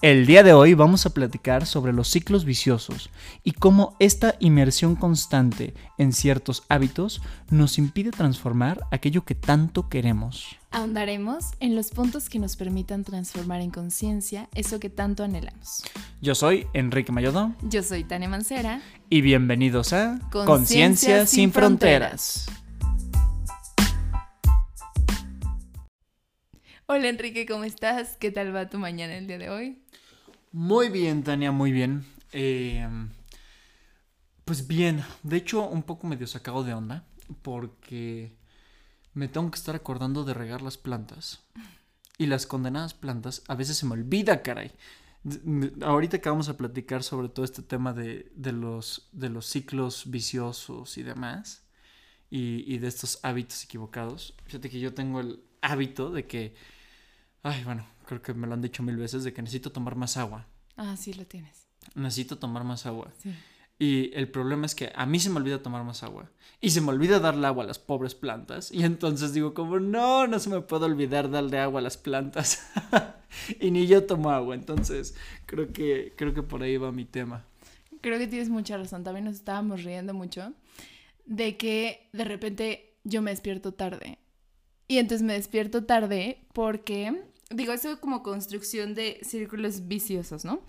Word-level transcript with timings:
El 0.00 0.26
día 0.26 0.44
de 0.44 0.52
hoy 0.52 0.74
vamos 0.74 1.06
a 1.06 1.10
platicar 1.10 1.66
sobre 1.66 1.92
los 1.92 2.06
ciclos 2.06 2.44
viciosos 2.44 3.10
y 3.42 3.50
cómo 3.50 3.96
esta 3.98 4.36
inmersión 4.38 4.94
constante 4.94 5.74
en 5.98 6.12
ciertos 6.12 6.62
hábitos 6.68 7.20
nos 7.50 7.78
impide 7.78 8.12
transformar 8.12 8.84
aquello 8.92 9.24
que 9.24 9.34
tanto 9.34 9.88
queremos. 9.88 10.54
Ahondaremos 10.70 11.46
en 11.58 11.74
los 11.74 11.90
puntos 11.90 12.28
que 12.28 12.38
nos 12.38 12.54
permitan 12.54 13.02
transformar 13.02 13.60
en 13.60 13.72
conciencia 13.72 14.48
eso 14.54 14.78
que 14.78 14.88
tanto 14.88 15.24
anhelamos. 15.24 15.82
Yo 16.20 16.36
soy 16.36 16.68
Enrique 16.74 17.10
Mayodo 17.10 17.56
Yo 17.62 17.82
soy 17.82 18.04
Tania 18.04 18.28
Mancera. 18.28 18.80
y 19.10 19.20
bienvenidos 19.20 19.92
a 19.92 20.20
Conciencia 20.30 20.44
Conciencia 20.44 21.26
sin 21.26 21.26
sin 21.26 21.52
Fronteras. 21.52 22.46
Hola 26.90 27.08
Enrique, 27.08 27.44
¿cómo 27.44 27.64
estás? 27.64 28.16
¿Qué 28.16 28.30
tal 28.30 28.54
va 28.56 28.70
tu 28.70 28.78
mañana 28.78 29.16
el 29.16 29.26
día 29.26 29.36
de 29.36 29.50
hoy? 29.50 29.78
Muy 30.52 30.88
bien, 30.88 31.22
Tania, 31.24 31.52
muy 31.52 31.72
bien. 31.72 32.04
Eh, 32.32 32.86
pues 34.44 34.66
bien, 34.66 35.04
de 35.22 35.36
hecho 35.36 35.66
un 35.68 35.82
poco 35.82 36.06
medio 36.06 36.26
sacado 36.26 36.64
de 36.64 36.74
onda 36.74 37.04
porque 37.42 38.36
me 39.14 39.28
tengo 39.28 39.50
que 39.50 39.58
estar 39.58 39.74
acordando 39.74 40.24
de 40.24 40.34
regar 40.34 40.62
las 40.62 40.78
plantas. 40.78 41.42
Y 42.18 42.26
las 42.26 42.46
condenadas 42.46 42.94
plantas 42.94 43.42
a 43.48 43.54
veces 43.54 43.76
se 43.78 43.86
me 43.86 43.94
olvida, 43.94 44.42
caray. 44.42 44.72
Ahorita 45.82 46.20
que 46.20 46.28
vamos 46.30 46.48
a 46.48 46.56
platicar 46.56 47.02
sobre 47.02 47.28
todo 47.28 47.44
este 47.44 47.62
tema 47.62 47.92
de, 47.92 48.32
de 48.34 48.52
los, 48.52 49.08
de 49.12 49.28
los 49.28 49.46
ciclos 49.46 50.10
viciosos 50.10 50.96
y 50.98 51.02
demás, 51.02 51.62
y, 52.30 52.64
y 52.72 52.78
de 52.78 52.88
estos 52.88 53.20
hábitos 53.22 53.64
equivocados, 53.64 54.34
fíjate 54.44 54.70
que 54.70 54.80
yo 54.80 54.94
tengo 54.94 55.20
el 55.20 55.42
hábito 55.62 56.10
de 56.10 56.26
que, 56.26 56.54
ay, 57.42 57.64
bueno, 57.64 57.86
creo 58.08 58.22
que 58.22 58.32
me 58.32 58.46
lo 58.46 58.54
han 58.54 58.62
dicho 58.62 58.82
mil 58.82 58.96
veces, 58.96 59.22
de 59.22 59.32
que 59.32 59.42
necesito 59.42 59.70
tomar 59.70 59.94
más 59.94 60.16
agua. 60.16 60.46
Ah, 60.76 60.96
sí 60.96 61.12
lo 61.12 61.26
tienes. 61.26 61.68
Necesito 61.94 62.38
tomar 62.38 62.64
más 62.64 62.86
agua. 62.86 63.12
Sí. 63.22 63.34
Y 63.78 64.10
el 64.14 64.28
problema 64.28 64.66
es 64.66 64.74
que 64.74 64.90
a 64.94 65.06
mí 65.06 65.20
se 65.20 65.30
me 65.30 65.36
olvida 65.36 65.62
tomar 65.62 65.84
más 65.84 66.02
agua. 66.02 66.30
Y 66.60 66.70
se 66.70 66.80
me 66.80 66.88
olvida 66.88 67.20
darle 67.20 67.46
agua 67.46 67.64
a 67.64 67.66
las 67.66 67.78
pobres 67.78 68.14
plantas. 68.14 68.72
Y 68.72 68.82
entonces 68.82 69.32
digo 69.32 69.54
como, 69.54 69.78
no, 69.78 70.26
no 70.26 70.38
se 70.38 70.50
me 70.50 70.60
puede 70.62 70.86
olvidar 70.86 71.30
darle 71.30 71.58
agua 71.58 71.80
a 71.80 71.82
las 71.82 71.96
plantas. 71.96 72.66
y 73.60 73.70
ni 73.70 73.86
yo 73.86 74.04
tomo 74.04 74.30
agua. 74.30 74.54
Entonces 74.54 75.14
creo 75.46 75.72
que, 75.72 76.14
creo 76.16 76.34
que 76.34 76.42
por 76.42 76.62
ahí 76.62 76.76
va 76.76 76.90
mi 76.90 77.04
tema. 77.04 77.44
Creo 78.00 78.18
que 78.18 78.26
tienes 78.26 78.48
mucha 78.48 78.76
razón. 78.76 79.04
También 79.04 79.26
nos 79.26 79.36
estábamos 79.36 79.84
riendo 79.84 80.14
mucho 80.14 80.54
de 81.26 81.56
que 81.56 82.08
de 82.12 82.24
repente 82.24 82.96
yo 83.04 83.22
me 83.22 83.30
despierto 83.30 83.72
tarde. 83.72 84.18
Y 84.88 84.98
entonces 84.98 85.24
me 85.24 85.34
despierto 85.34 85.84
tarde 85.84 86.46
porque, 86.54 87.22
digo, 87.50 87.72
eso 87.72 87.92
es 87.92 87.98
como 87.98 88.22
construcción 88.22 88.94
de 88.94 89.20
círculos 89.22 89.88
viciosos, 89.88 90.44
¿no? 90.44 90.62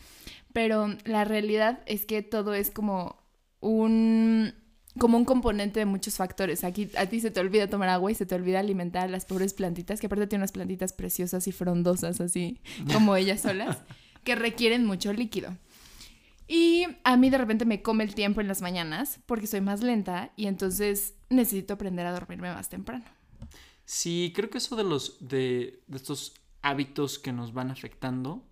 Pero 0.54 0.96
la 1.06 1.26
realidad 1.26 1.82
es 1.86 2.06
que 2.06 2.22
todo 2.22 2.54
es 2.54 2.72
como 2.72 3.22
un 3.60 4.54
como 4.98 5.18
un 5.18 5.26
componente 5.26 5.80
de 5.80 5.86
muchos 5.86 6.16
factores. 6.16 6.64
Aquí 6.64 6.90
a 6.98 7.06
ti 7.06 7.22
se 7.22 7.32
te 7.32 7.40
olvida 7.40 7.70
tomar 7.70 7.90
agua 7.90 8.12
y 8.12 8.16
se 8.16 8.26
te 8.26 8.36
olvida 8.36 8.60
alimentar 8.60 9.04
a 9.04 9.08
las 9.08 9.26
pobres 9.26 9.54
plantitas, 9.54 10.00
que 10.00 10.08
aparte 10.08 10.28
tienen 10.28 10.42
unas 10.42 10.52
plantitas 10.52 10.94
preciosas 10.94 11.48
y 11.48 11.52
frondosas 11.52 12.20
así 12.20 12.60
como 12.94 13.16
ellas 13.16 13.42
solas, 13.42 13.78
que 14.24 14.36
requieren 14.36 14.86
mucho 14.86 15.14
líquido. 15.14 15.56
Y 16.48 16.86
a 17.04 17.16
mí 17.16 17.30
de 17.30 17.38
repente 17.38 17.66
me 17.66 17.82
come 17.84 18.04
el 18.04 18.16
tiempo 18.16 18.42
en 18.42 18.48
las 18.48 18.62
mañanas 18.62 19.20
porque 19.28 19.46
soy 19.46 19.62
más 19.62 19.84
lenta 19.84 20.34
y 20.36 20.48
entonces 20.48 21.14
necesito 21.30 21.76
aprender 21.76 22.08
a 22.08 22.12
dormirme 22.12 22.52
más 22.52 22.70
temprano. 22.70 23.06
Sí, 23.86 24.34
creo 24.36 24.50
que 24.50 24.58
eso 24.58 24.76
de 24.76 24.84
los 24.84 25.18
de, 25.28 25.82
de 25.88 25.98
estos 25.98 26.34
hábitos 26.62 27.20
que 27.20 27.32
nos 27.32 27.54
van 27.54 27.72
afectando, 27.72 28.46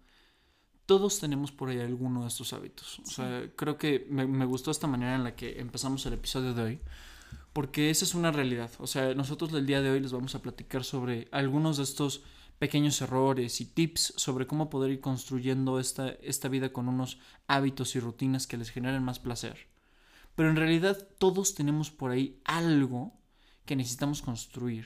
todos 0.85 1.19
tenemos 1.19 1.51
por 1.51 1.69
ahí 1.69 1.79
alguno 1.79 2.21
de 2.21 2.29
estos 2.29 2.53
hábitos. 2.53 2.99
O 2.99 3.05
sea, 3.05 3.49
creo 3.55 3.77
que 3.77 4.07
me, 4.09 4.25
me 4.25 4.45
gustó 4.45 4.71
esta 4.71 4.87
manera 4.87 5.15
en 5.15 5.23
la 5.23 5.35
que 5.35 5.59
empezamos 5.59 6.05
el 6.05 6.13
episodio 6.13 6.53
de 6.53 6.63
hoy, 6.63 6.79
porque 7.51 7.89
esa 7.89 8.05
es 8.05 8.15
una 8.15 8.31
realidad. 8.31 8.71
O 8.79 8.87
sea, 8.87 9.13
nosotros 9.13 9.51
el 9.53 9.65
día 9.65 9.81
de 9.81 9.89
hoy 9.89 9.99
les 9.99 10.13
vamos 10.13 10.35
a 10.35 10.41
platicar 10.41 10.83
sobre 10.83 11.27
algunos 11.31 11.77
de 11.77 11.83
estos 11.83 12.23
pequeños 12.59 13.01
errores 13.01 13.61
y 13.61 13.65
tips 13.65 14.13
sobre 14.17 14.47
cómo 14.47 14.69
poder 14.69 14.91
ir 14.91 14.99
construyendo 14.99 15.79
esta, 15.79 16.09
esta 16.09 16.47
vida 16.47 16.73
con 16.73 16.87
unos 16.87 17.19
hábitos 17.47 17.95
y 17.95 17.99
rutinas 17.99 18.47
que 18.47 18.57
les 18.57 18.69
generen 18.69 19.03
más 19.03 19.19
placer. 19.19 19.67
Pero 20.35 20.49
en 20.49 20.55
realidad 20.55 21.07
todos 21.17 21.55
tenemos 21.55 21.91
por 21.91 22.11
ahí 22.11 22.39
algo 22.45 23.19
que 23.65 23.75
necesitamos 23.75 24.21
construir 24.21 24.85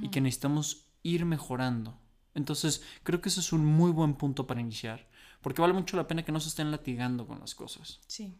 y 0.00 0.08
que 0.08 0.22
necesitamos 0.22 0.86
ir 1.02 1.26
mejorando. 1.26 2.00
Entonces, 2.34 2.82
creo 3.02 3.20
que 3.20 3.28
ese 3.28 3.40
es 3.40 3.52
un 3.52 3.64
muy 3.64 3.90
buen 3.92 4.14
punto 4.14 4.46
para 4.46 4.60
iniciar, 4.60 5.06
porque 5.40 5.60
vale 5.62 5.72
mucho 5.74 5.96
la 5.96 6.08
pena 6.08 6.24
que 6.24 6.32
no 6.32 6.40
se 6.40 6.48
estén 6.48 6.70
latigando 6.70 7.26
con 7.26 7.38
las 7.40 7.54
cosas. 7.54 8.00
Sí. 8.06 8.34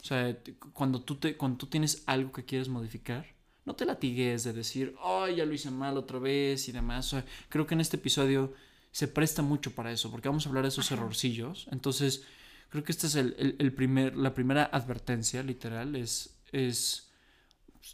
O 0.00 0.04
sea, 0.04 0.36
cuando 0.72 1.02
tú, 1.02 1.16
te, 1.16 1.36
cuando 1.36 1.58
tú 1.58 1.66
tienes 1.66 2.02
algo 2.06 2.32
que 2.32 2.44
quieres 2.44 2.68
modificar, 2.68 3.26
no 3.64 3.74
te 3.74 3.84
latigues 3.84 4.44
de 4.44 4.52
decir, 4.54 4.94
ay, 5.02 5.36
ya 5.36 5.44
lo 5.44 5.52
hice 5.52 5.70
mal 5.70 5.96
otra 5.98 6.18
vez 6.18 6.68
y 6.68 6.72
demás. 6.72 7.06
O 7.08 7.10
sea, 7.10 7.24
creo 7.50 7.66
que 7.66 7.74
en 7.74 7.80
este 7.82 7.96
episodio 7.98 8.54
se 8.92 9.08
presta 9.08 9.42
mucho 9.42 9.74
para 9.74 9.92
eso, 9.92 10.10
porque 10.10 10.28
vamos 10.28 10.46
a 10.46 10.48
hablar 10.48 10.62
de 10.64 10.68
esos 10.68 10.86
Ajá. 10.90 10.94
errorcillos. 10.94 11.66
Entonces, 11.70 12.22
creo 12.70 12.82
que 12.82 12.92
esta 12.92 13.06
es 13.08 13.14
el, 13.16 13.34
el- 13.38 13.56
el 13.58 13.74
primer, 13.74 14.16
la 14.16 14.32
primera 14.32 14.64
advertencia, 14.64 15.42
literal, 15.42 15.96
es, 15.96 16.38
es 16.52 17.10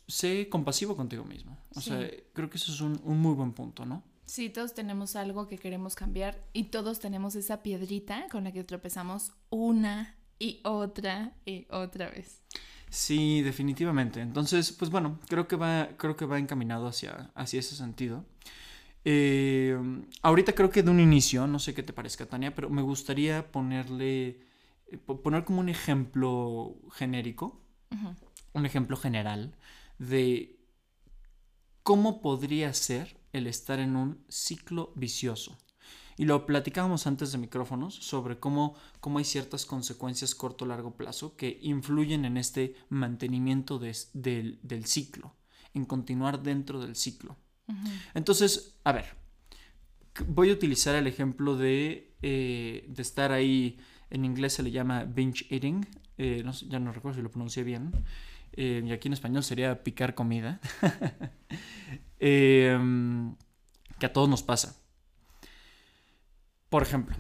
sé 0.07 0.49
compasivo 0.49 0.95
contigo 0.97 1.25
mismo. 1.25 1.59
O 1.75 1.81
Sí. 1.81 1.91
sea, 1.91 2.09
creo 2.33 2.49
que 2.51 2.59
eso 2.59 2.71
es 2.73 2.81
un, 2.81 3.01
un 3.05 3.19
muy 3.19 3.35
buen 3.35 3.53
punto, 3.53 3.85
¿no? 3.85 4.05
Sí, 4.27 4.49
todos 4.51 4.75
tenemos 4.75 5.17
algo 5.17 5.47
que 5.47 5.59
queremos 5.59 5.95
cambiar 5.95 6.43
y 6.53 6.65
todos 6.65 6.99
tenemos 6.99 7.35
esa 7.37 7.63
piedrita 7.63 8.27
con 8.31 8.45
la 8.45 8.53
que 8.53 8.65
tropezamos 8.65 9.33
una 9.51 10.17
y 10.39 10.61
otra 10.65 11.35
y 11.45 11.67
otra 11.71 12.09
vez. 12.11 12.43
Sí, 12.89 13.43
definitivamente. 13.43 14.21
Entonces, 14.21 14.73
pues 14.73 14.91
bueno, 14.91 15.19
creo 15.29 15.47
que 15.49 15.57
va, 15.57 15.89
creo 15.97 16.17
que 16.17 16.25
va 16.27 16.39
encaminado 16.39 16.87
hacia, 16.87 17.31
hacia 17.35 17.61
ese 17.61 17.75
sentido. 17.77 18.25
Eh, 19.05 19.77
ahorita 20.23 20.55
creo 20.55 20.71
que 20.71 20.83
de 20.83 20.91
un 20.91 21.01
inicio, 21.01 21.47
no 21.47 21.59
sé 21.59 21.75
qué 21.75 21.83
te 21.83 21.93
parezca, 21.93 22.27
Tania, 22.27 22.55
pero 22.55 22.71
me 22.71 22.83
gustaría 22.83 23.51
ponerle, 23.53 24.41
eh, 24.87 24.97
po- 25.05 25.21
poner 25.23 25.45
como 25.45 25.61
un 25.61 25.69
ejemplo 25.69 26.77
genérico, 26.93 27.61
un 28.55 28.67
ejemplo 28.67 28.97
general 28.97 29.55
de 29.99 30.57
cómo 31.83 32.23
podría 32.23 32.73
ser 32.73 33.17
el 33.35 33.47
estar 33.47 33.79
en 33.81 33.97
un 33.97 34.25
ciclo 34.29 34.93
vicioso. 34.97 35.59
Y 36.17 36.25
lo 36.27 36.47
platicábamos 36.47 37.07
antes 37.07 37.33
de 37.33 37.39
micrófonos 37.39 37.95
sobre 37.97 38.39
cómo, 38.39 38.77
cómo 39.01 39.19
hay 39.19 39.25
ciertas 39.25 39.67
consecuencias 39.67 40.35
corto 40.35 40.65
largo 40.65 40.97
plazo 40.97 41.37
que 41.37 41.59
influyen 41.61 42.25
en 42.25 42.37
este 42.37 42.77
mantenimiento 42.89 43.79
de- 43.79 43.97
del, 44.13 44.59
del 44.63 44.87
ciclo, 44.87 45.35
en 45.75 45.85
continuar 45.85 46.43
dentro 46.43 46.81
del 46.81 46.95
ciclo. 46.95 47.37
Entonces, 48.15 48.77
a 48.85 48.93
ver, 48.93 49.07
voy 50.29 50.51
a 50.51 50.53
utilizar 50.53 50.95
el 50.95 51.07
ejemplo 51.09 51.57
de, 51.57 52.15
eh, 52.23 52.85
de 52.89 53.03
estar 53.03 53.33
ahí, 53.33 53.79
en 54.11 54.25
inglés 54.25 54.53
se 54.53 54.63
le 54.63 54.71
llama 54.71 55.05
binge 55.05 55.47
eating, 55.51 55.85
eh, 56.17 56.43
no 56.45 56.53
ya 56.53 56.79
no 56.79 56.93
recuerdo 56.93 57.17
si 57.17 57.23
lo 57.23 57.31
pronuncié 57.31 57.65
bien, 57.65 57.91
eh, 58.57 58.83
y 58.85 58.93
aquí 58.93 59.09
en 59.09 59.15
español 59.15 59.45
sería 59.45 59.83
picar 59.83 60.15
comida, 60.15 60.61
Em, 62.27 63.37
que 63.99 64.07
a 64.07 64.13
todos 64.15 64.31
nos 64.31 64.43
pasa. 64.43 64.81
Por 66.71 66.83
ejemplo, 66.83 67.17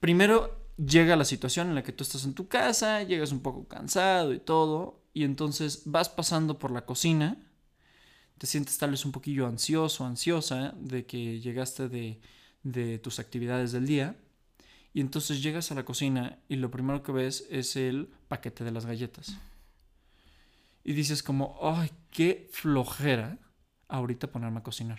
primero 0.00 0.56
llega 0.78 1.16
la 1.16 1.26
situación 1.26 1.68
en 1.68 1.74
la 1.74 1.82
que 1.82 1.92
tú 1.92 2.02
estás 2.02 2.24
en 2.24 2.32
tu 2.32 2.48
casa, 2.48 3.02
llegas 3.02 3.30
un 3.30 3.40
poco 3.40 3.68
cansado 3.68 4.32
y 4.32 4.38
todo, 4.38 5.02
y 5.12 5.24
entonces 5.24 5.82
vas 5.84 6.08
pasando 6.08 6.58
por 6.58 6.70
la 6.70 6.86
cocina, 6.86 7.36
te 8.38 8.46
sientes 8.46 8.78
tal 8.78 8.92
vez 8.92 9.04
un 9.04 9.12
poquillo 9.12 9.46
ansioso, 9.46 10.06
ansiosa 10.06 10.72
de 10.78 11.04
que 11.04 11.40
llegaste 11.40 11.90
de, 11.90 12.22
de 12.62 12.98
tus 12.98 13.18
actividades 13.18 13.72
del 13.72 13.86
día, 13.86 14.16
y 14.94 15.02
entonces 15.02 15.42
llegas 15.42 15.70
a 15.70 15.74
la 15.74 15.84
cocina 15.84 16.38
y 16.48 16.56
lo 16.56 16.70
primero 16.70 17.02
que 17.02 17.12
ves 17.12 17.46
es 17.50 17.76
el 17.76 18.08
paquete 18.28 18.64
de 18.64 18.72
las 18.72 18.86
galletas. 18.86 19.36
Y 20.84 20.92
dices 20.92 21.22
como, 21.22 21.58
ay, 21.62 21.90
qué 22.10 22.48
flojera 22.52 23.38
ahorita 23.88 24.30
ponerme 24.30 24.60
a 24.60 24.62
cocinar 24.62 24.98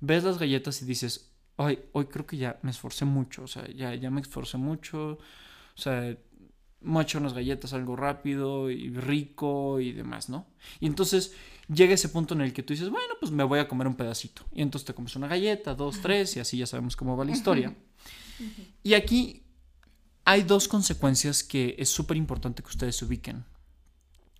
ves 0.00 0.24
las 0.24 0.38
galletas 0.38 0.82
y 0.82 0.84
dices, 0.84 1.32
ay, 1.56 1.80
hoy 1.92 2.06
creo 2.06 2.26
que 2.26 2.36
ya 2.36 2.58
me 2.62 2.70
esforcé 2.70 3.04
mucho, 3.04 3.44
o 3.44 3.46
sea, 3.46 3.68
ya, 3.68 3.94
ya 3.94 4.10
me 4.10 4.20
esforcé 4.20 4.56
mucho, 4.56 5.12
o 5.12 5.80
sea, 5.80 6.16
me 6.80 7.00
he 7.00 7.02
hecho 7.02 7.18
unas 7.18 7.34
galletas 7.34 7.72
algo 7.72 7.96
rápido 7.96 8.70
y 8.70 8.90
rico 8.90 9.80
y 9.80 9.92
demás, 9.92 10.28
¿no? 10.28 10.46
Y 10.78 10.86
entonces 10.86 11.34
llega 11.72 11.94
ese 11.94 12.08
punto 12.08 12.34
en 12.34 12.42
el 12.42 12.52
que 12.52 12.62
tú 12.62 12.72
dices, 12.72 12.88
bueno, 12.90 13.14
pues 13.18 13.32
me 13.32 13.42
voy 13.42 13.58
a 13.58 13.66
comer 13.66 13.88
un 13.88 13.96
pedacito. 13.96 14.42
Y 14.52 14.62
entonces 14.62 14.86
te 14.86 14.94
comes 14.94 15.16
una 15.16 15.26
galleta, 15.26 15.74
dos, 15.74 16.00
tres, 16.00 16.36
y 16.36 16.40
así 16.40 16.56
ya 16.56 16.66
sabemos 16.66 16.94
cómo 16.94 17.16
va 17.16 17.24
la 17.24 17.32
historia. 17.32 17.76
Y 18.84 18.94
aquí 18.94 19.42
hay 20.24 20.42
dos 20.42 20.68
consecuencias 20.68 21.42
que 21.42 21.74
es 21.78 21.88
súper 21.88 22.16
importante 22.16 22.62
que 22.62 22.68
ustedes 22.68 22.94
se 22.94 23.04
ubiquen. 23.04 23.44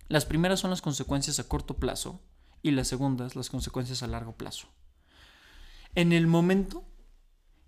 Las 0.09 0.25
primeras 0.25 0.59
son 0.59 0.71
las 0.71 0.81
consecuencias 0.81 1.39
a 1.39 1.47
corto 1.47 1.77
plazo 1.77 2.19
y 2.61 2.71
las 2.71 2.87
segundas 2.87 3.35
las 3.35 3.49
consecuencias 3.49 4.03
a 4.03 4.07
largo 4.07 4.35
plazo. 4.35 4.67
En 5.95 6.13
el 6.13 6.27
momento 6.27 6.83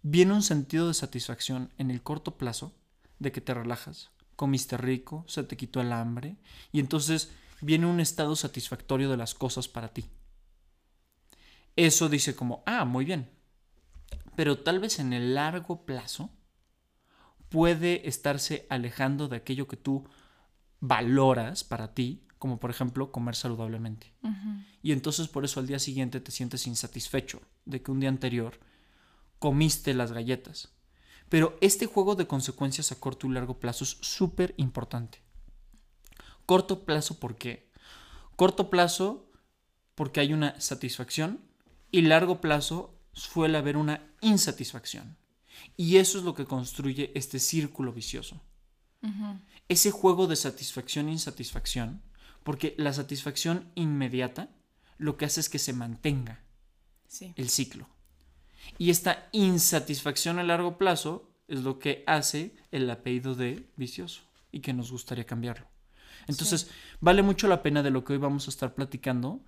viene 0.01 0.33
un 0.33 0.41
sentido 0.41 0.87
de 0.87 0.95
satisfacción 0.95 1.71
en 1.77 1.91
el 1.91 2.01
corto 2.01 2.37
plazo 2.37 2.73
de 3.19 3.31
que 3.31 3.41
te 3.41 3.53
relajas, 3.53 4.09
comiste 4.35 4.75
rico, 4.75 5.23
se 5.27 5.43
te 5.43 5.55
quitó 5.55 5.81
el 5.81 5.93
hambre 5.93 6.37
y 6.71 6.79
entonces 6.79 7.31
viene 7.61 7.85
un 7.85 7.99
estado 7.99 8.35
satisfactorio 8.35 9.09
de 9.09 9.17
las 9.17 9.35
cosas 9.35 9.67
para 9.67 9.89
ti. 9.89 10.09
Eso 11.75 12.09
dice 12.09 12.35
como, 12.35 12.63
ah, 12.65 12.85
muy 12.85 13.05
bien. 13.05 13.29
Pero 14.35 14.57
tal 14.59 14.79
vez 14.79 14.97
en 14.97 15.13
el 15.13 15.35
largo 15.35 15.85
plazo 15.85 16.31
puede 17.49 18.07
estarse 18.07 18.65
alejando 18.69 19.27
de 19.27 19.37
aquello 19.37 19.67
que 19.67 19.77
tú 19.77 20.09
valoras 20.79 21.63
para 21.63 21.93
ti, 21.93 22.25
como 22.41 22.59
por 22.59 22.71
ejemplo 22.71 23.11
comer 23.11 23.35
saludablemente. 23.35 24.15
Y 24.81 24.93
entonces 24.93 25.27
por 25.27 25.45
eso 25.45 25.59
al 25.59 25.67
día 25.67 25.77
siguiente 25.77 26.19
te 26.19 26.31
sientes 26.31 26.65
insatisfecho 26.65 27.39
de 27.65 27.83
que 27.83 27.91
un 27.91 27.99
día 27.99 28.09
anterior 28.09 28.59
comiste 29.37 29.93
las 29.93 30.11
galletas. 30.11 30.73
Pero 31.29 31.55
este 31.61 31.85
juego 31.85 32.15
de 32.15 32.25
consecuencias 32.25 32.91
a 32.91 32.99
corto 32.99 33.27
y 33.27 33.29
largo 33.29 33.59
plazo 33.59 33.83
es 33.83 33.99
súper 34.01 34.55
importante. 34.57 35.21
Corto 36.47 36.83
plazo, 36.83 37.19
¿por 37.19 37.35
qué? 37.35 37.69
Corto 38.35 38.71
plazo, 38.71 39.29
porque 39.93 40.19
hay 40.19 40.33
una 40.33 40.59
satisfacción 40.59 41.41
y 41.91 42.01
largo 42.01 42.41
plazo 42.41 42.97
suele 43.13 43.59
haber 43.59 43.77
una 43.77 44.15
insatisfacción. 44.21 45.15
Y 45.77 45.97
eso 45.97 46.17
es 46.17 46.23
lo 46.23 46.33
que 46.33 46.45
construye 46.45 47.11
este 47.13 47.37
círculo 47.37 47.93
vicioso. 47.93 48.41
Ese 49.69 49.91
juego 49.91 50.25
de 50.25 50.35
satisfacción 50.35 51.07
e 51.07 51.11
insatisfacción, 51.11 52.01
porque 52.43 52.75
la 52.77 52.93
satisfacción 52.93 53.71
inmediata 53.75 54.49
lo 54.97 55.17
que 55.17 55.25
hace 55.25 55.39
es 55.39 55.49
que 55.49 55.59
se 55.59 55.73
mantenga 55.73 56.43
el 57.35 57.49
ciclo. 57.49 57.89
Y 58.77 58.89
esta 58.89 59.27
insatisfacción 59.31 60.39
a 60.39 60.43
largo 60.43 60.77
plazo 60.77 61.31
es 61.47 61.61
lo 61.61 61.79
que 61.79 62.03
hace 62.07 62.55
el 62.71 62.89
apellido 62.89 63.35
de 63.35 63.67
vicioso 63.75 64.21
y 64.51 64.61
que 64.61 64.73
nos 64.73 64.91
gustaría 64.91 65.25
cambiarlo. 65.25 65.67
Entonces, 66.27 66.69
vale 66.99 67.23
mucho 67.23 67.47
la 67.47 67.63
pena 67.63 67.83
de 67.83 67.89
lo 67.89 68.03
que 68.03 68.13
hoy 68.13 68.19
vamos 68.19 68.47
a 68.47 68.51
estar 68.51 68.73
platicando. 68.73 69.43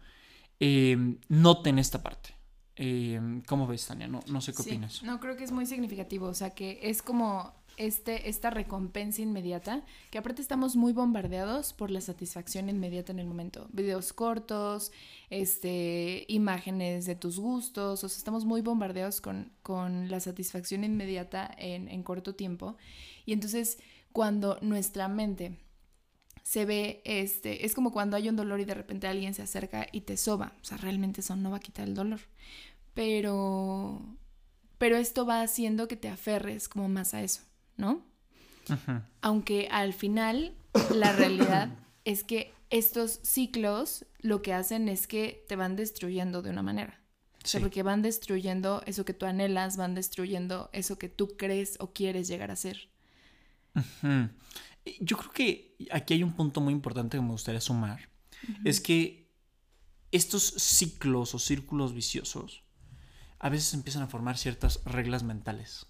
Eh, 0.60 1.18
noten 1.30 1.80
esta 1.80 2.02
parte. 2.02 2.36
Eh, 2.76 3.42
¿Cómo 3.48 3.68
ves, 3.68 3.86
Tania? 3.86 4.08
No, 4.08 4.22
no 4.28 4.42
sé 4.42 4.54
qué 4.54 4.64
opinas. 4.64 5.04
No, 5.04 5.20
creo 5.20 5.38
que 5.38 5.44
es 5.44 5.52
muy 5.52 5.66
significativo. 5.66 6.28
O 6.28 6.34
sea, 6.34 6.52
que 6.52 6.80
es 6.82 7.02
como 7.02 7.54
este, 7.78 8.30
esta 8.30 8.50
recompensa 8.50 9.22
inmediata, 9.22 9.84
que 10.12 10.18
aparte 10.18 10.42
estamos 10.42 10.76
muy 10.76 10.94
bombardeados 10.94 11.74
por 11.74 11.92
la 11.92 12.02
satisfacción 12.02 12.70
inmediata 12.70 13.12
en 13.12 13.20
el 13.20 13.26
momento. 13.26 13.68
Videos 13.72 14.14
cortos, 14.14 14.92
este, 15.30 16.26
imágenes 16.28 17.06
de 17.06 17.16
tus 17.16 17.40
gustos, 17.40 18.04
o 18.04 18.10
sea, 18.10 18.18
estamos 18.18 18.46
muy 18.46 18.62
bombardeados 18.62 19.22
con, 19.22 19.52
con 19.62 20.10
la 20.10 20.20
satisfacción 20.20 20.84
inmediata 20.84 21.50
en, 21.58 21.88
en 21.88 22.04
corto 22.04 22.36
tiempo. 22.36 22.78
Y 23.26 23.34
entonces, 23.34 23.78
cuando 24.12 24.58
nuestra 24.62 25.08
mente 25.08 25.58
se 26.44 26.66
ve, 26.66 27.02
este, 27.06 27.66
es 27.66 27.74
como 27.74 27.92
cuando 27.92 28.18
hay 28.18 28.30
un 28.30 28.36
dolor 28.36 28.60
y 28.60 28.66
de 28.66 28.74
repente 28.74 29.08
alguien 29.08 29.34
se 29.34 29.42
acerca 29.42 29.88
y 29.92 30.02
te 30.02 30.18
soba. 30.18 30.54
O 30.62 30.66
sea, 30.66 30.78
realmente 30.78 31.22
eso 31.22 31.36
no 31.36 31.52
va 31.52 31.58
a 31.58 31.62
quitar 31.62 31.88
el 31.88 31.96
dolor. 31.96 32.20
Pero, 32.94 34.02
pero 34.78 34.98
esto 34.98 35.26
va 35.26 35.42
haciendo 35.42 35.88
que 35.88 35.96
te 35.96 36.10
aferres 36.10 36.70
como 36.70 36.90
más 36.90 37.14
a 37.14 37.24
eso, 37.24 37.42
¿no? 37.78 38.06
Aunque 39.22 39.68
al 39.72 39.94
final 39.94 40.56
la 40.94 41.12
realidad 41.14 41.70
es 42.06 42.24
que 42.24 42.54
estos 42.70 43.20
ciclos 43.24 44.06
lo 44.20 44.42
que 44.42 44.54
hacen 44.54 44.90
es 44.90 45.08
que 45.08 45.46
te 45.48 45.56
van 45.56 45.76
destruyendo 45.76 46.42
de 46.42 46.50
una 46.50 46.64
manera. 46.64 47.00
O 47.44 47.48
sea, 47.48 47.60
porque 47.60 47.84
van 47.84 48.02
destruyendo 48.02 48.82
eso 48.86 49.04
que 49.04 49.14
tú 49.14 49.26
anhelas, 49.26 49.76
van 49.76 49.96
destruyendo 49.96 50.70
eso 50.72 50.98
que 50.98 51.10
tú 51.10 51.36
crees 51.36 51.76
o 51.80 51.92
quieres 51.92 52.30
llegar 52.30 52.52
a 52.52 52.56
ser. 52.56 52.90
Yo 55.02 55.18
creo 55.18 55.32
que 55.32 55.76
aquí 55.92 56.14
hay 56.14 56.24
un 56.24 56.34
punto 56.34 56.62
muy 56.62 56.74
importante 56.74 57.18
que 57.18 57.22
me 57.22 57.32
gustaría 57.32 57.60
sumar. 57.60 58.10
Es 58.64 58.80
que 58.80 59.30
estos 60.12 60.44
ciclos 60.44 61.36
o 61.36 61.40
círculos 61.40 61.94
viciosos 61.94 62.64
a 63.40 63.50
veces 63.50 63.74
empiezan 63.74 64.04
a 64.04 64.08
formar 64.08 64.38
ciertas 64.38 64.82
reglas 64.86 65.24
mentales. 65.24 65.86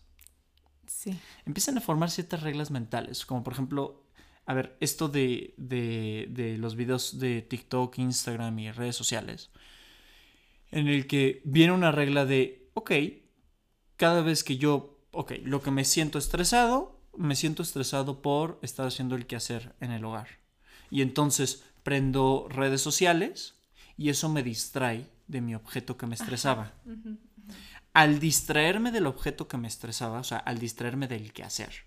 Sí. 0.88 1.18
Empiezan 1.46 1.78
a 1.78 1.82
formar 1.82 2.12
ciertas 2.12 2.42
reglas 2.44 2.72
mentales, 2.72 3.26
como 3.26 3.44
por 3.44 3.54
ejemplo, 3.54 4.04
a 4.46 4.54
ver, 4.54 4.76
esto 4.80 5.08
de, 5.08 5.54
de, 5.58 6.28
de 6.30 6.58
los 6.58 6.76
videos 6.76 7.20
de 7.20 7.42
TikTok, 7.42 7.98
Instagram 8.00 8.58
y 8.60 8.72
redes 8.72 8.96
sociales, 8.96 9.50
en 10.72 10.88
el 10.88 11.08
que 11.08 11.42
viene 11.46 11.74
una 11.74 11.92
regla 11.92 12.26
de, 12.26 12.70
ok, 12.74 12.92
cada 13.96 14.22
vez 14.22 14.44
que 14.44 14.58
yo, 14.58 15.00
ok, 15.12 15.34
lo 15.44 15.62
que 15.62 15.72
me 15.72 15.86
siento 15.86 16.18
estresado, 16.18 17.00
me 17.16 17.36
siento 17.36 17.62
estresado 17.64 18.22
por 18.22 18.60
estar 18.62 18.88
haciendo 18.88 19.16
el 19.16 19.28
quehacer 19.28 19.76
en 19.80 19.92
el 19.92 20.04
hogar. 20.04 20.28
Y 20.90 21.02
entonces 21.02 21.64
prendo 21.84 22.48
redes 22.50 22.82
sociales 22.82 23.56
y 23.98 24.10
eso 24.10 24.30
me 24.30 24.44
distrae 24.44 25.08
de 25.28 25.42
mi 25.42 25.56
objeto 25.56 25.98
que 25.98 26.08
me 26.08 26.16
estresaba. 26.16 26.74
Al 27.94 28.20
distraerme 28.20 28.92
del 28.92 29.06
objeto 29.06 29.48
que 29.48 29.58
me 29.58 29.68
estresaba, 29.68 30.20
o 30.20 30.24
sea, 30.24 30.38
al 30.38 30.58
distraerme 30.58 31.08
del 31.08 31.32
quehacer 31.32 31.86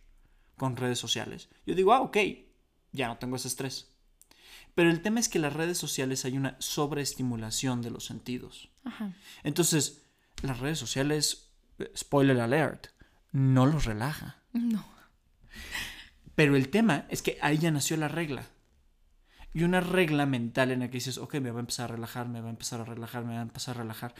con 0.56 0.76
redes 0.76 0.98
sociales, 0.98 1.48
yo 1.66 1.74
digo, 1.74 1.92
ah, 1.92 2.00
ok, 2.00 2.16
ya 2.92 3.08
no 3.08 3.18
tengo 3.18 3.36
ese 3.36 3.48
estrés. 3.48 3.96
Pero 4.74 4.90
el 4.90 5.00
tema 5.02 5.20
es 5.20 5.28
que 5.28 5.38
en 5.38 5.42
las 5.42 5.54
redes 5.54 5.78
sociales 5.78 6.24
hay 6.24 6.36
una 6.36 6.56
sobreestimulación 6.58 7.82
de 7.82 7.90
los 7.90 8.04
sentidos. 8.04 8.70
Entonces, 9.42 10.06
las 10.42 10.60
redes 10.60 10.78
sociales, 10.78 11.50
spoiler 11.96 12.40
alert, 12.40 12.88
no 13.32 13.66
los 13.66 13.84
relaja. 13.84 14.36
No. 14.52 14.84
Pero 16.34 16.56
el 16.56 16.68
tema 16.68 17.06
es 17.08 17.22
que 17.22 17.38
ahí 17.40 17.58
ya 17.58 17.70
nació 17.70 17.96
la 17.96 18.08
regla. 18.08 18.44
Y 19.54 19.64
una 19.64 19.80
regla 19.80 20.26
mental 20.26 20.70
en 20.70 20.80
la 20.80 20.88
que 20.88 20.98
dices, 20.98 21.16
ok, 21.16 21.36
me 21.36 21.50
va 21.50 21.58
a 21.58 21.60
empezar 21.60 21.90
a 21.90 21.94
relajar, 21.94 22.28
me 22.28 22.42
va 22.42 22.48
a 22.48 22.50
empezar 22.50 22.82
a 22.82 22.84
relajar, 22.84 23.24
me 23.24 23.32
va 23.32 23.40
a 23.40 23.42
empezar 23.42 23.76
a 23.76 23.80
relajar. 23.80 24.14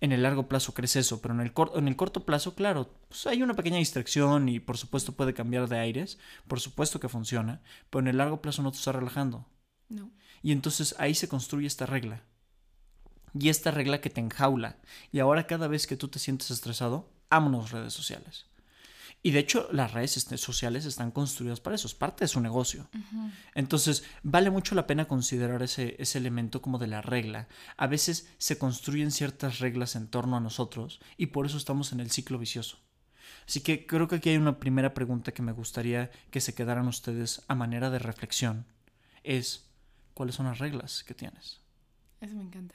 En 0.00 0.12
el 0.12 0.22
largo 0.22 0.48
plazo 0.48 0.72
crece 0.72 1.00
eso, 1.00 1.20
pero 1.20 1.34
en 1.34 1.40
el, 1.40 1.52
en 1.74 1.88
el 1.88 1.96
corto 1.96 2.24
plazo, 2.24 2.54
claro, 2.54 2.90
pues 3.08 3.26
hay 3.26 3.42
una 3.42 3.54
pequeña 3.54 3.76
distracción 3.76 4.48
y 4.48 4.58
por 4.58 4.78
supuesto 4.78 5.12
puede 5.12 5.34
cambiar 5.34 5.68
de 5.68 5.78
aires, 5.78 6.18
por 6.48 6.58
supuesto 6.60 7.00
que 7.00 7.10
funciona, 7.10 7.60
pero 7.90 8.00
en 8.00 8.08
el 8.08 8.16
largo 8.16 8.40
plazo 8.40 8.62
no 8.62 8.72
te 8.72 8.78
está 8.78 8.92
relajando. 8.92 9.46
No. 9.90 10.10
Y 10.42 10.52
entonces 10.52 10.94
ahí 10.98 11.14
se 11.14 11.28
construye 11.28 11.66
esta 11.66 11.84
regla. 11.84 12.22
Y 13.38 13.50
esta 13.50 13.70
regla 13.70 14.00
que 14.00 14.10
te 14.10 14.20
enjaula. 14.20 14.78
Y 15.12 15.18
ahora 15.20 15.46
cada 15.46 15.68
vez 15.68 15.86
que 15.86 15.96
tú 15.96 16.08
te 16.08 16.18
sientes 16.18 16.50
estresado, 16.50 17.10
vámonos 17.28 17.70
redes 17.70 17.92
sociales. 17.92 18.46
Y 19.22 19.32
de 19.32 19.40
hecho, 19.40 19.68
las 19.70 19.92
redes 19.92 20.16
este, 20.16 20.38
sociales 20.38 20.86
están 20.86 21.10
construidas 21.10 21.60
para 21.60 21.76
eso, 21.76 21.86
es 21.86 21.94
parte 21.94 22.24
de 22.24 22.28
su 22.28 22.40
negocio. 22.40 22.88
Entonces, 23.54 24.04
vale 24.22 24.50
mucho 24.50 24.74
la 24.74 24.86
pena 24.86 25.08
considerar 25.08 25.62
ese, 25.62 25.96
ese 25.98 26.18
elemento 26.18 26.62
como 26.62 26.78
de 26.78 26.86
la 26.86 27.02
regla. 27.02 27.46
A 27.76 27.86
veces 27.86 28.30
se 28.38 28.56
construyen 28.56 29.10
ciertas 29.10 29.58
reglas 29.58 29.94
en 29.94 30.08
torno 30.08 30.36
a 30.36 30.40
nosotros 30.40 31.00
y 31.18 31.26
por 31.26 31.44
eso 31.44 31.58
estamos 31.58 31.92
en 31.92 32.00
el 32.00 32.10
ciclo 32.10 32.38
vicioso. 32.38 32.78
Así 33.46 33.60
que 33.60 33.86
creo 33.86 34.08
que 34.08 34.16
aquí 34.16 34.30
hay 34.30 34.36
una 34.36 34.58
primera 34.58 34.94
pregunta 34.94 35.32
que 35.32 35.42
me 35.42 35.52
gustaría 35.52 36.10
que 36.30 36.40
se 36.40 36.54
quedaran 36.54 36.88
ustedes 36.88 37.42
a 37.48 37.54
manera 37.54 37.90
de 37.90 37.98
reflexión. 37.98 38.64
Es, 39.22 39.68
¿cuáles 40.14 40.36
son 40.36 40.46
las 40.46 40.58
reglas 40.58 41.04
que 41.04 41.14
tienes? 41.14 41.60
Eso 42.20 42.34
me 42.36 42.42
encanta. 42.42 42.74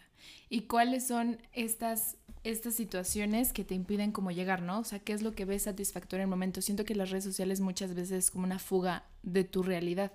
¿Y 0.49 0.61
cuáles 0.61 1.07
son 1.07 1.41
estas 1.53 2.17
estas 2.45 2.75
situaciones 2.75 3.51
que 3.51 3.65
te 3.65 3.73
impiden 3.73 4.11
como 4.11 4.29
llegar, 4.29 4.61
¿no? 4.61 4.79
O 4.79 4.83
sea, 4.83 4.99
¿qué 4.99 5.13
es 5.13 5.23
lo 5.23 5.33
que 5.33 5.45
ves 5.45 5.63
satisfactorio 5.63 6.21
en 6.21 6.27
el 6.27 6.29
momento? 6.29 6.61
Siento 6.61 6.85
que 6.85 6.93
las 6.93 7.09
redes 7.09 7.23
sociales 7.23 7.59
muchas 7.59 7.95
veces 7.95 8.11
es 8.11 8.31
como 8.31 8.45
una 8.45 8.59
fuga 8.59 9.03
de 9.23 9.43
tu 9.43 9.63
realidad. 9.63 10.11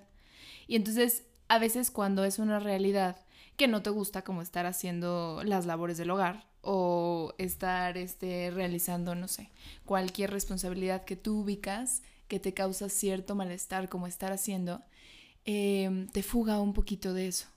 Y 0.65 0.77
entonces, 0.77 1.23
a 1.49 1.59
veces 1.59 1.91
cuando 1.91 2.23
es 2.23 2.39
una 2.39 2.59
realidad 2.59 3.17
que 3.57 3.67
no 3.67 3.81
te 3.81 3.89
gusta 3.89 4.23
como 4.23 4.41
estar 4.41 4.65
haciendo 4.65 5.41
las 5.43 5.65
labores 5.65 5.97
del 5.97 6.09
hogar 6.09 6.47
o 6.61 7.33
estar 7.37 7.97
este, 7.97 8.49
realizando, 8.49 9.13
no 9.13 9.27
sé, 9.27 9.49
cualquier 9.85 10.31
responsabilidad 10.31 11.03
que 11.03 11.17
tú 11.17 11.41
ubicas 11.41 12.01
que 12.29 12.39
te 12.39 12.53
causa 12.53 12.87
cierto 12.87 13.35
malestar 13.35 13.89
como 13.89 14.07
estar 14.07 14.31
haciendo, 14.31 14.81
em, 15.43 16.07
te 16.07 16.23
fuga 16.23 16.61
un 16.61 16.71
poquito 16.71 17.13
de 17.13 17.27
eso. 17.27 17.47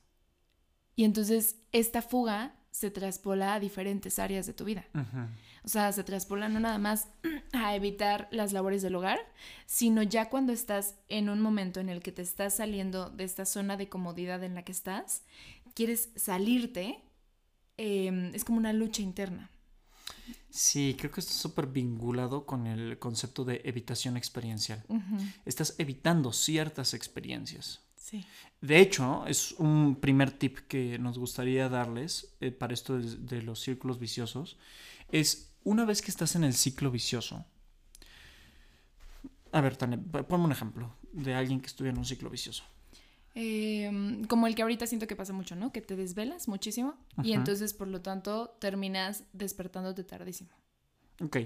Y 0.96 1.04
entonces 1.04 1.56
esta 1.70 2.02
fuga 2.02 2.56
se 2.74 2.90
traspola 2.90 3.54
a 3.54 3.60
diferentes 3.60 4.18
áreas 4.18 4.46
de 4.46 4.52
tu 4.52 4.64
vida. 4.64 4.84
O 5.62 5.68
sea, 5.68 5.92
se 5.92 6.02
traspola 6.02 6.48
no 6.48 6.58
nada 6.58 6.78
más 6.78 7.06
a 7.52 7.76
evitar 7.76 8.26
las 8.32 8.52
labores 8.52 8.82
del 8.82 8.96
hogar, 8.96 9.20
sino 9.64 10.02
ya 10.02 10.28
cuando 10.28 10.52
estás 10.52 10.96
en 11.08 11.28
un 11.28 11.40
momento 11.40 11.78
en 11.78 11.88
el 11.88 12.02
que 12.02 12.10
te 12.10 12.22
estás 12.22 12.56
saliendo 12.56 13.10
de 13.10 13.22
esta 13.22 13.44
zona 13.44 13.76
de 13.76 13.88
comodidad 13.88 14.42
en 14.42 14.56
la 14.56 14.64
que 14.64 14.72
estás, 14.72 15.22
quieres 15.74 16.08
salirte, 16.16 17.00
em, 17.76 18.34
es 18.34 18.44
como 18.44 18.58
una 18.58 18.72
lucha 18.72 19.02
interna. 19.02 19.52
Sí, 20.50 20.96
creo 20.98 21.12
que 21.12 21.20
está 21.20 21.32
súper 21.32 21.68
vinculado 21.68 22.44
con 22.44 22.66
el 22.66 22.98
concepto 22.98 23.44
de 23.44 23.60
evitación 23.64 24.16
experiencial. 24.16 24.82
Estás 25.44 25.76
evitando 25.78 26.32
ciertas 26.32 26.92
experiencias. 26.92 27.83
De 28.60 28.80
hecho, 28.80 29.26
es 29.26 29.52
un 29.52 29.96
primer 29.96 30.30
tip 30.30 30.58
que 30.68 30.98
nos 30.98 31.18
gustaría 31.18 31.68
darles 31.68 32.34
eh, 32.40 32.50
para 32.50 32.74
esto 32.74 32.98
de, 32.98 33.42
los 33.42 33.60
círculos 33.60 33.98
viciosos, 33.98 34.58
es 35.10 35.54
una 35.64 35.84
vez 35.84 36.02
que 36.02 36.10
estás 36.10 36.36
en 36.36 36.44
el 36.44 36.54
ciclo 36.54 36.90
vicioso, 36.90 37.44
a 39.52 39.60
ver, 39.60 39.76
Tania, 39.76 40.00
ponme 40.28 40.44
un 40.44 40.52
ejemplo 40.52 40.96
de 41.12 41.34
alguien 41.34 41.60
que 41.60 41.68
estuviera 41.68 41.92
en 41.94 41.98
un 41.98 42.04
ciclo 42.04 42.28
vicioso. 42.28 42.64
Em, 43.36 44.24
como 44.24 44.46
el 44.46 44.54
que 44.54 44.62
ahorita 44.62 44.86
siento 44.86 45.06
que 45.06 45.16
pasa 45.16 45.32
mucho, 45.32 45.56
¿no? 45.56 45.72
Que 45.72 45.80
te 45.80 45.96
desvelas 45.96 46.46
muchísimo 46.48 46.94
y 47.22 47.32
entonces 47.32 47.74
por 47.74 47.88
lo 47.88 48.00
tanto 48.00 48.56
terminas 48.60 49.24
despertándote 49.32 50.04
tardísimo. 50.04 50.50
Ok. 51.20 51.38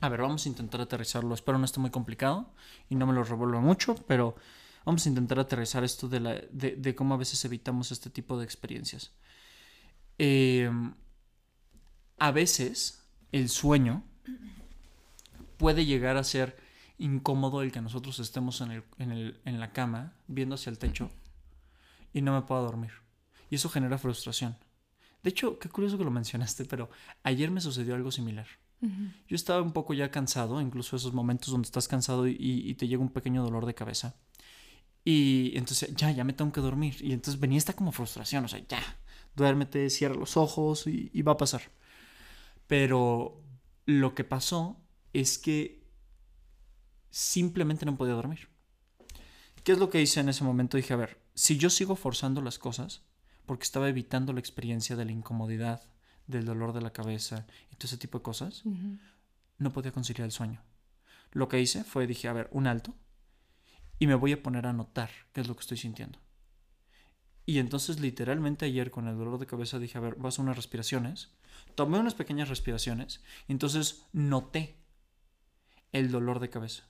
A 0.00 0.08
ver, 0.08 0.20
vamos 0.20 0.44
a 0.44 0.48
intentar 0.48 0.80
aterrizarlo. 0.80 1.34
Espero 1.34 1.58
no 1.58 1.64
esté 1.64 1.80
muy 1.80 1.90
complicado 1.90 2.52
y 2.90 2.94
no 2.94 3.06
me 3.06 3.14
lo 3.14 3.24
revuelva 3.24 3.60
mucho, 3.60 3.94
pero 4.06 4.36
vamos 4.86 5.04
a 5.04 5.10
intentar 5.10 5.38
aterrizar 5.38 5.84
esto 5.84 6.08
de, 6.08 6.20
la, 6.20 6.40
de, 6.50 6.94
cómo 6.94 7.12
a 7.12 7.18
veces 7.18 7.44
evitamos 7.44 7.92
este 7.92 8.08
tipo 8.08 8.38
de 8.38 8.44
experiencias. 8.44 9.12
Em, 10.16 10.94
a 12.16 12.30
veces 12.30 13.04
el 13.32 13.50
sueño 13.50 14.02
puede 15.58 15.84
llegar 15.84 16.16
a 16.16 16.24
ser 16.24 16.56
incómodo 16.96 17.60
el 17.60 17.72
que 17.72 17.82
nosotros 17.82 18.18
estemos 18.20 18.62
en, 18.62 18.70
el, 18.70 18.84
en, 18.98 19.12
el, 19.12 19.40
en 19.44 19.60
la 19.60 19.72
cama 19.72 20.14
viendo 20.28 20.54
hacia 20.54 20.70
el 20.70 20.78
techo 20.78 21.10
y 22.14 22.22
no 22.22 22.32
me 22.32 22.46
puedo 22.46 22.62
dormir. 22.62 22.92
Y 23.50 23.56
eso 23.56 23.68
genera 23.68 23.98
frustración. 23.98 24.56
De 25.22 25.30
hecho, 25.30 25.58
qué 25.58 25.68
curioso 25.68 25.98
que 25.98 26.04
lo 26.04 26.10
mencionaste, 26.10 26.64
pero 26.64 26.88
ayer 27.24 27.50
me 27.50 27.60
sucedió 27.60 27.94
algo 27.94 28.10
similar. 28.10 28.46
Yo 29.26 29.34
estaba 29.34 29.62
un 29.62 29.72
poco 29.72 29.94
ya 29.94 30.10
cansado, 30.10 30.60
incluso 30.60 30.96
esos 30.96 31.12
momentos 31.12 31.50
donde 31.50 31.66
estás 31.66 31.88
cansado 31.88 32.28
y, 32.28 32.74
te 32.74 32.86
llega 32.86 33.02
un 33.02 33.08
pequeño 33.08 33.42
dolor 33.42 33.66
de 33.66 33.74
cabeza. 33.74 34.14
Y 35.08 35.56
entonces, 35.56 35.94
ya, 35.94 36.10
ya 36.10 36.24
me 36.24 36.32
tengo 36.32 36.50
que 36.50 36.60
dormir. 36.60 36.96
Y 37.00 37.12
entonces 37.12 37.40
venía 37.40 37.58
esta 37.58 37.74
como 37.74 37.92
frustración, 37.92 38.44
o 38.44 38.48
sea, 38.48 38.60
ya, 38.68 38.82
duérmete, 39.36 39.88
cierra 39.88 40.16
los 40.16 40.36
ojos 40.36 40.88
y, 40.88 41.10
y 41.14 41.22
va 41.22 41.32
a 41.32 41.36
pasar. 41.36 41.62
Pero 42.66 43.40
lo 43.84 44.16
que 44.16 44.24
pasó 44.24 44.80
es 45.12 45.38
que 45.38 45.86
simplemente 47.10 47.86
no 47.86 47.96
podía 47.96 48.14
dormir. 48.14 48.48
¿Qué 49.62 49.70
es 49.70 49.78
lo 49.78 49.90
que 49.90 50.02
hice 50.02 50.18
en 50.18 50.28
ese 50.28 50.42
momento? 50.42 50.76
Dije, 50.76 50.94
a 50.94 50.96
ver, 50.96 51.20
si 51.34 51.56
yo 51.56 51.70
sigo 51.70 51.94
forzando 51.94 52.42
las 52.42 52.58
cosas, 52.58 53.02
porque 53.46 53.62
estaba 53.62 53.88
evitando 53.88 54.32
la 54.32 54.40
experiencia 54.40 54.96
de 54.96 55.04
la 55.04 55.12
incomodidad, 55.12 55.88
del 56.26 56.44
dolor 56.44 56.72
de 56.72 56.80
la 56.80 56.92
cabeza 56.92 57.46
y 57.70 57.76
todo 57.76 57.86
ese 57.86 57.98
tipo 57.98 58.18
de 58.18 58.24
cosas, 58.24 58.64
no 59.58 59.72
podía 59.72 59.92
conciliar 59.92 60.26
el 60.26 60.32
sueño. 60.32 60.64
Lo 61.30 61.48
que 61.48 61.60
hice 61.60 61.84
fue, 61.84 62.08
dije, 62.08 62.26
a 62.26 62.32
ver, 62.32 62.48
un 62.50 62.66
alto, 62.66 62.96
y 63.98 64.06
me 64.06 64.14
voy 64.14 64.32
a 64.32 64.42
poner 64.42 64.66
a 64.66 64.72
notar 64.72 65.10
qué 65.32 65.40
es 65.40 65.48
lo 65.48 65.54
que 65.54 65.60
estoy 65.60 65.76
sintiendo. 65.76 66.18
Y 67.46 67.58
entonces 67.58 68.00
literalmente 68.00 68.66
ayer 68.66 68.90
con 68.90 69.06
el 69.06 69.16
dolor 69.16 69.38
de 69.38 69.46
cabeza 69.46 69.78
dije, 69.78 69.98
a 69.98 70.00
ver, 70.00 70.16
voy 70.16 70.32
a 70.36 70.42
unas 70.42 70.56
respiraciones. 70.56 71.30
Tomé 71.76 71.98
unas 71.98 72.14
pequeñas 72.14 72.48
respiraciones 72.48 73.22
y 73.46 73.52
entonces 73.52 74.06
noté 74.12 74.76
el 75.92 76.10
dolor 76.10 76.40
de 76.40 76.50
cabeza. 76.50 76.84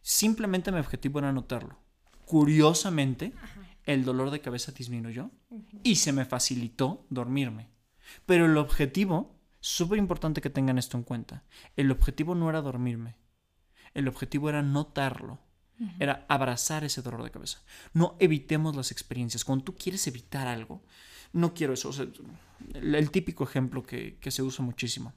Simplemente 0.00 0.72
mi 0.72 0.78
objetivo 0.78 1.18
era 1.18 1.32
notarlo. 1.32 1.78
Curiosamente, 2.24 3.32
el 3.84 4.04
dolor 4.04 4.30
de 4.30 4.40
cabeza 4.40 4.72
disminuyó 4.72 5.30
y 5.82 5.96
se 5.96 6.12
me 6.12 6.24
facilitó 6.24 7.06
dormirme. 7.10 7.68
Pero 8.26 8.46
el 8.46 8.56
objetivo, 8.56 9.38
súper 9.60 9.98
importante 9.98 10.40
que 10.40 10.50
tengan 10.50 10.78
esto 10.78 10.96
en 10.96 11.02
cuenta, 11.02 11.44
el 11.76 11.90
objetivo 11.90 12.34
no 12.34 12.48
era 12.48 12.62
dormirme. 12.62 13.16
El 13.94 14.08
objetivo 14.08 14.48
era 14.48 14.62
notarlo. 14.62 15.40
Era 15.98 16.24
abrazar 16.28 16.84
ese 16.84 17.02
dolor 17.02 17.24
de 17.24 17.30
cabeza. 17.30 17.60
No 17.92 18.16
evitemos 18.20 18.76
las 18.76 18.92
experiencias. 18.92 19.44
Cuando 19.44 19.64
tú 19.64 19.74
quieres 19.74 20.06
evitar 20.06 20.46
algo, 20.46 20.82
no 21.32 21.54
quiero 21.54 21.72
eso. 21.72 21.90
el, 22.74 23.10
típico 23.10 23.42
ejemplo 23.42 23.82
que, 23.82 24.18
se 24.28 24.42
usa 24.42 24.64
muchísimo. 24.64 25.12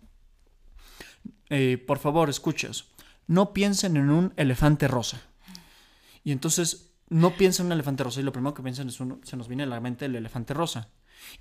Eh, 1.50 1.78
por 1.78 2.00
favor, 2.00 2.30
escuchas 2.30 2.86
no 3.28 3.54
piensen 3.54 3.98
en 3.98 4.10
un 4.10 4.34
elefante 4.38 4.88
rosa. 4.88 5.22
Y 6.24 6.32
entonces 6.32 6.94
no 7.10 7.36
piensen 7.36 7.66
en 7.66 7.68
un 7.68 7.74
elefante 7.74 8.04
rosa 8.04 8.20
y 8.20 8.24
lo 8.24 8.32
primero 8.32 8.54
que 8.54 8.64
piensan 8.64 8.88
es 8.88 9.00
uno, 9.00 9.20
se 9.24 9.38
nos 9.38 9.48
viene 9.48 9.64
a 9.64 9.68
la 9.68 9.80
mente 9.80 10.06
el 10.06 10.16
elefante 10.16 10.54
rosa. 10.54 10.90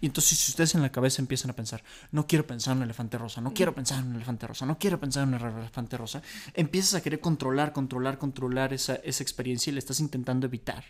Y 0.01 0.07
entonces 0.07 0.39
si 0.39 0.53
ustedes 0.53 0.75
en 0.75 0.83
la 0.83 0.93
cabeza 0.93 1.23
empiezan 1.23 1.51
a 1.51 1.55
pensar, 1.55 1.83
no 2.11 2.27
quiero 2.27 2.47
pensar 2.47 2.73
en 2.73 2.79
un 2.79 2.85
elefante 2.85 3.19
rosa, 3.19 3.41
no 3.41 3.55
quiero 3.55 3.75
pensar 3.75 4.01
en 4.01 4.11
un 4.11 4.17
elefante 4.17 4.47
rosa, 4.47 4.67
no 4.67 4.79
quiero 4.79 5.01
pensar 5.01 5.23
en 5.23 5.35
un 5.35 5.59
elefante 5.59 5.97
rosa, 5.97 6.23
empiezas 6.55 6.95
a 6.95 7.03
querer 7.03 7.21
controlar, 7.21 7.73
controlar, 7.73 8.19
controlar 8.19 8.73
esa, 8.73 8.97
esa 8.97 9.23
experiencia 9.23 9.71
y 9.71 9.75
le 9.75 9.79
estás 9.79 10.01
intentando 10.01 10.47
evitar. 10.47 10.85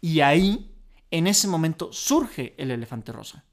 Y 0.00 0.20
ahí, 0.20 0.74
en 1.10 1.26
ese 1.26 1.48
momento, 1.48 1.92
surge 1.92 2.54
el 2.58 2.70
elefante 2.70 3.12
rosa. 3.12 3.44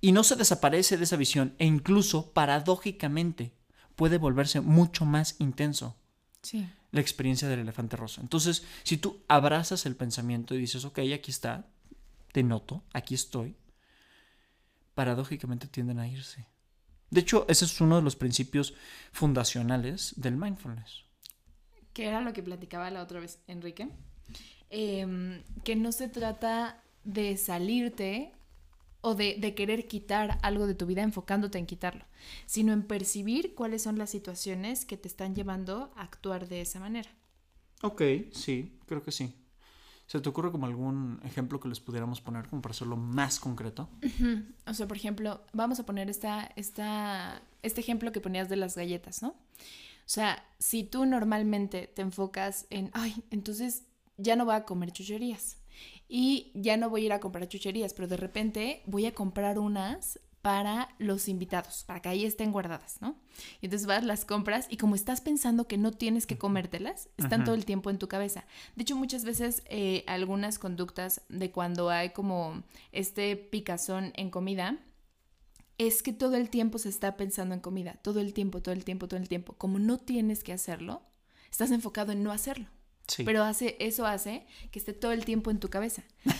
Y 0.00 0.12
no 0.12 0.22
se 0.22 0.36
desaparece 0.36 0.98
de 0.98 1.04
esa 1.04 1.16
visión 1.16 1.54
e 1.58 1.66
incluso, 1.66 2.32
paradójicamente, 2.32 3.54
puede 3.96 4.18
volverse 4.18 4.60
mucho 4.60 5.04
más 5.04 5.36
intenso. 5.38 5.96
Sí. 6.42 6.68
La 6.90 7.00
experiencia 7.00 7.48
del 7.48 7.60
elefante 7.60 7.96
rosa. 7.96 8.20
Entonces, 8.20 8.64
si 8.82 8.98
tú 8.98 9.22
abrazas 9.28 9.86
el 9.86 9.96
pensamiento 9.96 10.54
y 10.54 10.58
dices, 10.58 10.84
ok, 10.84 11.00
aquí 11.14 11.30
está, 11.30 11.66
te 12.32 12.42
noto, 12.42 12.82
aquí 12.92 13.14
estoy, 13.14 13.56
paradójicamente 14.94 15.66
tienden 15.66 15.98
a 15.98 16.08
irse. 16.08 16.46
De 17.10 17.20
hecho, 17.20 17.46
ese 17.48 17.64
es 17.64 17.80
uno 17.80 17.96
de 17.96 18.02
los 18.02 18.16
principios 18.16 18.74
fundacionales 19.12 20.14
del 20.16 20.36
mindfulness. 20.36 21.04
Que 21.92 22.06
era 22.06 22.20
lo 22.20 22.32
que 22.32 22.42
platicaba 22.42 22.90
la 22.90 23.02
otra 23.02 23.20
vez 23.20 23.38
Enrique. 23.46 23.88
Em, 24.70 25.42
que 25.62 25.76
no 25.76 25.92
se 25.92 26.08
trata 26.08 26.82
de 27.04 27.36
salirte 27.36 28.32
o 29.00 29.14
de, 29.14 29.54
querer 29.54 29.86
quitar 29.86 30.38
algo 30.42 30.66
de 30.66 30.74
tu 30.74 30.86
vida 30.86 31.02
enfocándote 31.02 31.58
en 31.58 31.66
quitarlo, 31.66 32.06
sino 32.46 32.72
en 32.72 32.82
percibir 32.82 33.54
cuáles 33.54 33.82
son 33.82 33.98
las 33.98 34.10
situaciones 34.10 34.86
que 34.86 34.96
te 34.96 35.08
están 35.08 35.34
llevando 35.34 35.92
a 35.94 36.02
actuar 36.02 36.48
de 36.48 36.62
esa 36.62 36.80
manera. 36.80 37.10
Ok, 37.82 38.02
sí, 38.32 38.78
creo 38.86 39.02
que 39.02 39.12
sí. 39.12 39.34
¿Se 40.06 40.20
te 40.20 40.28
ocurre 40.28 40.52
como 40.52 40.66
algún 40.66 41.20
ejemplo 41.24 41.60
que 41.60 41.68
les 41.68 41.80
pudiéramos 41.80 42.20
poner 42.20 42.48
como 42.48 42.60
para 42.60 42.72
hacerlo 42.72 42.96
más 42.96 43.40
concreto? 43.40 43.88
O 44.66 44.74
sea, 44.74 44.86
por 44.86 44.96
ejemplo, 44.96 45.40
vamos 45.52 45.80
a 45.80 45.86
poner 45.86 46.10
esta, 46.10 46.50
esta, 46.56 47.42
este 47.62 47.80
ejemplo 47.80 48.12
que 48.12 48.20
ponías 48.20 48.48
de 48.48 48.56
las 48.56 48.76
galletas, 48.76 49.22
¿no? 49.22 49.28
O 49.28 50.06
sea, 50.06 50.44
si 50.58 50.84
tú 50.84 51.06
normalmente 51.06 51.86
te 51.86 52.02
enfocas 52.02 52.66
en, 52.68 52.90
ay, 52.92 53.14
entonces 53.30 53.84
ya 54.18 54.36
no 54.36 54.44
voy 54.44 54.54
a 54.54 54.64
comer 54.64 54.92
chucherías 54.92 55.56
y 56.08 56.52
ya 56.54 56.76
no 56.76 56.90
voy 56.90 57.02
a 57.02 57.06
ir 57.06 57.12
a 57.14 57.20
comprar 57.20 57.48
chucherías, 57.48 57.94
pero 57.94 58.06
de 58.06 58.18
repente 58.18 58.82
voy 58.86 59.06
a 59.06 59.14
comprar 59.14 59.58
unas 59.58 60.20
para 60.44 60.90
los 60.98 61.28
invitados, 61.28 61.84
para 61.86 62.02
que 62.02 62.10
ahí 62.10 62.26
estén 62.26 62.52
guardadas, 62.52 62.98
¿no? 63.00 63.16
Y 63.62 63.64
entonces 63.64 63.86
vas, 63.86 64.04
las 64.04 64.26
compras 64.26 64.66
y 64.68 64.76
como 64.76 64.94
estás 64.94 65.22
pensando 65.22 65.66
que 65.66 65.78
no 65.78 65.90
tienes 65.90 66.26
que 66.26 66.36
comértelas, 66.36 67.08
están 67.16 67.44
todo 67.44 67.54
el 67.54 67.64
tiempo 67.64 67.88
en 67.88 67.98
tu 67.98 68.08
cabeza. 68.08 68.44
De 68.76 68.82
hecho, 68.82 68.94
muchas 68.94 69.24
veces 69.24 69.62
eh, 69.64 70.04
algunas 70.06 70.58
conductas 70.58 71.22
de 71.30 71.50
cuando 71.50 71.88
hay 71.88 72.10
como 72.10 72.62
este 72.92 73.36
picazón 73.36 74.12
en 74.16 74.28
comida, 74.28 74.76
es 75.78 76.02
que 76.02 76.12
todo 76.12 76.36
el 76.36 76.50
tiempo 76.50 76.76
se 76.76 76.90
está 76.90 77.16
pensando 77.16 77.54
en 77.54 77.62
comida, 77.62 77.94
todo 78.02 78.20
el 78.20 78.34
tiempo, 78.34 78.60
todo 78.60 78.74
el 78.74 78.84
tiempo, 78.84 79.08
todo 79.08 79.20
el 79.20 79.30
tiempo. 79.30 79.54
Como 79.54 79.78
no 79.78 79.96
tienes 79.96 80.44
que 80.44 80.52
hacerlo, 80.52 81.00
estás 81.50 81.70
enfocado 81.70 82.12
en 82.12 82.22
no 82.22 82.32
hacerlo. 82.32 82.66
Pero 83.24 83.42
hace, 83.42 83.76
eso 83.80 84.06
hace 84.06 84.46
que 84.70 84.78
esté 84.78 84.92
todo 84.92 85.12
el 85.12 85.24
tiempo 85.24 85.50
en 85.50 85.60
tu 85.60 85.68
cabeza. 85.68 86.02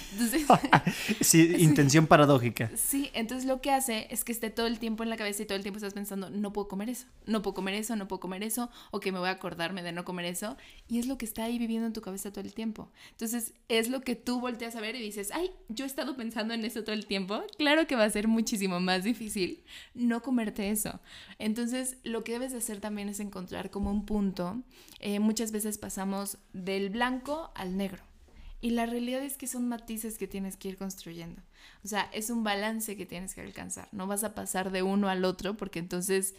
sí, 1.21 1.57
intención 1.59 2.07
paradójica. 2.07 2.71
Sí, 2.77 3.11
entonces 3.13 3.47
lo 3.47 3.61
que 3.61 3.71
hace 3.71 4.07
es 4.11 4.25
que 4.25 4.33
esté 4.33 4.51
todo 4.51 4.67
el 4.67 4.79
tiempo 4.79 5.03
en 5.03 5.11
la 5.11 5.17
cabeza 5.17 5.43
y 5.43 5.47
todo 5.47 5.57
el 5.57 5.63
tiempo 5.63 5.77
estás 5.77 5.95
pensando, 5.95 6.31
no 6.31 6.53
puedo 6.53 6.69
comer 6.69 6.89
eso, 6.89 7.07
no 7.27 7.43
puedo 7.43 7.55
comer 7.55 7.75
eso, 7.75 7.97
no 7.97 8.09
puedo 8.09 8.21
comer 8.21 8.43
eso, 8.43 8.71
o 8.91 9.01
que 9.01 9.13
me 9.13 9.19
voy 9.19 9.29
a 9.29 9.33
acordarme 9.33 9.83
de 9.83 9.93
no 9.93 10.05
comer 10.05 10.27
eso. 10.27 10.57
Y 10.89 10.99
es 10.99 11.07
lo 11.07 11.19
que 11.19 11.27
está 11.27 11.45
ahí 11.45 11.59
viviendo 11.59 11.87
en 11.87 11.93
tu 11.93 12.01
cabeza 12.01 12.33
todo 12.33 12.45
el 12.45 12.55
tiempo. 12.55 12.91
Entonces 13.11 13.55
es 13.69 13.89
lo 13.89 14.01
que 14.01 14.17
tú 14.17 14.41
volteas 14.41 14.77
a 14.77 14.81
ver 14.81 14.97
y 14.97 15.03
dices, 15.03 15.31
ay, 15.33 15.51
yo 15.69 15.85
he 15.85 15.89
estado 15.89 16.17
pensando 16.17 16.55
en 16.55 16.65
eso 16.65 16.83
todo 16.83 16.95
el 16.95 17.07
tiempo. 17.07 17.43
Claro 17.59 17.87
que 17.87 17.97
va 17.97 18.05
a 18.05 18.11
ser 18.11 18.29
muchísimo 18.29 18.81
más 18.81 19.05
difícil 19.05 19.65
no 19.95 20.23
comerte 20.23 20.71
eso. 20.71 21.01
Entonces 21.39 21.99
lo 22.05 22.25
que 22.25 22.33
debes 22.33 22.53
de 22.53 22.59
hacer 22.59 22.81
también 22.81 23.09
es 23.09 23.21
encontrar 23.21 23.71
como 23.71 23.91
un 23.91 24.05
punto. 24.07 24.63
Eh, 25.01 25.21
muchas 25.21 25.53
veces 25.53 25.79
pasamos 25.79 26.39
del 26.55 26.89
blanco 26.89 27.51
al 27.55 27.77
negro. 27.77 28.03
Y 28.63 28.71
la 28.71 28.87
realidad 28.87 29.23
es 29.23 29.37
que 29.37 29.47
son 29.47 29.69
matices 29.69 30.17
que 30.17 30.27
tienes 30.27 30.57
que 30.57 30.69
ir 30.69 30.79
construyendo. 30.79 31.43
O 31.85 31.89
sea, 31.89 32.09
es 32.15 32.31
un 32.31 32.45
balance 32.45 32.97
que 32.97 33.05
tienes 33.05 33.35
que 33.35 33.43
alcanzar. 33.43 33.89
No 33.93 34.07
vas 34.07 34.25
a 34.25 34.35
pasar 34.35 34.71
de 34.71 34.83
uno 34.83 35.11
al 35.11 35.27
otro 35.27 35.55
porque 35.55 35.81
entonces 35.81 36.35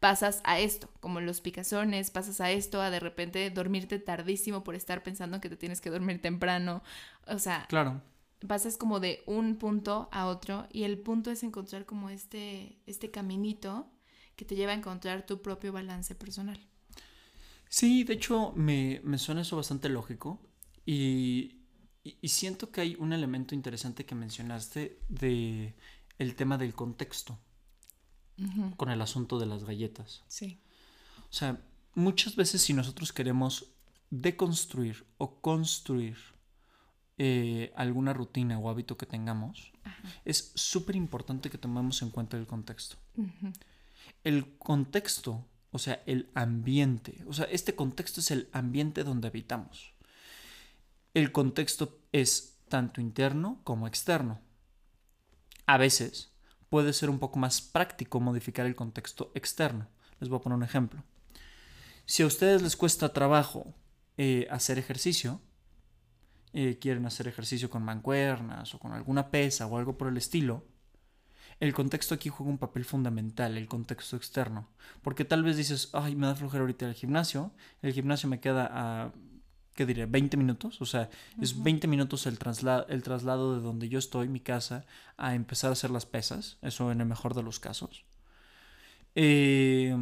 pasas 0.00 0.40
a 0.44 0.58
esto, 0.58 0.88
como 1.00 1.20
los 1.20 1.42
picazones, 1.42 2.10
pasas 2.10 2.40
a 2.40 2.50
esto, 2.50 2.80
a 2.80 2.90
de 2.90 3.00
repente 3.00 3.50
dormirte 3.50 3.98
tardísimo 3.98 4.64
por 4.64 4.74
estar 4.74 5.02
pensando 5.02 5.40
que 5.40 5.50
te 5.50 5.56
tienes 5.56 5.82
que 5.82 5.90
dormir 5.90 6.22
temprano. 6.22 6.82
O 7.26 7.38
sea, 7.38 7.66
claro. 7.68 8.00
pasas 8.46 8.78
como 8.78 9.00
de 9.00 9.22
un 9.26 9.56
punto 9.56 10.08
a 10.12 10.26
otro 10.26 10.66
y 10.72 10.84
el 10.84 10.98
punto 10.98 11.30
es 11.30 11.42
encontrar 11.42 11.84
como 11.84 12.08
este, 12.08 12.78
este 12.86 13.10
caminito 13.10 13.90
que 14.36 14.44
te 14.44 14.54
lleva 14.54 14.72
a 14.72 14.76
encontrar 14.76 15.26
tu 15.26 15.42
propio 15.42 15.72
balance 15.72 16.14
personal. 16.14 16.58
Sí, 17.68 18.04
de 18.04 18.14
hecho 18.14 18.52
me, 18.56 19.00
suena 19.18 19.42
eso 19.42 19.56
bastante 19.56 19.88
lógico 19.88 20.40
y, 20.84 21.52
siento 22.22 22.70
que 22.70 22.80
hay 22.80 22.96
un 22.98 23.12
elemento 23.12 23.54
interesante 23.54 24.04
que 24.04 24.14
mencionaste 24.14 25.00
de 25.08 25.74
el 26.18 26.34
tema 26.36 26.56
del 26.58 26.74
contexto. 26.74 27.38
con 28.76 28.90
el 28.90 29.00
asunto 29.00 29.38
de 29.38 29.46
las 29.46 29.64
galletas. 29.64 30.22
Sí. 30.28 30.60
O 31.30 31.32
sea, 31.32 31.58
muchas 31.94 32.36
veces 32.36 32.60
si 32.60 32.74
nosotros 32.74 33.12
queremos 33.12 33.72
deconstruir 34.10 35.06
o 35.18 35.40
construir 35.40 36.16
eh, 37.18 37.72
alguna 37.76 38.12
rutina 38.12 38.58
o 38.58 38.68
hábito 38.68 38.98
que 38.98 39.06
tengamos, 39.06 39.72
es 40.24 40.52
súper 40.54 40.96
importante 40.96 41.48
que 41.48 41.58
tomemos 41.58 42.02
en 42.02 42.10
cuenta 42.10 42.36
el 42.36 42.46
contexto. 42.46 42.96
El 44.22 44.58
contexto, 44.58 45.44
o 45.76 45.78
sea, 45.78 46.02
el 46.06 46.30
ambiente, 46.34 47.22
o 47.28 47.34
sea, 47.34 47.44
este 47.50 47.74
contexto 47.74 48.20
es 48.20 48.30
el 48.30 48.48
ambiente 48.52 49.04
donde 49.04 49.28
habitamos. 49.28 49.92
El 51.12 51.32
contexto 51.32 52.00
es 52.12 52.56
tanto 52.68 53.02
interno 53.02 53.60
como 53.62 53.86
externo. 53.86 54.40
A 55.66 55.76
veces 55.76 56.32
puede 56.70 56.94
ser 56.94 57.10
un 57.10 57.18
poco 57.18 57.38
más 57.38 57.60
práctico 57.60 58.20
modificar 58.20 58.64
el 58.64 58.74
contexto 58.74 59.32
externo. 59.34 59.86
Les 60.18 60.30
voy 60.30 60.38
a 60.38 60.42
poner 60.42 60.56
un 60.56 60.62
ejemplo. 60.62 61.04
Si 62.06 62.22
a 62.22 62.26
ustedes 62.26 62.62
les 62.62 62.74
cuesta 62.74 63.12
trabajo 63.12 63.74
eh, 64.16 64.46
hacer 64.50 64.78
ejercicio, 64.78 65.42
eh, 66.54 66.78
quieren 66.80 67.04
hacer 67.04 67.28
ejercicio 67.28 67.68
con 67.68 67.82
mancuernas 67.82 68.74
o 68.74 68.78
con 68.78 68.92
alguna 68.92 69.30
pesa 69.30 69.66
o 69.66 69.76
algo 69.76 69.98
por 69.98 70.08
el 70.08 70.16
estilo, 70.16 70.64
el 71.60 71.72
contexto 71.72 72.14
aquí 72.14 72.28
juega 72.28 72.50
un 72.50 72.58
papel 72.58 72.84
fundamental, 72.84 73.56
el 73.56 73.68
contexto 73.68 74.16
externo. 74.16 74.68
Porque 75.02 75.24
tal 75.24 75.42
vez 75.42 75.56
dices, 75.56 75.90
ay, 75.92 76.14
me 76.14 76.26
da 76.26 76.34
flojera 76.34 76.62
ahorita 76.62 76.86
el 76.86 76.94
gimnasio, 76.94 77.52
el 77.82 77.92
gimnasio 77.92 78.28
me 78.28 78.40
queda 78.40 78.68
a, 78.70 79.12
¿qué 79.74 79.86
diría? 79.86 80.06
20 80.06 80.36
minutos, 80.36 80.80
o 80.80 80.86
sea, 80.86 81.08
es 81.40 81.62
20 81.62 81.86
minutos 81.88 82.26
el, 82.26 82.38
traslado, 82.38 82.86
el 82.88 83.02
traslado 83.02 83.54
de 83.54 83.62
donde 83.62 83.88
yo 83.88 83.98
estoy, 83.98 84.28
mi 84.28 84.40
casa, 84.40 84.84
a 85.16 85.34
empezar 85.34 85.70
a 85.70 85.72
hacer 85.72 85.90
las 85.90 86.06
pesas, 86.06 86.58
eso 86.62 86.92
en 86.92 87.00
el 87.00 87.06
mejor 87.06 87.34
de 87.34 87.42
los 87.42 87.60
casos. 87.60 88.04
Eh, 89.14 89.96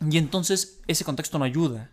y 0.00 0.18
entonces 0.18 0.80
ese 0.86 1.04
contexto 1.04 1.38
no 1.38 1.44
ayuda. 1.44 1.90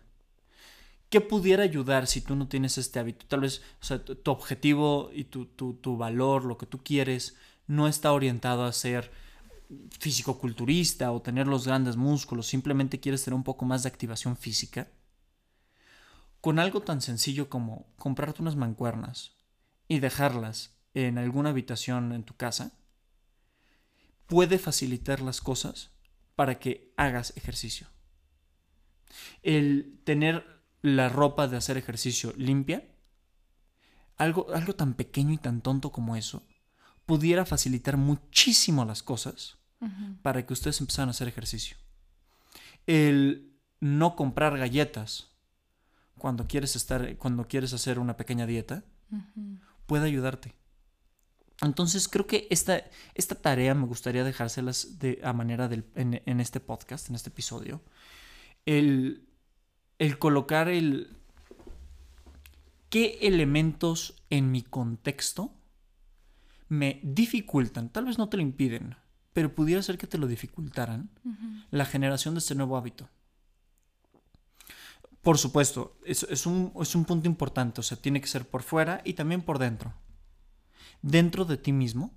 ¿Qué 1.08 1.20
pudiera 1.20 1.62
ayudar 1.62 2.06
si 2.06 2.22
tú 2.22 2.34
no 2.34 2.48
tienes 2.48 2.78
este 2.78 2.98
hábito? 2.98 3.26
Tal 3.26 3.40
vez 3.40 3.62
o 3.82 3.84
sea, 3.84 4.02
tu, 4.02 4.30
objetivo 4.30 5.10
y 5.12 5.24
tu, 5.24 5.44
tu, 5.44 5.96
valor, 5.96 6.44
lo 6.44 6.56
que 6.56 6.64
tú 6.64 6.82
quieres, 6.82 7.36
no 7.66 7.88
está 7.88 8.12
orientado 8.12 8.64
a 8.64 8.72
ser 8.72 9.10
físico-culturista 9.98 11.12
o 11.12 11.22
tener 11.22 11.46
los 11.46 11.66
grandes 11.66 11.96
músculos, 11.96 12.46
simplemente 12.46 13.00
quieres 13.00 13.24
tener 13.24 13.36
un 13.36 13.44
poco 13.44 13.64
más 13.64 13.82
de 13.82 13.88
activación 13.88 14.36
física. 14.36 14.88
Con 16.40 16.58
algo 16.58 16.82
tan 16.82 17.00
sencillo 17.00 17.48
como 17.48 17.86
comprarte 17.96 18.42
unas 18.42 18.56
mancuernas 18.56 19.32
y 19.88 20.00
dejarlas 20.00 20.74
en 20.94 21.18
alguna 21.18 21.50
habitación 21.50 22.12
en 22.12 22.24
tu 22.24 22.34
casa, 22.34 22.72
puede 24.26 24.58
facilitar 24.58 25.20
las 25.20 25.40
cosas 25.40 25.90
para 26.34 26.58
que 26.58 26.92
hagas 26.96 27.32
ejercicio. 27.36 27.86
El 29.42 30.00
tener 30.04 30.44
la 30.80 31.08
ropa 31.08 31.48
de 31.48 31.56
hacer 31.56 31.76
ejercicio 31.76 32.34
limpia, 32.36 32.88
algo, 34.16 34.52
algo 34.54 34.74
tan 34.74 34.94
pequeño 34.94 35.32
y 35.32 35.38
tan 35.38 35.60
tonto 35.60 35.92
como 35.92 36.16
eso, 36.16 36.42
pudiera 37.06 37.44
facilitar 37.44 37.96
muchísimo 37.96 38.84
las 38.84 39.02
cosas 39.02 39.58
para 40.22 40.46
que 40.46 40.52
ustedes 40.52 40.80
empezaran 40.80 41.08
a 41.08 41.10
hacer 41.10 41.26
ejercicio. 41.26 41.76
El 42.86 43.52
no 43.80 44.14
comprar 44.14 44.56
galletas 44.56 45.30
cuando 46.18 46.46
quieres 46.46 46.76
estar, 46.76 47.16
cuando 47.16 47.48
quieres 47.48 47.72
hacer 47.72 47.98
una 47.98 48.16
pequeña 48.16 48.46
dieta, 48.46 48.84
puede 49.86 50.06
ayudarte. 50.06 50.54
Entonces 51.60 52.08
creo 52.08 52.26
que 52.26 52.46
esta, 52.50 52.84
esta 53.14 53.34
tarea 53.34 53.74
me 53.74 53.86
gustaría 53.86 54.24
dejárselas 54.24 54.98
de, 54.98 55.20
a 55.22 55.32
manera 55.32 55.68
del, 55.68 55.84
en, 55.94 56.40
este 56.40 56.60
podcast, 56.60 57.08
en 57.08 57.14
este 57.14 57.30
episodio. 57.30 57.82
El, 58.66 59.26
el 59.98 60.18
colocar 60.18 60.68
el... 60.68 61.16
¿Qué 62.88 63.18
elementos 63.22 64.14
en 64.28 64.50
mi 64.50 64.62
contexto 64.62 65.52
me 66.72 67.00
dificultan? 67.02 67.88
Tal 67.88 68.04
vez 68.04 68.18
no 68.18 68.28
te 68.28 68.36
lo 68.36 68.42
impiden, 68.42 68.96
pero 69.32 69.54
pudiera 69.54 69.82
ser 69.82 69.98
que 69.98 70.06
te 70.06 70.18
lo 70.18 70.26
dificultaran 70.26 71.10
la 71.70 71.84
generación 71.84 72.34
de 72.34 72.38
este 72.38 72.54
nuevo 72.54 72.76
hábito. 72.76 73.08
Por 75.22 75.38
supuesto, 75.38 75.96
es, 76.04 76.46
un, 76.46 76.72
es 76.80 76.94
un 76.94 77.04
punto 77.04 77.28
importante, 77.28 77.80
o 77.80 77.84
sea, 77.84 77.96
tiene 77.96 78.20
que 78.20 78.26
ser 78.26 78.48
por 78.48 78.62
fuera 78.62 79.00
y 79.04 79.14
también 79.14 79.42
por 79.42 79.58
dentro 79.58 79.94
dentro 81.02 81.44
de 81.44 81.56
ti 81.56 81.72
mismo, 81.72 82.14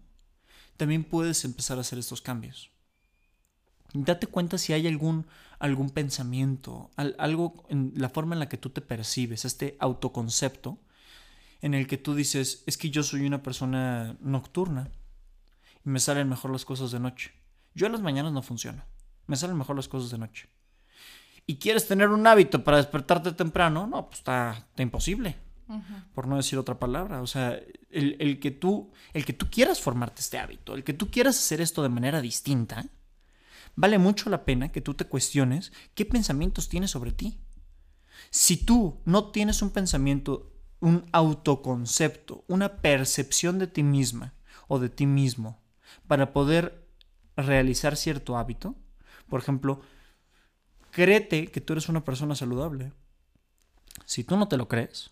también 0.78 1.04
puedes 1.04 1.44
empezar 1.44 1.78
a 1.78 1.82
hacer 1.82 2.00
estos 2.00 2.22
cambios. 2.22 2.72
Date 3.94 4.28
cuenta 4.28 4.58
si 4.58 4.74
hay 4.74 4.88
algún, 4.88 5.26
algún 5.60 5.90
pensamiento, 5.90 6.92
algo 6.96 7.66
en 7.70 7.94
la 7.96 8.10
forma 8.10 8.36
en 8.36 8.40
la 8.40 8.50
que 8.50 8.58
tú 8.58 8.70
te 8.70 8.82
percibes, 8.82 9.46
este 9.46 9.78
autoconcepto, 9.80 10.80
en 11.66 11.74
el 11.74 11.88
que 11.88 11.98
tú 11.98 12.14
dices, 12.14 12.64
es 12.68 12.78
que 12.78 12.92
yo 12.92 13.02
soy 13.02 13.26
una 13.26 13.42
persona 13.42 14.18
nocturna 14.20 14.92
y 15.84 15.90
me 15.90 16.00
salen 16.00 16.30
mejor 16.30 16.52
las 16.52 16.64
cosas 16.64 16.92
de 16.92 17.00
noche. 17.00 17.34
Yo 17.74 17.88
a 17.88 17.90
las 17.90 18.04
mañanas 18.04 18.32
no 18.34 18.44
funciono, 18.44 18.86
me 19.26 19.36
salen 19.36 19.58
mejor 19.58 19.76
las 19.76 19.88
cosas 19.88 20.12
de 20.12 20.20
noche. 20.20 20.48
¿Y 21.48 21.56
quieres 21.56 21.88
tener 21.88 22.10
un 22.10 22.28
hábito 22.28 22.64
para 22.64 22.78
despertarte 22.78 23.32
temprano? 23.32 23.88
No, 23.88 24.06
pues 24.06 24.20
está, 24.20 24.52
está 24.70 24.84
imposible 24.84 25.38
por 26.14 26.28
no 26.28 26.36
decir 26.36 26.60
otra 26.60 26.78
palabra. 26.78 27.24
O 27.24 27.26
sea, 27.26 27.60
el, 27.90 28.40
que 28.40 28.52
tú, 28.52 28.92
el 29.14 29.26
que 29.26 29.34
tú 29.34 29.48
quieras 29.50 29.82
formarte 29.82 30.22
este 30.22 30.38
hábito, 30.38 30.76
el 30.76 30.84
que 30.84 30.94
tú 30.94 31.10
quieras 31.10 31.36
hacer 31.36 31.62
esto 31.62 31.82
de 31.82 31.90
manera 31.90 32.22
distinta, 32.22 32.86
vale 33.76 33.98
mucho 33.98 34.30
la 34.30 34.46
pena 34.46 34.72
que 34.72 34.82
tú 34.82 34.94
te 34.94 35.06
cuestiones 35.06 35.74
qué 35.96 36.06
pensamientos 36.06 36.70
tienes 36.70 36.92
sobre 36.92 37.12
ti. 37.12 37.40
Si 38.30 38.56
tú 38.56 39.02
no 39.06 39.32
tienes 39.32 39.64
un 39.64 39.72
pensamiento, 39.72 40.55
un 40.86 41.04
autoconcepto, 41.14 42.46
una 42.48 42.78
percepción 42.78 43.58
de 43.58 43.66
ti 43.66 43.82
misma 43.82 44.36
o 44.68 44.78
de 44.78 44.90
ti 44.90 45.08
mismo 45.08 45.60
para 46.08 46.32
poder 46.32 46.88
realizar 47.36 47.98
cierto 47.98 48.38
hábito, 48.38 48.76
por 49.28 49.42
ejemplo, 49.42 49.82
créete 50.92 51.48
que 51.48 51.60
tú 51.60 51.74
eres 51.74 51.90
una 51.90 52.06
persona 52.06 52.36
saludable. 52.36 52.94
Si 54.06 54.24
tú 54.24 54.38
no 54.38 54.48
te 54.48 54.58
lo 54.58 54.68
crees, 54.68 55.10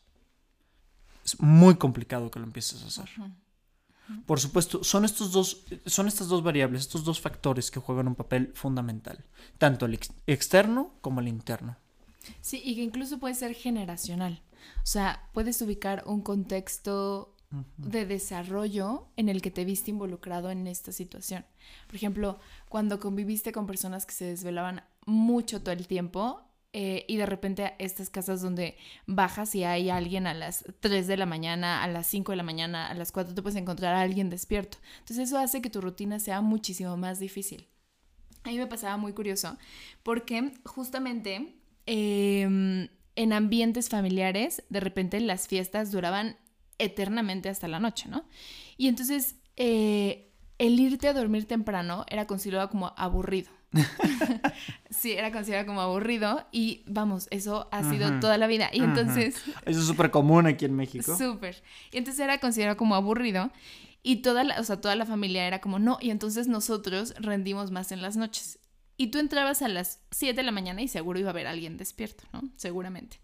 es 1.25 1.41
muy 1.41 1.75
complicado 1.77 2.29
que 2.29 2.37
lo 2.37 2.45
empieces 2.45 2.83
a 2.83 2.87
hacer. 2.87 3.09
Por 4.27 4.39
supuesto, 4.39 4.83
son, 4.83 5.05
estos 5.05 5.31
dos, 5.31 5.65
son 5.87 6.07
estas 6.07 6.27
dos 6.27 6.43
variables, 6.43 6.81
estos 6.81 7.03
dos 7.03 7.19
factores 7.19 7.71
que 7.71 7.79
juegan 7.79 8.07
un 8.07 8.15
papel 8.15 8.51
fundamental, 8.53 9.25
tanto 9.57 9.87
el 9.87 9.99
externo 10.27 10.93
como 11.01 11.19
el 11.19 11.27
interno. 11.27 11.77
Sí, 12.41 12.61
y 12.63 12.75
que 12.75 12.83
incluso 12.83 13.17
puede 13.17 13.33
ser 13.33 13.55
generacional. 13.55 14.43
O 14.77 14.85
sea, 14.85 15.29
puedes 15.33 15.61
ubicar 15.61 16.03
un 16.05 16.21
contexto 16.21 17.35
de 17.77 18.05
desarrollo 18.07 19.09
en 19.15 19.29
el 19.29 19.41
que 19.41 19.51
te 19.51 19.63
viste 19.63 19.91
involucrado 19.91 20.49
en 20.49 20.65
esta 20.65 20.91
situación. 20.91 21.45
Por 21.85 21.95
ejemplo, 21.95 22.39
cuando 22.67 22.99
conviviste 22.99 23.51
con 23.51 23.67
personas 23.67 24.07
que 24.07 24.13
se 24.13 24.25
desvelaban 24.25 24.83
mucho 25.05 25.61
todo 25.61 25.71
el 25.71 25.85
tiempo, 25.85 26.41
eh, 26.75 27.05
y 27.07 27.17
de 27.17 27.27
repente 27.27 27.75
estas 27.77 28.09
casas 28.09 28.41
donde 28.41 28.77
bajas 29.05 29.53
y 29.53 29.63
hay 29.63 29.91
alguien 29.91 30.25
a 30.25 30.33
las 30.33 30.65
3 30.79 31.05
de 31.05 31.17
la 31.17 31.27
mañana, 31.27 31.83
a 31.83 31.87
las 31.87 32.07
5 32.07 32.31
de 32.31 32.35
la 32.35 32.43
mañana, 32.43 32.87
a 32.87 32.95
las 32.95 33.11
4, 33.11 33.35
te 33.35 33.43
puedes 33.43 33.61
encontrar 33.61 33.93
a 33.93 34.01
alguien 34.01 34.31
despierto. 34.31 34.79
Entonces 34.99 35.29
eso 35.29 35.37
hace 35.37 35.61
que 35.61 35.69
tu 35.69 35.81
rutina 35.81 36.19
sea 36.19 36.41
muchísimo 36.41 36.97
más 36.97 37.19
difícil. 37.19 37.67
A 38.43 38.49
mí 38.49 38.57
me 38.57 38.65
pasaba 38.65 38.97
muy 38.97 39.13
curioso 39.13 39.55
porque 40.01 40.51
justamente 40.65 41.55
em, 41.85 42.87
en 43.15 43.33
ambientes 43.33 43.89
familiares 43.89 44.63
de 44.69 44.79
repente 44.79 45.19
las 45.19 45.47
fiestas 45.47 45.91
duraban 45.91 46.37
eternamente 46.79 47.49
hasta 47.49 47.67
la 47.67 47.79
noche, 47.79 48.09
¿no? 48.09 48.25
Y 48.77 48.87
entonces 48.87 49.35
eh, 49.55 50.31
el 50.57 50.79
irte 50.79 51.07
a 51.07 51.13
dormir 51.13 51.45
temprano 51.45 52.05
era 52.09 52.25
considerado 52.25 52.69
como 52.69 52.93
aburrido. 52.97 53.51
sí, 54.89 55.13
era 55.13 55.31
considerado 55.31 55.67
como 55.67 55.81
aburrido 55.81 56.45
y 56.51 56.83
vamos, 56.87 57.27
eso 57.31 57.67
ha 57.71 57.89
sido 57.89 58.19
toda 58.19 58.37
la 58.37 58.47
vida. 58.47 58.69
Y 58.71 58.81
entonces... 58.81 59.35
Eso 59.65 59.79
es 59.79 59.85
súper 59.85 60.11
común 60.11 60.45
aquí 60.45 60.65
en 60.65 60.75
México. 60.75 61.15
Súper. 61.17 61.61
Y 61.91 61.97
entonces 61.97 62.23
era 62.23 62.39
considerado 62.39 62.77
como 62.77 62.95
aburrido 62.95 63.51
y 64.03 64.17
toda 64.17 64.43
la, 64.43 64.59
o 64.59 64.63
sea, 64.63 64.79
toda 64.81 64.95
la 64.95 65.05
familia 65.05 65.47
era 65.47 65.61
como, 65.61 65.79
no, 65.79 65.97
y 66.01 66.11
entonces 66.11 66.47
nosotros 66.47 67.13
rendimos 67.17 67.71
más 67.71 67.91
en 67.91 68.01
las 68.01 68.17
noches. 68.17 68.59
Y 68.95 69.07
tú 69.07 69.19
entrabas 69.19 69.61
a 69.61 69.67
las 69.67 70.01
7 70.11 70.35
de 70.35 70.43
la 70.43 70.51
mañana 70.51 70.81
y 70.81 70.87
seguro 70.87 71.19
iba 71.19 71.29
a 71.29 71.31
haber 71.31 71.47
alguien 71.47 71.77
despierto, 71.77 72.23
¿no? 72.31 72.43
Seguramente. 72.55 73.19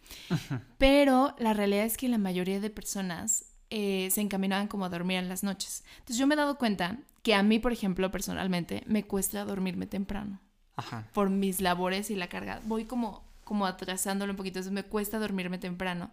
Pero 0.78 1.36
la 1.38 1.54
realidad 1.54 1.86
es 1.86 1.96
que 1.96 2.10
la 2.10 2.18
mayoría 2.18 2.60
de 2.60 2.70
personas 2.70 3.46
eh, 3.70 4.10
se 4.12 4.22
encaminaban 4.22 4.68
como 4.68 4.86
a 4.86 4.90
dormir 4.90 5.18
en 5.18 5.30
las 5.30 5.44
noches. 5.44 5.84
Entonces 6.00 6.18
yo 6.18 6.26
me 6.26 6.34
he 6.34 6.38
dado 6.38 6.58
cuenta 6.58 6.98
que 7.22 7.36
a 7.36 7.44
mí, 7.44 7.60
por 7.60 7.72
ejemplo, 7.72 8.10
personalmente, 8.10 8.84
me 8.88 9.04
cuesta 9.04 9.46
dormirme 9.46 9.86
temprano. 9.86 10.40
Ajá. 10.76 11.08
Por 11.14 11.30
mis 11.30 11.62
labores 11.62 12.10
y 12.10 12.16
la 12.16 12.30
carga. 12.30 12.62
Voy 12.66 12.86
como, 12.86 13.24
como 13.44 13.66
atrasándolo 13.66 14.34
un 14.34 14.38
poquito, 14.38 14.60
entonces 14.60 14.74
me 14.74 14.84
cuesta 14.84 15.20
dormirme 15.20 15.60
temprano. 15.60 16.10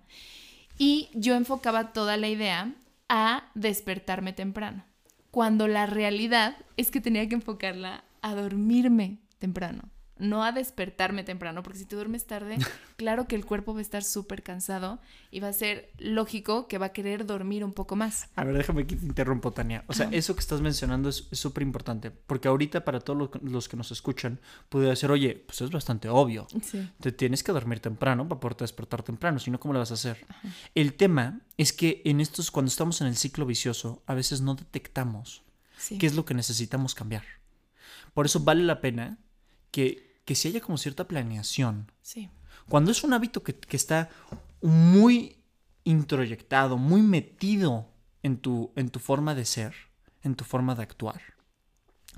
Y 0.78 1.08
yo 1.14 1.34
enfocaba 1.34 1.92
toda 1.92 2.16
la 2.16 2.28
idea 2.28 2.74
a 3.08 3.50
despertarme 3.54 4.32
temprano, 4.32 4.84
cuando 5.30 5.68
la 5.68 5.86
realidad 5.86 6.56
es 6.76 6.90
que 6.90 7.00
tenía 7.00 7.28
que 7.28 7.36
enfocarla 7.36 8.04
a 8.20 8.34
dormirme 8.34 9.18
temprano 9.38 9.90
no 10.18 10.42
a 10.44 10.52
despertarme 10.52 11.24
temprano, 11.24 11.62
porque 11.62 11.78
si 11.78 11.84
te 11.84 11.94
duermes 11.94 12.26
tarde, 12.26 12.56
claro 12.96 13.26
que 13.26 13.36
el 13.36 13.44
cuerpo 13.44 13.74
va 13.74 13.80
a 13.80 13.82
estar 13.82 14.02
súper 14.02 14.42
cansado 14.42 14.98
y 15.30 15.40
va 15.40 15.48
a 15.48 15.52
ser 15.52 15.90
lógico 15.98 16.68
que 16.68 16.78
va 16.78 16.86
a 16.86 16.92
querer 16.92 17.26
dormir 17.26 17.64
un 17.64 17.72
poco 17.72 17.96
más. 17.96 18.28
A 18.36 18.44
ver, 18.44 18.56
déjame 18.56 18.86
que 18.86 18.96
te 18.96 19.04
interrumpo, 19.04 19.52
Tania. 19.52 19.84
O 19.88 19.92
sea, 19.92 20.08
eso 20.12 20.34
que 20.34 20.40
estás 20.40 20.60
mencionando 20.60 21.08
es 21.08 21.28
súper 21.32 21.62
importante, 21.62 22.10
porque 22.10 22.48
ahorita 22.48 22.84
para 22.84 23.00
todos 23.00 23.30
los 23.42 23.68
que 23.68 23.76
nos 23.76 23.92
escuchan, 23.92 24.40
puede 24.68 24.88
decir, 24.88 25.10
oye, 25.10 25.34
pues 25.46 25.60
es 25.60 25.70
bastante 25.70 26.08
obvio. 26.08 26.46
Sí. 26.62 26.88
Te 27.00 27.12
tienes 27.12 27.42
que 27.42 27.52
dormir 27.52 27.80
temprano 27.80 28.28
para 28.28 28.40
poder 28.40 28.56
despertar 28.56 29.02
temprano, 29.02 29.38
si 29.38 29.50
no, 29.50 29.60
¿cómo 29.60 29.74
lo 29.74 29.80
vas 29.80 29.90
a 29.90 29.94
hacer? 29.94 30.26
El 30.74 30.94
tema 30.94 31.40
es 31.56 31.72
que 31.72 32.02
en 32.04 32.20
estos, 32.20 32.50
cuando 32.50 32.68
estamos 32.68 33.00
en 33.00 33.08
el 33.08 33.16
ciclo 33.16 33.44
vicioso, 33.44 34.02
a 34.06 34.14
veces 34.14 34.40
no 34.40 34.54
detectamos 34.54 35.42
qué 35.98 36.06
es 36.06 36.14
lo 36.14 36.24
que 36.24 36.34
necesitamos 36.34 36.94
cambiar. 36.94 37.24
Por 38.14 38.24
eso 38.24 38.40
vale 38.40 38.62
la 38.62 38.80
pena 38.80 39.18
que 39.76 40.06
que 40.26 40.34
si 40.34 40.48
haya 40.48 40.60
como 40.60 40.76
cierta 40.76 41.08
planeación. 41.08 41.90
Sí. 42.02 42.28
Cuando 42.68 42.90
es 42.90 43.04
un 43.04 43.14
hábito 43.14 43.42
que, 43.42 43.56
está 43.70 44.10
muy 44.60 45.38
introyectado, 45.84 46.76
muy 46.76 47.00
metido 47.00 47.88
en 48.22 48.38
tu, 48.38 48.72
en 48.74 48.90
tu 48.90 48.98
forma 48.98 49.34
de 49.36 49.44
ser, 49.44 49.74
en 50.22 50.34
tu 50.34 50.44
forma 50.44 50.74
de 50.74 50.82
actuar, 50.82 51.22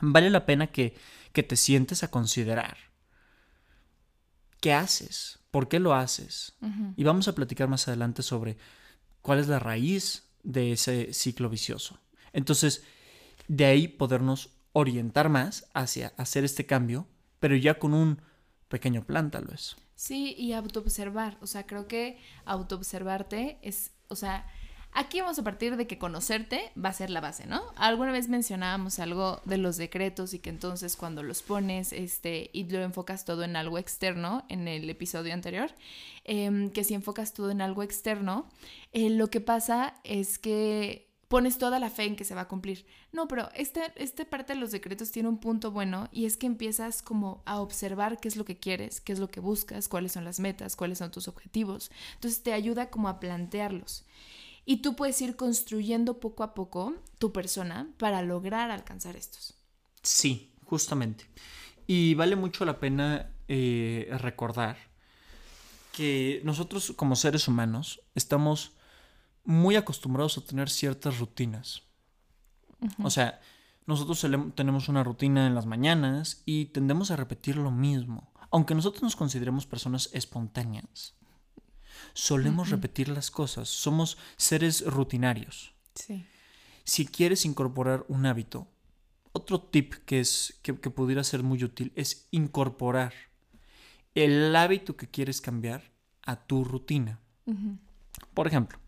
vale 0.00 0.30
la 0.30 0.46
pena 0.46 0.68
que, 0.68 0.96
que 1.32 1.42
te 1.42 1.56
sientes 1.56 2.02
a 2.02 2.10
considerar 2.10 2.78
qué 4.60 4.72
haces, 4.72 5.40
por 5.50 5.68
qué 5.68 5.78
lo 5.78 5.94
haces. 5.94 6.56
Y 6.96 7.04
vamos 7.04 7.28
a 7.28 7.34
platicar 7.34 7.68
más 7.68 7.88
adelante 7.88 8.22
sobre 8.22 8.56
cuál 9.20 9.38
es 9.38 9.48
la 9.48 9.58
raíz 9.58 10.30
de 10.42 10.72
ese 10.72 11.12
ciclo 11.12 11.50
vicioso. 11.50 12.00
Entonces, 12.32 12.84
de 13.48 13.66
ahí 13.66 13.86
podernos 13.86 14.50
orientar 14.72 15.28
más 15.28 15.66
hacia 15.74 16.14
hacer 16.16 16.44
este 16.44 16.64
cambio 16.64 17.06
pero 17.40 17.56
ya 17.56 17.78
con 17.78 17.94
un 17.94 18.20
pequeño 18.68 19.04
plan 19.04 19.30
tal 19.30 19.46
vez. 19.46 19.76
Sí, 19.94 20.34
y 20.38 20.52
autoobservar, 20.52 21.38
o 21.40 21.46
sea, 21.46 21.66
creo 21.66 21.88
que 21.88 22.18
autoobservarte 22.44 23.58
es, 23.62 23.90
o 24.08 24.14
sea, 24.14 24.46
aquí 24.92 25.20
vamos 25.20 25.38
a 25.38 25.42
partir 25.42 25.76
de 25.76 25.86
que 25.86 25.98
conocerte 25.98 26.70
va 26.82 26.90
a 26.90 26.92
ser 26.92 27.10
la 27.10 27.20
base, 27.20 27.46
¿no? 27.46 27.62
Alguna 27.76 28.12
vez 28.12 28.28
mencionábamos 28.28 29.00
algo 29.00 29.42
de 29.44 29.58
los 29.58 29.76
decretos 29.76 30.34
y 30.34 30.38
que 30.38 30.50
entonces 30.50 30.96
cuando 30.96 31.22
los 31.22 31.42
pones, 31.42 31.92
este, 31.92 32.50
y 32.52 32.68
lo 32.68 32.80
enfocas 32.82 33.24
todo 33.24 33.42
en 33.42 33.56
algo 33.56 33.78
externo, 33.78 34.44
en 34.48 34.68
el 34.68 34.88
episodio 34.88 35.34
anterior, 35.34 35.70
em, 36.24 36.70
que 36.70 36.84
si 36.84 36.94
enfocas 36.94 37.34
todo 37.34 37.50
en 37.50 37.60
algo 37.60 37.82
externo, 37.82 38.48
eh, 38.92 39.10
lo 39.10 39.30
que 39.30 39.40
pasa 39.40 39.94
es 40.04 40.38
que 40.38 41.07
pones 41.28 41.58
toda 41.58 41.78
la 41.78 41.90
fe 41.90 42.04
en 42.04 42.16
que 42.16 42.24
se 42.24 42.34
va 42.34 42.42
a 42.42 42.48
cumplir. 42.48 42.86
No, 43.12 43.28
pero 43.28 43.50
este, 43.54 43.92
esta 43.96 44.24
parte 44.24 44.54
de 44.54 44.60
los 44.60 44.70
decretos 44.72 45.10
tiene 45.10 45.28
un 45.28 45.38
punto 45.38 45.70
bueno 45.70 46.08
y 46.10 46.24
es 46.24 46.36
que 46.36 46.46
empiezas 46.46 47.02
como 47.02 47.42
a 47.44 47.60
observar 47.60 48.18
qué 48.18 48.28
es 48.28 48.36
lo 48.36 48.44
que 48.44 48.58
quieres, 48.58 49.00
qué 49.00 49.12
es 49.12 49.18
lo 49.18 49.28
que 49.28 49.40
buscas, 49.40 49.88
cuáles 49.88 50.12
son 50.12 50.24
las 50.24 50.40
metas, 50.40 50.74
cuáles 50.74 50.98
son 50.98 51.10
tus 51.10 51.28
objetivos. 51.28 51.90
Entonces 52.14 52.42
te 52.42 52.52
ayuda 52.52 52.90
como 52.90 53.08
a 53.08 53.20
plantearlos. 53.20 54.04
Y 54.64 54.78
tú 54.78 54.96
puedes 54.96 55.20
ir 55.22 55.36
construyendo 55.36 56.20
poco 56.20 56.42
a 56.42 56.54
poco 56.54 56.94
tu 57.18 57.32
persona 57.32 57.90
para 57.98 58.22
lograr 58.22 58.70
alcanzar 58.70 59.16
estos. 59.16 59.54
Sí, 60.02 60.52
justamente. 60.64 61.24
Y 61.86 62.14
vale 62.14 62.36
mucho 62.36 62.64
la 62.64 62.78
pena 62.78 63.32
eh, 63.48 64.08
recordar 64.20 64.76
que 65.92 66.40
nosotros 66.44 66.92
como 66.96 67.16
seres 67.16 67.48
humanos 67.48 68.02
estamos 68.14 68.72
muy 69.48 69.76
acostumbrados 69.76 70.36
a 70.36 70.42
tener 70.42 70.68
ciertas 70.68 71.18
rutinas. 71.18 71.82
O 73.02 73.08
sea, 73.08 73.40
nosotros 73.86 74.20
tenemos 74.54 74.90
una 74.90 75.02
rutina 75.02 75.46
en 75.46 75.54
las 75.54 75.64
mañanas 75.64 76.42
y 76.44 76.66
tendemos 76.66 77.10
a 77.10 77.16
repetir 77.16 77.56
lo 77.56 77.70
mismo. 77.70 78.30
Aunque 78.50 78.74
nosotros 78.74 79.02
nos 79.02 79.16
consideremos 79.16 79.64
personas 79.64 80.10
espontáneas, 80.12 81.14
solemos 82.12 82.68
repetir 82.68 83.08
las 83.08 83.30
cosas. 83.30 83.70
Somos 83.70 84.18
seres 84.36 84.84
rutinarios. 84.84 85.72
Sí. 85.94 86.26
Si 86.84 87.06
quieres 87.06 87.46
incorporar 87.46 88.04
un 88.08 88.26
hábito, 88.26 88.68
otro 89.32 89.62
tip 89.62 89.94
que, 90.04 90.20
es, 90.20 90.60
que, 90.60 90.74
pudiera 90.74 91.24
ser 91.24 91.42
muy 91.42 91.64
útil 91.64 91.90
es 91.96 92.28
incorporar 92.32 93.14
el 94.14 94.54
hábito 94.54 94.94
que 94.94 95.08
quieres 95.08 95.40
cambiar 95.40 95.90
a 96.20 96.36
tu 96.36 96.64
rutina. 96.64 97.18
Por 98.34 98.46
ejemplo, 98.46 98.78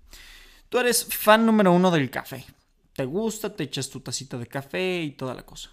Tú 0.70 0.78
eres 0.78 1.04
fan 1.04 1.44
número 1.44 1.72
uno 1.72 1.90
del 1.90 2.10
café. 2.10 2.46
Te 2.94 3.04
gusta, 3.04 3.54
te 3.54 3.64
echas 3.64 3.90
tu 3.90 4.00
tacita 4.00 4.38
de 4.38 4.46
café 4.46 5.02
y 5.02 5.10
toda 5.10 5.34
la 5.34 5.44
cosa. 5.44 5.70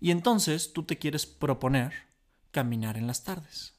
Y 0.00 0.10
entonces 0.10 0.72
tú 0.72 0.82
te 0.82 0.98
quieres 0.98 1.26
proponer 1.26 1.92
caminar 2.50 2.96
en 2.96 3.06
las 3.06 3.22
tardes. 3.22 3.74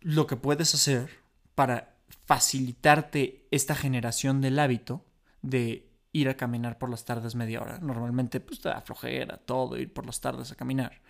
Lo 0.00 0.26
que 0.28 0.36
puedes 0.36 0.74
hacer 0.74 1.10
para 1.56 1.96
facilitarte 2.24 3.48
esta 3.50 3.74
generación 3.74 4.40
del 4.40 4.58
hábito 4.60 5.04
de 5.42 5.90
ir 6.12 6.28
a 6.28 6.36
caminar 6.36 6.78
por 6.78 6.88
las 6.88 7.04
tardes 7.04 7.34
media 7.34 7.60
hora. 7.60 7.78
Normalmente 7.80 8.38
pues 8.38 8.60
te 8.60 8.68
da 8.68 8.80
flojera 8.80 9.38
todo 9.38 9.76
ir 9.76 9.92
por 9.92 10.06
las 10.06 10.20
tardes 10.20 10.52
a 10.52 10.54
caminar. 10.54 11.02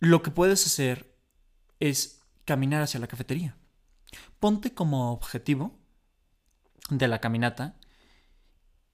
Lo 0.00 0.22
que 0.22 0.32
puedes 0.32 0.66
hacer 0.66 1.14
es 1.78 2.22
caminar 2.44 2.82
hacia 2.82 2.98
la 2.98 3.06
cafetería. 3.06 3.56
Ponte 4.40 4.74
como 4.74 5.12
objetivo 5.12 5.79
de 6.90 7.08
la 7.08 7.20
caminata, 7.20 7.76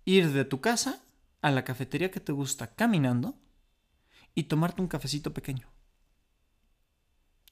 ir 0.04 0.32
de 0.32 0.44
tu 0.44 0.60
casa 0.60 1.02
a 1.42 1.50
la 1.50 1.64
cafetería 1.64 2.10
que 2.10 2.20
te 2.20 2.32
gusta 2.32 2.74
caminando 2.74 3.38
y 4.34 4.44
tomarte 4.44 4.82
un 4.82 4.88
cafecito 4.88 5.32
pequeño. 5.32 5.68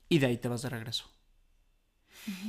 Y 0.08 0.18
de 0.18 0.26
ahí 0.26 0.38
te 0.38 0.48
vas 0.48 0.62
de 0.62 0.68
regreso. 0.68 1.10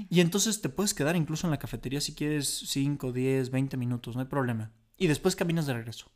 Y 0.09 0.21
entonces 0.21 0.61
te 0.61 0.69
puedes 0.69 0.93
quedar 0.93 1.15
incluso 1.15 1.47
en 1.47 1.51
la 1.51 1.59
cafetería 1.59 1.99
si 2.01 2.13
quieres 2.13 2.63
5, 2.67 3.11
10, 3.11 3.49
20 3.49 3.77
minutos, 3.77 4.15
no 4.15 4.21
hay 4.21 4.27
problema. 4.27 4.71
Y 4.97 5.07
después 5.07 5.35
caminas 5.35 5.65
de 5.65 5.73
regreso. 5.73 6.11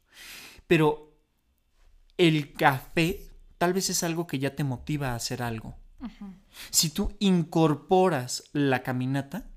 Pero 0.68 1.18
el 2.18 2.54
café 2.54 3.30
tal 3.58 3.74
vez 3.74 3.90
es 3.90 4.04
algo 4.04 4.28
que 4.28 4.40
ya 4.40 4.56
te 4.56 4.64
motiva 4.64 5.12
a 5.12 5.16
hacer 5.16 5.42
algo. 5.42 5.78
Si 6.70 6.90
tú 6.90 7.14
incorporas 7.20 8.50
la 8.54 8.84
caminata, 8.84 9.50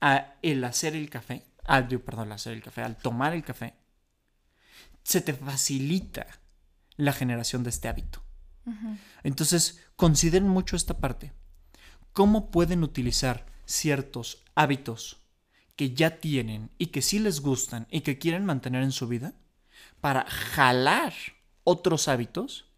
a 0.00 0.34
el 0.42 0.64
hacer 0.64 0.94
el 0.94 1.10
café, 1.10 1.44
al, 1.64 1.88
perdón, 1.88 2.32
hacer 2.32 2.52
el 2.52 2.62
café, 2.62 2.82
al 2.82 2.96
tomar 2.96 3.34
el 3.34 3.44
café, 3.44 3.74
se 5.02 5.20
te 5.20 5.32
facilita 5.32 6.26
la 6.96 7.12
generación 7.12 7.62
de 7.62 7.70
este 7.70 7.88
hábito. 7.88 8.22
Entonces, 9.22 9.84
consideren 9.94 10.48
mucho 10.48 10.74
esta 10.74 10.98
parte. 10.98 11.32
¿Cómo 12.12 12.50
pueden 12.50 12.82
utilizar 12.82 13.46
ciertos 13.64 14.42
hábitos 14.56 15.22
que 15.76 15.94
ya 15.94 16.18
tienen 16.18 16.70
y 16.78 16.86
que 16.86 17.02
sí 17.02 17.20
les 17.20 17.40
gustan 17.40 17.86
y 17.90 18.00
que 18.00 18.18
quieren 18.18 18.44
mantener 18.44 18.82
en 18.82 18.92
su 18.92 19.06
vida 19.06 19.34
para 20.00 20.24
jalar 20.28 21.12
otros 21.62 22.08
hábitos 22.08 22.72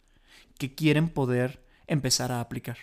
que 0.59 0.75
quieren 0.75 1.09
poder 1.09 1.65
empezar 1.87 2.33
a 2.33 2.41
aplicar? 2.41 2.77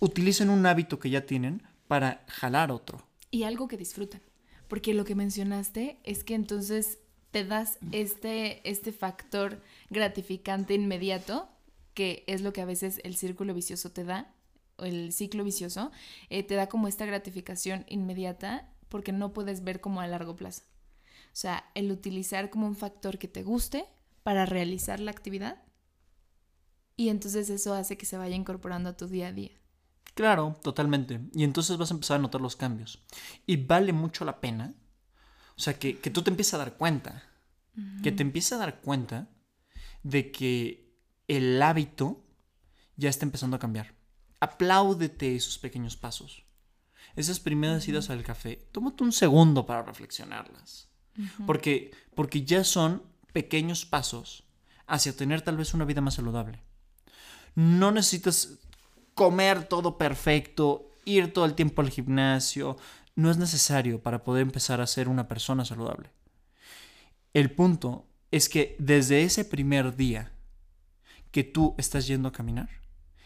utilicen 0.00 0.50
un 0.50 0.66
hábito 0.66 0.98
que 0.98 1.10
ya 1.10 1.26
tienen 1.26 1.62
para 1.88 2.24
jalar 2.28 2.70
otro 2.70 3.06
y 3.32 3.42
algo 3.42 3.66
que 3.66 3.76
disfrutan. 3.76 4.22
Porque 4.68 4.94
lo 4.94 5.04
que 5.04 5.16
mencionaste 5.16 5.98
es 6.04 6.22
que 6.22 6.34
entonces 6.34 7.00
te 7.32 7.44
das 7.44 7.78
este, 7.90 8.68
este 8.70 8.92
factor 8.92 9.60
gratificante 9.90 10.74
inmediato, 10.74 11.48
que 11.94 12.22
es 12.28 12.42
lo 12.42 12.52
que 12.52 12.60
a 12.60 12.66
veces 12.66 13.00
el 13.02 13.16
círculo 13.16 13.54
vicioso 13.54 13.90
te 13.90 14.04
da, 14.04 14.32
o 14.76 14.84
el 14.84 15.12
ciclo 15.12 15.42
vicioso, 15.42 15.90
eh, 16.30 16.42
te 16.42 16.54
da 16.54 16.68
como 16.68 16.88
esta 16.88 17.06
gratificación 17.06 17.84
inmediata 17.88 18.70
porque 18.88 19.12
no 19.12 19.32
puedes 19.32 19.64
ver 19.64 19.80
como 19.80 20.00
a 20.00 20.06
largo 20.06 20.36
plazo. 20.36 20.62
O 21.26 21.36
sea, 21.36 21.64
el 21.74 21.90
utilizar 21.90 22.50
como 22.50 22.66
un 22.66 22.76
factor 22.76 23.18
que 23.18 23.28
te 23.28 23.42
guste 23.42 23.86
para 24.22 24.44
realizar 24.44 25.00
la 25.00 25.10
actividad 25.10 25.62
y 26.96 27.08
entonces 27.08 27.48
eso 27.48 27.72
hace 27.72 27.96
que 27.96 28.06
se 28.06 28.18
vaya 28.18 28.36
incorporando 28.36 28.90
a 28.90 28.96
tu 28.96 29.08
día 29.08 29.28
a 29.28 29.32
día. 29.32 29.61
Claro, 30.14 30.58
totalmente. 30.62 31.20
Y 31.34 31.44
entonces 31.44 31.76
vas 31.76 31.90
a 31.90 31.94
empezar 31.94 32.16
a 32.16 32.22
notar 32.22 32.40
los 32.40 32.56
cambios. 32.56 33.02
Y 33.46 33.56
vale 33.56 33.92
mucho 33.92 34.24
la 34.24 34.40
pena. 34.40 34.74
O 35.56 35.60
sea, 35.60 35.78
que, 35.78 35.94
tú 35.94 36.22
te 36.22 36.30
empieces 36.30 36.54
a 36.54 36.58
dar 36.58 36.76
cuenta. 36.76 37.22
Que 38.02 38.12
te 38.12 38.22
empieces 38.22 38.52
a 38.52 38.58
dar 38.58 38.80
cuenta 38.80 39.30
de 40.02 40.30
que 40.30 40.94
el 41.26 41.62
hábito 41.62 42.22
ya 42.96 43.08
está 43.08 43.24
empezando 43.24 43.56
a 43.56 43.60
cambiar. 43.60 43.94
Apláudete 44.40 45.34
esos 45.34 45.58
pequeños 45.58 45.96
pasos. 45.96 46.44
Esas 47.16 47.40
primeras 47.40 47.86
idas 47.88 48.10
al 48.10 48.22
café, 48.22 48.68
tómate 48.72 49.04
un 49.04 49.12
segundo 49.12 49.64
para 49.64 49.82
reflexionarlas. 49.82 50.90
porque, 51.46 51.92
porque 52.14 52.44
ya 52.44 52.64
son 52.64 53.02
pequeños 53.32 53.86
pasos 53.86 54.44
hacia 54.86 55.16
tener 55.16 55.42
tal 55.42 55.56
vez 55.56 55.72
una 55.72 55.84
vida 55.84 56.00
más 56.00 56.14
saludable. 56.14 56.62
No 57.54 57.90
necesitas 57.92 58.58
comer 59.14 59.64
todo 59.64 59.98
perfecto, 59.98 60.90
ir 61.04 61.32
todo 61.32 61.44
el 61.44 61.54
tiempo 61.54 61.82
al 61.82 61.90
gimnasio, 61.90 62.76
no 63.14 63.30
es 63.30 63.36
necesario 63.36 64.02
para 64.02 64.24
poder 64.24 64.42
empezar 64.42 64.80
a 64.80 64.86
ser 64.86 65.08
una 65.08 65.28
persona 65.28 65.64
saludable. 65.64 66.10
El 67.34 67.50
punto 67.50 68.06
es 68.30 68.48
que 68.48 68.76
desde 68.78 69.22
ese 69.22 69.44
primer 69.44 69.96
día 69.96 70.32
que 71.30 71.44
tú 71.44 71.74
estás 71.78 72.06
yendo 72.06 72.28
a 72.28 72.32
caminar, 72.32 72.68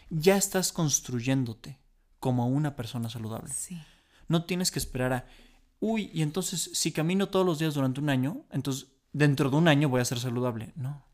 ya 0.09 0.37
estás 0.37 0.71
construyéndote 0.71 1.79
como 2.19 2.47
una 2.47 2.75
persona 2.75 3.09
saludable. 3.09 3.53
Sí. 3.53 3.81
No 4.27 4.45
tienes 4.45 4.71
que 4.71 4.79
esperar 4.79 5.13
a, 5.13 5.25
uy, 5.79 6.09
y 6.13 6.21
entonces 6.21 6.69
si 6.73 6.91
camino 6.91 7.29
todos 7.29 7.45
los 7.45 7.59
días 7.59 7.73
durante 7.73 7.99
un 7.99 8.09
año, 8.09 8.45
entonces 8.51 8.87
dentro 9.13 9.49
de 9.49 9.57
un 9.57 9.67
año 9.67 9.89
voy 9.89 10.01
a 10.01 10.05
ser 10.05 10.19
saludable. 10.19 10.73
No. 10.75 11.06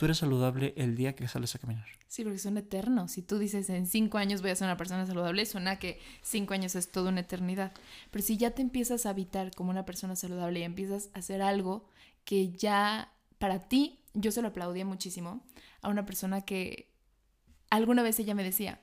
Tú 0.00 0.06
eres 0.06 0.16
saludable 0.16 0.72
el 0.78 0.96
día 0.96 1.14
que 1.14 1.28
sales 1.28 1.54
a 1.54 1.58
caminar. 1.58 1.84
Sí, 2.08 2.24
porque 2.24 2.38
son 2.38 2.56
eternos. 2.56 3.12
Si 3.12 3.20
tú 3.20 3.38
dices 3.38 3.68
en 3.68 3.86
cinco 3.86 4.16
años 4.16 4.40
voy 4.40 4.50
a 4.50 4.56
ser 4.56 4.64
una 4.64 4.78
persona 4.78 5.04
saludable, 5.04 5.44
suena 5.44 5.78
que 5.78 6.00
cinco 6.22 6.54
años 6.54 6.74
es 6.74 6.90
toda 6.90 7.10
una 7.10 7.20
eternidad. 7.20 7.74
Pero 8.10 8.24
si 8.24 8.38
ya 8.38 8.52
te 8.52 8.62
empiezas 8.62 9.04
a 9.04 9.10
habitar 9.10 9.54
como 9.54 9.68
una 9.68 9.84
persona 9.84 10.16
saludable 10.16 10.60
y 10.60 10.62
empiezas 10.62 11.10
a 11.12 11.18
hacer 11.18 11.42
algo 11.42 11.84
que 12.24 12.50
ya 12.52 13.12
para 13.36 13.68
ti, 13.68 13.98
yo 14.14 14.32
se 14.32 14.40
lo 14.40 14.48
aplaudía 14.48 14.86
muchísimo 14.86 15.42
a 15.82 15.90
una 15.90 16.06
persona 16.06 16.46
que 16.46 16.90
alguna 17.68 18.02
vez 18.02 18.18
ella 18.20 18.34
me 18.34 18.42
decía, 18.42 18.80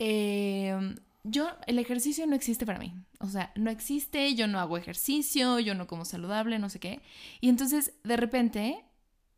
eh, 0.00 0.96
yo, 1.22 1.50
el 1.68 1.78
ejercicio 1.78 2.26
no 2.26 2.34
existe 2.34 2.66
para 2.66 2.80
mí. 2.80 2.92
O 3.20 3.28
sea, 3.28 3.52
no 3.54 3.70
existe, 3.70 4.34
yo 4.34 4.48
no 4.48 4.58
hago 4.58 4.76
ejercicio, 4.76 5.60
yo 5.60 5.76
no 5.76 5.86
como 5.86 6.04
saludable, 6.04 6.58
no 6.58 6.68
sé 6.68 6.80
qué. 6.80 7.00
Y 7.40 7.48
entonces, 7.48 7.92
de 8.02 8.16
repente, 8.16 8.84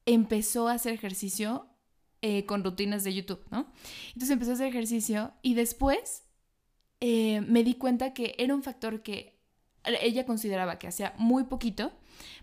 empezó 0.07 0.69
a 0.69 0.75
hacer 0.75 0.93
ejercicio 0.93 1.67
eh, 2.23 2.47
con 2.47 2.65
rutinas 2.65 3.05
de 3.05 3.15
YouTube, 3.15 3.45
¿no? 3.51 3.71
Entonces 4.09 4.31
empezó 4.31 4.53
a 4.53 4.55
hacer 4.55 4.69
ejercicio 4.69 5.33
y 5.43 5.55
después 5.55 6.25
eh, 7.01 7.43
me 7.43 7.65
di 7.65 7.75
cuenta 7.75 8.15
que 8.15 8.35
era 8.39 8.55
un 8.55 8.63
factor 8.63 9.03
que 9.03 9.35
ella 9.85 10.25
consideraba 10.25 10.79
que 10.79 10.87
hacía 10.87 11.15
muy 11.19 11.45
poquito, 11.45 11.93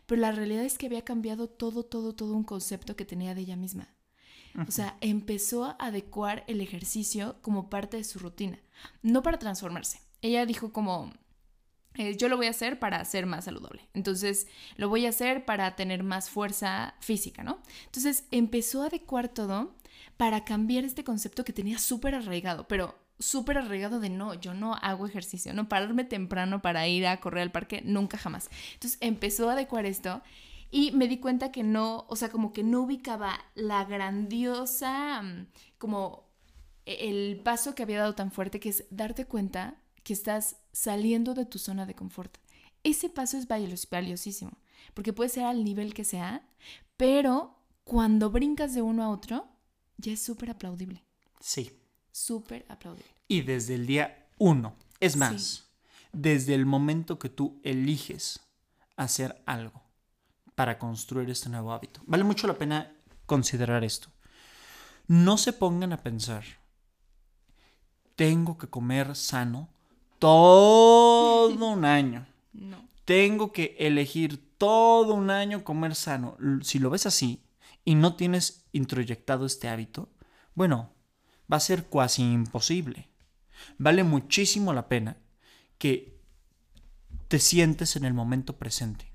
pero 0.06 0.22
la 0.22 0.32
realidad 0.32 0.64
es 0.64 0.78
que 0.78 0.86
había 0.86 1.04
cambiado 1.04 1.48
todo, 1.48 1.84
todo, 1.84 2.14
todo 2.14 2.36
un 2.36 2.44
concepto 2.44 2.96
que 2.96 3.06
tenía 3.06 3.34
de 3.34 3.42
ella 3.42 3.56
misma. 3.56 3.90
O 4.68 4.72
sea, 4.72 4.98
empezó 5.00 5.64
a 5.64 5.78
adecuar 5.80 6.44
el 6.48 6.60
ejercicio 6.60 7.38
como 7.42 7.70
parte 7.70 7.96
de 7.96 8.04
su 8.04 8.20
rutina, 8.20 8.60
no 9.02 9.24
para 9.24 9.40
transformarse. 9.40 10.02
Ella 10.22 10.46
dijo 10.46 10.74
como, 10.74 11.14
eh, 11.96 12.16
yo 12.16 12.30
lo 12.30 12.38
voy 12.38 12.48
a 12.48 12.52
hacer 12.52 12.80
para 12.80 13.04
ser 13.06 13.26
más 13.26 13.46
saludable. 13.46 13.88
Entonces, 13.94 14.48
lo 14.78 14.90
voy 14.90 15.06
a 15.06 15.10
hacer 15.10 15.46
para 15.46 15.76
tener 15.76 16.04
más 16.04 16.30
fuerza 16.30 16.96
física, 17.00 17.44
¿no? 17.44 17.60
Entonces, 17.86 18.26
empezó 18.32 18.84
a 18.84 18.88
adecuar 18.88 19.28
todo 19.28 19.76
para 20.18 20.46
cambiar 20.46 20.86
este 20.86 21.04
concepto 21.04 21.44
que 21.44 21.54
tenía 21.54 21.80
súper 21.80 22.16
arraigado, 22.16 22.68
pero 22.68 22.96
súper 23.20 23.58
arraigado 23.58 24.00
de 24.00 24.10
no, 24.10 24.34
yo 24.34 24.54
no 24.54 24.76
hago 24.76 25.06
ejercicio, 25.06 25.54
no 25.54 25.70
pararme 25.70 26.04
temprano 26.04 26.62
para 26.62 26.88
ir 26.88 27.06
a 27.06 27.20
correr 27.20 27.44
al 27.44 27.52
parque, 27.52 27.82
nunca 27.84 28.18
jamás. 28.18 28.50
Entonces, 28.74 28.98
empezó 29.02 29.50
a 29.50 29.54
adecuar 29.54 29.86
esto 29.86 30.22
y 30.72 30.94
me 30.94 31.10
di 31.10 31.18
cuenta 31.18 31.52
que 31.52 31.64
no, 31.64 32.06
o 32.08 32.16
sea, 32.16 32.30
como 32.30 32.54
que 32.54 32.64
no 32.64 32.82
ubicaba 32.82 33.38
la 33.54 33.84
grandiosa, 33.84 35.22
mm, 35.22 35.48
como 35.78 36.32
e-, 36.86 37.10
el 37.10 37.42
paso 37.42 37.76
que 37.76 37.84
había 37.84 38.00
dado 38.00 38.16
tan 38.16 38.32
fuerte, 38.32 38.60
que 38.62 38.70
es 38.70 38.86
darte 38.90 39.26
cuenta 39.26 39.76
que 40.04 40.14
estás 40.14 40.58
saliendo 40.72 41.34
de 41.34 41.46
tu 41.46 41.60
zona 41.60 41.86
de 41.86 41.96
confort. 41.96 42.38
Ese 42.84 43.10
paso 43.10 43.38
es 43.38 43.48
valiosísimo, 43.48 44.58
porque 44.94 45.14
puede 45.14 45.30
ser 45.30 45.46
al 45.46 45.64
nivel 45.64 45.94
que 45.94 46.04
sea, 46.04 46.48
pero 46.98 47.58
cuando 47.84 48.30
brincas 48.32 48.74
de 48.74 48.82
uno 48.82 49.04
a 49.04 49.10
otro, 49.10 49.48
ya 49.98 50.14
es 50.14 50.22
súper 50.22 50.50
aplaudible. 50.52 51.04
Sí. 51.40 51.78
Súper 52.12 52.66
aplaudible. 52.70 53.10
Y 53.28 53.42
desde 53.42 53.76
el 53.76 53.86
día 53.86 54.28
uno. 54.38 54.76
Es 55.00 55.16
más, 55.16 55.70
desde 56.12 56.54
el 56.54 56.66
momento 56.66 57.18
que 57.18 57.30
tú 57.30 57.60
eliges 57.64 58.40
hacer 58.96 59.42
algo 59.46 59.82
para 60.56 60.78
construir 60.78 61.30
este 61.30 61.50
nuevo 61.50 61.74
hábito. 61.74 62.02
Vale 62.06 62.24
mucho 62.24 62.48
la 62.48 62.58
pena 62.58 62.94
considerar 63.26 63.84
esto. 63.84 64.10
No 65.08 65.38
se 65.38 65.54
pongan 65.54 65.94
a 65.94 66.04
pensar, 66.04 66.44
tengo 68.16 68.58
que 68.58 68.68
comer 68.68 69.16
sano 69.16 69.70
todo 70.22 71.68
un 71.68 71.84
año. 71.84 72.28
No. 72.54 72.86
Tengo 73.06 73.54
que 73.54 73.78
elegir 73.80 74.58
todo 74.58 75.14
un 75.14 75.32
año 75.32 75.64
comer 75.64 75.96
sano. 75.96 76.38
Si 76.64 76.80
lo 76.80 76.90
ves 76.90 77.06
así 77.06 77.42
y 77.86 77.96
no 77.96 78.18
tienes 78.18 78.66
introyectado 78.74 79.46
este 79.46 79.70
hábito, 79.70 80.10
bueno, 80.54 80.92
va 81.52 81.58
a 81.58 81.62
ser 81.62 81.90
casi 81.90 82.24
imposible. 82.24 83.08
Vale 83.78 84.04
muchísimo 84.04 84.74
la 84.74 84.90
pena 84.90 85.18
que 85.78 86.20
te 87.30 87.40
sientes 87.40 87.96
en 87.96 88.04
el 88.04 88.14
momento 88.14 88.58
presente. 88.58 89.14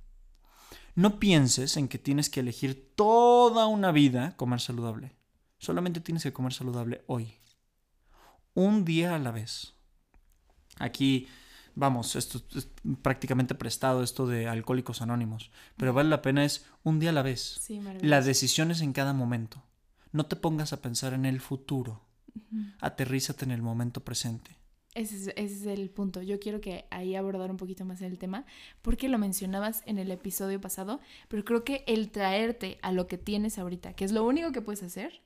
No 0.94 1.20
pienses 1.20 1.76
en 1.76 1.88
que 1.88 1.98
tienes 1.98 2.30
que 2.30 2.40
elegir 2.40 2.94
toda 2.96 3.66
una 3.66 3.92
vida 3.92 4.34
comer 4.36 4.60
saludable. 4.60 5.14
Solamente 5.58 6.00
tienes 6.00 6.22
que 6.22 6.32
comer 6.32 6.54
saludable 6.54 7.04
hoy. 7.06 7.34
Un 8.54 8.86
día 8.86 9.14
a 9.14 9.18
la 9.18 9.30
vez. 9.30 9.75
Aquí, 10.78 11.28
vamos, 11.74 12.16
esto 12.16 12.42
es 12.54 12.68
prácticamente 13.02 13.54
prestado, 13.54 14.02
esto 14.02 14.26
de 14.26 14.48
alcohólicos 14.48 15.02
anónimos. 15.02 15.50
Pero 15.76 15.92
vale 15.92 16.08
la 16.08 16.22
pena 16.22 16.44
es 16.44 16.66
un 16.82 16.98
día 16.98 17.10
a 17.10 17.14
la 17.14 17.22
vez. 17.22 17.58
Sí, 17.60 17.80
Las 18.00 18.26
decisiones 18.26 18.80
en 18.80 18.92
cada 18.92 19.12
momento. 19.12 19.62
No 20.12 20.26
te 20.26 20.36
pongas 20.36 20.72
a 20.72 20.80
pensar 20.80 21.12
en 21.12 21.26
el 21.26 21.40
futuro. 21.40 22.02
Aterrízate 22.80 23.44
en 23.44 23.50
el 23.50 23.62
momento 23.62 24.04
presente. 24.04 24.56
Ese 24.96 25.34
es, 25.36 25.66
el 25.66 25.90
punto. 25.90 26.22
Yo 26.22 26.40
quiero 26.40 26.62
que 26.62 26.86
ahí 26.90 27.16
abordar 27.16 27.50
un 27.50 27.58
poquito 27.58 27.84
más 27.84 28.00
el 28.00 28.18
tema, 28.18 28.46
porque 28.80 29.10
lo 29.10 29.18
mencionabas 29.18 29.82
en 29.84 29.98
el 29.98 30.10
episodio 30.10 30.58
pasado, 30.58 31.00
pero 31.28 31.44
creo 31.44 31.64
que 31.64 31.84
el 31.86 32.10
traerte 32.10 32.78
a 32.80 32.92
lo 32.92 33.06
que 33.06 33.18
tienes 33.18 33.58
ahorita, 33.58 33.92
que 33.92 34.06
es 34.06 34.12
lo 34.12 34.24
único 34.24 34.52
que 34.52 34.62
puedes 34.62 34.82
hacer, 34.82 35.20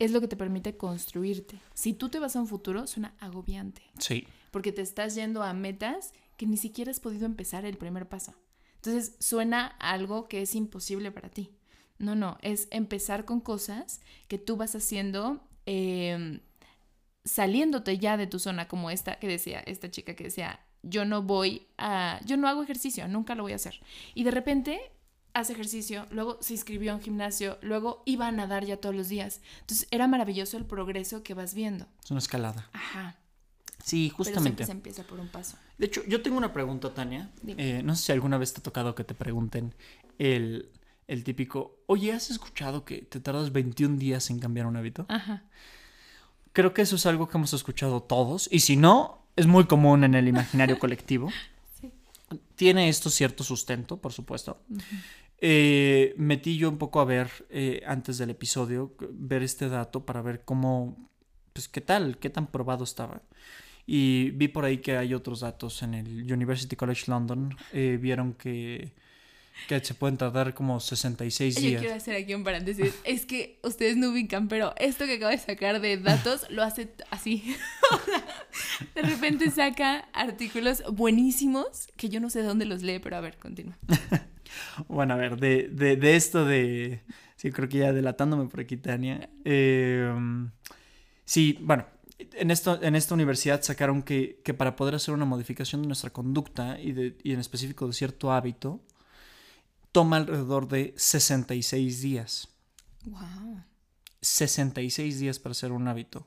es 0.00 0.10
lo 0.10 0.20
que 0.20 0.26
te 0.26 0.36
permite 0.36 0.76
construirte. 0.76 1.60
Si 1.74 1.92
tú 1.92 2.08
te 2.08 2.18
vas 2.18 2.34
a 2.34 2.40
un 2.40 2.48
futuro, 2.48 2.88
suena 2.88 3.14
agobiante. 3.20 3.82
Sí. 4.00 4.26
Porque 4.50 4.72
te 4.72 4.82
estás 4.82 5.14
yendo 5.14 5.42
a 5.42 5.52
metas 5.52 6.12
que 6.36 6.46
ni 6.46 6.56
siquiera 6.56 6.90
has 6.90 7.00
podido 7.00 7.26
empezar 7.26 7.64
el 7.64 7.76
primer 7.76 8.08
paso. 8.08 8.34
Entonces 8.76 9.16
suena 9.18 9.66
algo 9.66 10.28
que 10.28 10.42
es 10.42 10.54
imposible 10.54 11.10
para 11.10 11.28
ti. 11.28 11.50
No, 11.98 12.14
no, 12.14 12.38
es 12.42 12.68
empezar 12.70 13.24
con 13.24 13.40
cosas 13.40 14.00
que 14.28 14.38
tú 14.38 14.56
vas 14.56 14.74
haciendo 14.76 15.40
eh, 15.66 16.40
saliéndote 17.24 17.98
ya 17.98 18.16
de 18.16 18.26
tu 18.26 18.38
zona, 18.38 18.68
como 18.68 18.90
esta 18.90 19.18
que 19.18 19.28
decía, 19.28 19.60
esta 19.60 19.90
chica 19.90 20.14
que 20.14 20.24
decía, 20.24 20.60
yo 20.82 21.04
no 21.04 21.22
voy 21.22 21.66
a, 21.76 22.20
yo 22.24 22.36
no 22.36 22.48
hago 22.48 22.62
ejercicio, 22.62 23.06
nunca 23.08 23.34
lo 23.34 23.42
voy 23.42 23.52
a 23.52 23.56
hacer. 23.56 23.80
Y 24.14 24.24
de 24.24 24.30
repente 24.30 24.80
hace 25.34 25.52
ejercicio, 25.52 26.06
luego 26.10 26.38
se 26.40 26.54
inscribió 26.54 26.92
en 26.92 27.00
gimnasio, 27.00 27.58
luego 27.60 28.02
iba 28.06 28.26
a 28.26 28.32
nadar 28.32 28.64
ya 28.64 28.78
todos 28.78 28.94
los 28.94 29.08
días. 29.08 29.40
Entonces 29.60 29.86
era 29.90 30.08
maravilloso 30.08 30.56
el 30.56 30.64
progreso 30.64 31.22
que 31.22 31.34
vas 31.34 31.54
viendo. 31.54 31.86
Es 32.02 32.10
una 32.10 32.18
escalada. 32.18 32.68
Ajá. 32.72 33.16
Sí, 33.82 34.10
justamente. 34.10 34.58
Pero 34.58 34.66
se 34.66 34.72
empieza 34.72 35.02
por 35.04 35.20
un 35.20 35.28
paso. 35.28 35.56
De 35.78 35.86
hecho, 35.86 36.02
yo 36.06 36.20
tengo 36.22 36.36
una 36.36 36.52
pregunta, 36.52 36.92
Tania. 36.92 37.30
Eh, 37.46 37.82
no 37.84 37.94
sé 37.94 38.06
si 38.06 38.12
alguna 38.12 38.38
vez 38.38 38.52
te 38.52 38.60
ha 38.60 38.62
tocado 38.62 38.94
que 38.94 39.04
te 39.04 39.14
pregunten 39.14 39.74
el, 40.18 40.70
el 41.06 41.24
típico, 41.24 41.78
oye, 41.86 42.12
¿has 42.12 42.30
escuchado 42.30 42.84
que 42.84 43.02
te 43.02 43.20
tardas 43.20 43.52
21 43.52 43.96
días 43.96 44.30
en 44.30 44.40
cambiar 44.40 44.66
un 44.66 44.76
hábito? 44.76 45.06
Ajá. 45.08 45.44
Creo 46.52 46.74
que 46.74 46.82
eso 46.82 46.96
es 46.96 47.06
algo 47.06 47.28
que 47.28 47.38
hemos 47.38 47.52
escuchado 47.54 48.02
todos, 48.02 48.48
y 48.50 48.60
si 48.60 48.76
no, 48.76 49.26
es 49.36 49.46
muy 49.46 49.66
común 49.66 50.04
en 50.04 50.14
el 50.14 50.28
imaginario 50.28 50.78
colectivo. 50.80 51.30
Sí. 51.80 51.92
Tiene 52.56 52.88
esto 52.88 53.10
cierto 53.10 53.44
sustento, 53.44 53.96
por 53.98 54.12
supuesto. 54.12 54.60
Eh, 55.40 56.14
metí 56.16 56.58
yo 56.58 56.68
un 56.68 56.78
poco 56.78 57.00
a 57.00 57.04
ver 57.04 57.30
eh, 57.48 57.82
antes 57.86 58.18
del 58.18 58.30
episodio, 58.30 58.94
ver 59.12 59.42
este 59.42 59.68
dato 59.68 60.04
para 60.04 60.20
ver 60.20 60.42
cómo, 60.44 61.08
pues 61.52 61.68
qué 61.68 61.80
tal, 61.80 62.18
qué 62.18 62.28
tan 62.28 62.48
probado 62.48 62.82
estaba. 62.84 63.22
Y 63.90 64.32
vi 64.32 64.48
por 64.48 64.66
ahí 64.66 64.78
que 64.78 64.98
hay 64.98 65.14
otros 65.14 65.40
datos 65.40 65.82
en 65.82 65.94
el 65.94 66.30
University 66.30 66.76
College 66.76 67.04
London. 67.06 67.56
Eh, 67.72 67.98
vieron 67.98 68.34
que 68.34 68.92
que 69.66 69.80
se 69.80 69.94
pueden 69.94 70.16
tardar 70.16 70.54
como 70.54 70.78
66 70.78 71.56
días. 71.56 71.72
Yo 71.72 71.78
quiero 71.80 71.94
hacer 71.94 72.14
aquí 72.16 72.34
un 72.34 72.44
paréntesis. 72.44 72.94
Es 73.04 73.24
que 73.24 73.58
ustedes 73.62 73.96
no 73.96 74.10
ubican, 74.10 74.48
pero 74.48 74.74
esto 74.76 75.06
que 75.06 75.14
acabo 75.14 75.30
de 75.30 75.38
sacar 75.38 75.80
de 75.80 75.96
datos 75.96 76.46
lo 76.50 76.62
hace 76.62 76.90
así. 77.10 77.56
de 78.94 79.02
repente 79.02 79.50
saca 79.50 80.08
artículos 80.12 80.82
buenísimos 80.92 81.88
que 81.96 82.10
yo 82.10 82.20
no 82.20 82.30
sé 82.30 82.42
dónde 82.42 82.66
los 82.66 82.82
lee, 82.82 82.98
pero 82.98 83.16
a 83.16 83.20
ver, 83.20 83.38
continúa. 83.38 83.76
bueno, 84.88 85.14
a 85.14 85.16
ver, 85.16 85.38
de, 85.38 85.68
de, 85.68 86.16
esto 86.16 86.44
de... 86.44 87.00
Sí, 87.36 87.50
creo 87.52 87.68
que 87.70 87.78
ya 87.78 87.92
delatándome 87.92 88.48
por 88.50 88.60
aquí, 88.60 88.76
Tania. 88.76 89.30
Em, 89.44 90.50
sí, 91.24 91.58
bueno, 91.62 91.86
en, 92.18 92.50
esto, 92.50 92.82
en 92.82 92.96
esta 92.96 93.14
universidad 93.14 93.62
sacaron 93.62 94.02
que, 94.02 94.40
que, 94.44 94.54
para 94.54 94.76
poder 94.76 94.94
hacer 94.94 95.14
una 95.14 95.24
modificación 95.24 95.82
de 95.82 95.88
nuestra 95.88 96.10
conducta 96.10 96.80
y, 96.80 96.92
de, 96.92 97.16
y 97.22 97.32
en 97.32 97.40
específico 97.40 97.86
de 97.86 97.92
cierto 97.92 98.32
hábito, 98.32 98.82
toma 99.92 100.16
alrededor 100.16 100.68
de 100.68 100.94
66 100.96 102.02
días. 102.02 102.48
Wow. 103.04 103.62
66 104.20 105.20
días 105.20 105.38
para 105.38 105.52
hacer 105.52 105.72
un 105.72 105.86
hábito. 105.86 106.26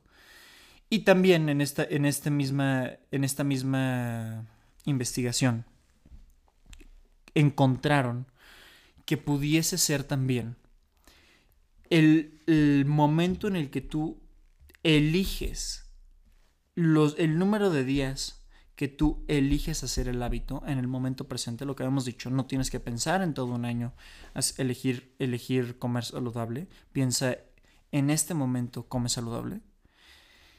Y 0.90 1.00
también 1.00 1.50
en 1.50 1.62
esta, 1.62 1.84
en 1.84 2.06
esta, 2.06 2.30
misma, 2.30 2.92
en 3.12 3.24
esta 3.24 3.44
misma 3.44 4.48
investigación 4.86 5.66
encontraron 7.34 8.28
que 9.06 9.18
pudiese 9.18 9.78
ser 9.78 10.04
también 10.04 10.58
el, 11.90 12.42
el 12.46 12.86
momento 12.86 13.48
en 13.48 13.56
el 13.56 13.70
que 13.70 13.82
tú 13.82 14.21
eliges 14.84 15.92
los, 16.76 17.16
el 17.20 17.38
número 17.38 17.70
de 17.70 17.84
días 17.84 18.42
que 18.76 18.88
tú 18.88 19.24
eliges 19.28 19.84
hacer 19.84 20.08
el 20.08 20.24
hábito 20.24 20.64
en 20.66 20.80
el 20.80 20.88
momento 20.88 21.28
presente, 21.28 21.66
lo 21.66 21.76
que 21.76 21.84
habíamos 21.84 22.06
dicho, 22.06 22.30
no 22.32 22.46
tienes 22.48 22.72
que 22.72 22.80
pensar 22.80 23.22
en 23.22 23.34
todo 23.34 23.54
un 23.54 23.66
año 23.66 23.94
elegir, 24.58 25.16
elegir 25.20 25.78
comer 25.78 26.04
saludable, 26.04 26.68
piensa 26.92 27.38
en 27.92 28.10
este 28.10 28.34
momento 28.34 28.88
come 28.88 29.10
saludable, 29.10 29.62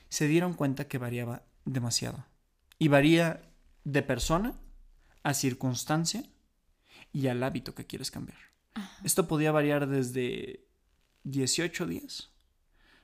se 0.09 0.29
dieron 0.29 0.55
cuenta 0.55 0.87
que 0.87 0.99
variaba 0.99 1.43
demasiado. 1.65 2.25
Y 2.79 2.89
varía 2.89 3.43
de 3.85 4.03
persona 4.03 4.55
a 5.23 5.35
circunstancia 5.35 6.23
y 7.13 7.27
al 7.27 7.43
hábito 7.43 7.75
que 7.75 7.87
quieres 7.87 8.11
cambiar. 8.11 8.39
Esto 9.03 9.27
podía 9.27 9.53
variar 9.53 9.89
desde 9.89 10.69
18 11.25 11.87
días 11.87 12.32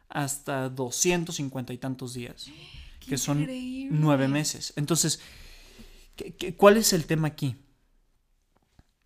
hasta 0.09 0.69
250 0.69 1.73
y 1.73 1.79
tantos 1.79 2.15
días 2.15 2.47
que 3.01 3.19
son 3.19 3.47
nueve 3.91 4.29
meses. 4.29 4.73
Entonces, 4.77 5.21
cuál 6.57 6.77
es 6.77 6.93
el 6.93 7.07
tema 7.07 7.29
aquí? 7.29 7.57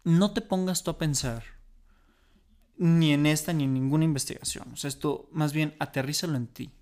No 0.04 0.32
te 0.32 0.40
pongas 0.40 0.82
tú 0.82 0.90
a 0.90 0.98
pensar 0.98 1.44
ni 2.76 3.12
en 3.12 3.26
esta 3.26 3.52
ni 3.52 3.64
en 3.64 3.74
ninguna 3.74 4.04
investigación. 4.04 4.72
O 4.72 4.76
sea, 4.76 4.88
esto 4.88 5.28
más 5.30 5.52
bien 5.52 5.76
aterrízalo 5.78 6.36
en 6.36 6.48
ti. 6.48 6.72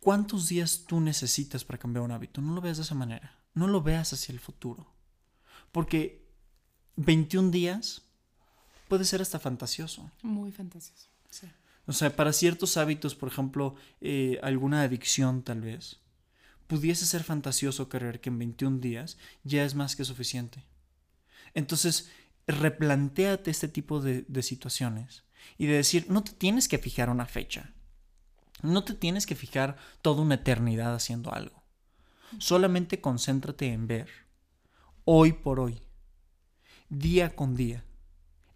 ¿Cuántos 0.00 0.48
días 0.48 0.84
tú 0.86 1.00
necesitas 1.00 1.64
para 1.64 1.78
cambiar 1.78 2.04
un 2.04 2.10
hábito? 2.10 2.40
No 2.40 2.54
lo 2.54 2.60
veas 2.60 2.78
de 2.78 2.84
esa 2.84 2.94
manera. 2.94 3.38
No 3.54 3.68
lo 3.68 3.82
veas 3.82 4.12
hacia 4.12 4.32
el 4.32 4.40
futuro. 4.40 4.90
Porque 5.70 6.26
21 6.96 7.50
días 7.50 8.02
puede 8.88 9.04
ser 9.04 9.22
hasta 9.22 9.38
fantasioso. 9.38 10.10
Muy 10.22 10.50
fantasioso. 10.50 11.11
O 11.86 11.92
sea, 11.92 12.14
para 12.14 12.32
ciertos 12.32 12.76
hábitos, 12.76 13.14
por 13.14 13.28
ejemplo, 13.28 13.74
eh, 14.00 14.38
alguna 14.42 14.82
adicción 14.82 15.42
tal 15.42 15.62
vez, 15.62 16.00
pudiese 16.66 17.06
ser 17.06 17.24
fantasioso 17.24 17.88
creer 17.88 18.20
que 18.20 18.30
en 18.30 18.38
21 18.38 18.78
días 18.78 19.18
ya 19.42 19.64
es 19.64 19.74
más 19.74 19.96
que 19.96 20.04
suficiente. 20.04 20.64
Entonces, 21.54 22.10
replantéate 22.46 23.50
este 23.50 23.68
tipo 23.68 24.00
de, 24.00 24.22
de 24.28 24.42
situaciones 24.42 25.24
y 25.58 25.66
de 25.66 25.74
decir, 25.74 26.06
no 26.08 26.22
te 26.22 26.32
tienes 26.32 26.68
que 26.68 26.78
fijar 26.78 27.10
una 27.10 27.26
fecha, 27.26 27.72
no 28.62 28.84
te 28.84 28.94
tienes 28.94 29.26
que 29.26 29.34
fijar 29.34 29.76
toda 30.02 30.22
una 30.22 30.36
eternidad 30.36 30.94
haciendo 30.94 31.34
algo. 31.34 31.62
Solamente 32.38 33.00
concéntrate 33.00 33.72
en 33.72 33.86
ver, 33.86 34.08
hoy 35.04 35.32
por 35.32 35.60
hoy, 35.60 35.82
día 36.88 37.34
con 37.34 37.54
día, 37.54 37.84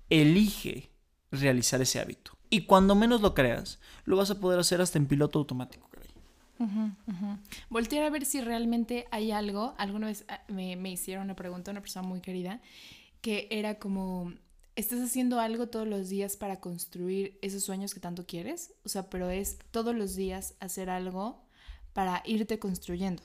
elige 0.09 0.91
realizar 1.31 1.83
ese 1.83 2.01
hábito. 2.01 2.36
Y 2.51 2.63
cuando 2.63 2.95
menos 2.95 3.21
lo 3.21 3.35
creas, 3.35 3.79
lo 4.05 4.17
vas 4.17 4.31
a 4.31 4.39
poder 4.41 4.61
hacer 4.61 4.81
hasta 4.81 4.99
en 4.99 5.07
piloto 5.07 5.39
automático. 5.39 5.89
Voltear 7.69 8.05
a 8.05 8.11
ver 8.11 8.25
si 8.25 8.41
realmente 8.41 9.07
hay 9.11 9.31
algo. 9.31 9.75
Alguna 9.79 10.07
vez 10.07 10.25
ah, 10.29 10.41
me, 10.49 10.77
me 10.77 10.91
hicieron 10.91 11.25
una 11.25 11.37
pregunta, 11.37 11.71
una 11.71 11.81
persona 11.81 12.07
muy 12.07 12.21
querida, 12.21 12.61
que 13.21 13.49
era 13.51 13.79
como, 13.79 14.33
¿estás 14.75 15.01
haciendo 15.01 15.41
algo 15.41 15.69
todos 15.69 15.87
los 15.87 16.09
días 16.09 16.37
para 16.37 16.61
construir 16.61 17.39
esos 17.43 17.63
sueños 17.65 17.93
que 17.93 18.01
tanto 18.01 18.27
quieres? 18.27 18.73
O 18.85 18.89
sea, 18.89 19.11
pero 19.11 19.31
es 19.31 19.59
todos 19.71 19.95
los 19.95 20.15
días 20.15 20.55
hacer 20.61 20.89
algo 20.89 21.43
para 21.93 22.23
irte 22.25 22.59
construyendo. 22.59 23.23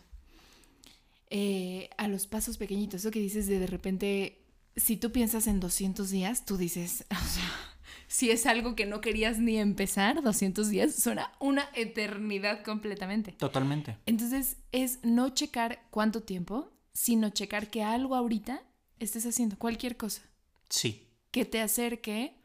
Eh, 1.29 1.89
a 1.97 2.09
los 2.09 2.27
pasos 2.27 2.57
pequeñitos, 2.57 3.01
eso 3.01 3.11
que 3.11 3.19
dices 3.19 3.47
de 3.47 3.59
de 3.59 3.67
repente, 3.67 4.43
si 4.75 4.97
tú 4.97 5.13
piensas 5.13 5.47
en 5.47 5.61
200 5.61 6.09
días, 6.09 6.45
tú 6.45 6.57
dices, 6.57 7.05
o 7.11 7.27
sea, 7.27 7.70
si 8.11 8.29
es 8.29 8.45
algo 8.45 8.75
que 8.75 8.85
no 8.85 8.99
querías 8.99 9.39
ni 9.39 9.57
empezar, 9.57 10.21
200 10.21 10.67
días 10.67 10.93
suena 10.93 11.31
una 11.39 11.69
eternidad 11.73 12.61
completamente. 12.61 13.31
Totalmente. 13.31 13.97
Entonces 14.05 14.57
es 14.73 14.99
no 15.01 15.29
checar 15.29 15.87
cuánto 15.91 16.21
tiempo, 16.21 16.69
sino 16.91 17.29
checar 17.29 17.69
que 17.69 17.83
algo 17.83 18.17
ahorita 18.17 18.63
estés 18.99 19.25
haciendo, 19.25 19.57
cualquier 19.57 19.95
cosa. 19.95 20.23
Sí. 20.69 21.07
Que 21.31 21.45
te 21.45 21.61
acerque 21.61 22.35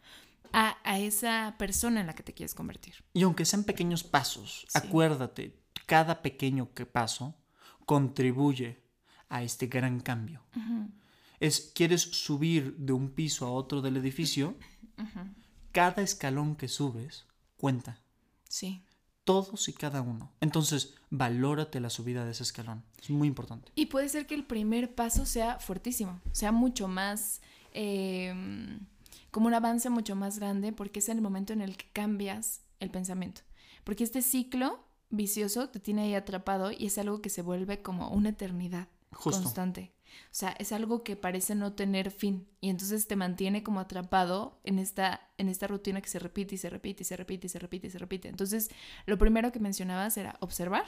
a, 0.53 0.77
esa 1.01 1.57
persona 1.59 2.01
en 2.01 2.07
la 2.07 2.15
que 2.15 2.23
te 2.23 2.33
quieres 2.33 2.55
convertir. 2.55 2.95
Y 3.13 3.25
aunque 3.25 3.45
sean 3.45 3.65
pequeños 3.65 4.05
pasos, 4.05 4.69
acuérdate, 4.73 5.59
cada 5.87 6.23
pequeño 6.23 6.75
que 6.75 6.87
paso 6.87 7.35
contribuye 7.87 8.85
a 9.29 9.43
este 9.43 9.67
gran 9.67 9.99
cambio. 9.99 10.45
Es, 11.41 11.73
quieres 11.75 12.03
subir 12.03 12.77
de 12.77 12.93
un 12.93 13.11
piso 13.11 13.47
a 13.47 13.51
otro 13.51 13.83
del 13.83 13.97
edificio, 13.97 14.57
cada 15.77 16.01
escalón 16.01 16.57
que 16.57 16.69
subes 16.69 17.27
cuenta. 17.59 18.01
Sí. 18.49 18.83
Todos 19.25 19.69
y 19.69 19.75
cada 19.75 20.01
uno. 20.01 20.33
Entonces, 20.41 20.95
valórate 21.11 21.81
la 21.81 21.91
subida 21.91 22.25
de 22.25 22.31
ese 22.31 22.45
escalón. 22.45 22.83
Es 22.99 23.11
muy 23.11 23.29
importante. 23.29 23.71
Y 23.75 23.87
puede 23.87 24.09
ser 24.09 24.27
que 24.27 24.35
el 24.35 24.47
primer 24.47 24.95
paso 24.95 25.27
sea 25.27 25.59
fuertísimo, 25.59 26.19
sea 26.33 26.51
mucho 26.51 26.89
más, 26.89 27.43
em, 27.75 28.87
como 29.31 29.49
un 29.49 29.55
avance 29.55 29.91
mucho 29.91 30.17
más 30.17 30.39
grande, 30.39 30.73
porque 30.73 31.01
es 31.01 31.11
el 31.11 31.21
momento 31.21 31.53
en 31.53 31.61
el 31.61 31.77
que 31.77 31.91
cambias 31.93 32.63
el 32.81 32.91
pensamiento. 32.91 33.43
Porque 33.85 34.05
este 34.05 34.23
ciclo 34.23 34.83
vicioso 35.11 35.69
te 35.69 35.79
tiene 35.79 36.05
ahí 36.05 36.15
atrapado 36.15 36.73
y 36.73 36.87
es 36.87 36.97
algo 36.97 37.21
que 37.21 37.29
se 37.29 37.43
vuelve 37.43 37.83
como 37.83 38.09
una 38.09 38.31
eternidad 38.31 38.89
constante. 39.11 39.93
O 40.25 40.35
sea, 40.39 40.55
es 40.59 40.73
algo 40.73 41.03
que 41.03 41.17
parece 41.17 41.55
no 41.55 41.73
tener 41.73 42.11
fin 42.11 42.47
y 42.61 42.71
entonces 42.71 43.07
te 43.07 43.17
mantiene 43.17 43.63
como 43.63 43.81
atrapado 43.81 44.61
en 44.65 44.79
esta, 44.79 45.29
en 45.39 45.49
esta 45.49 45.67
rutina 45.67 46.01
que 46.01 46.09
se 46.09 46.19
repite 46.19 46.55
y 46.55 46.59
se 46.59 46.71
repite 46.71 47.03
y 47.03 47.07
se 47.07 47.17
repite 47.17 47.47
y 47.47 47.51
se 47.51 47.59
repite 47.59 47.87
y 47.87 47.91
se 47.91 47.99
repite. 47.99 48.29
Entonces, 48.29 48.71
lo 49.07 49.19
primero 49.19 49.53
que 49.53 49.61
mencionabas 49.61 50.17
era 50.17 50.37
observar. 50.41 50.85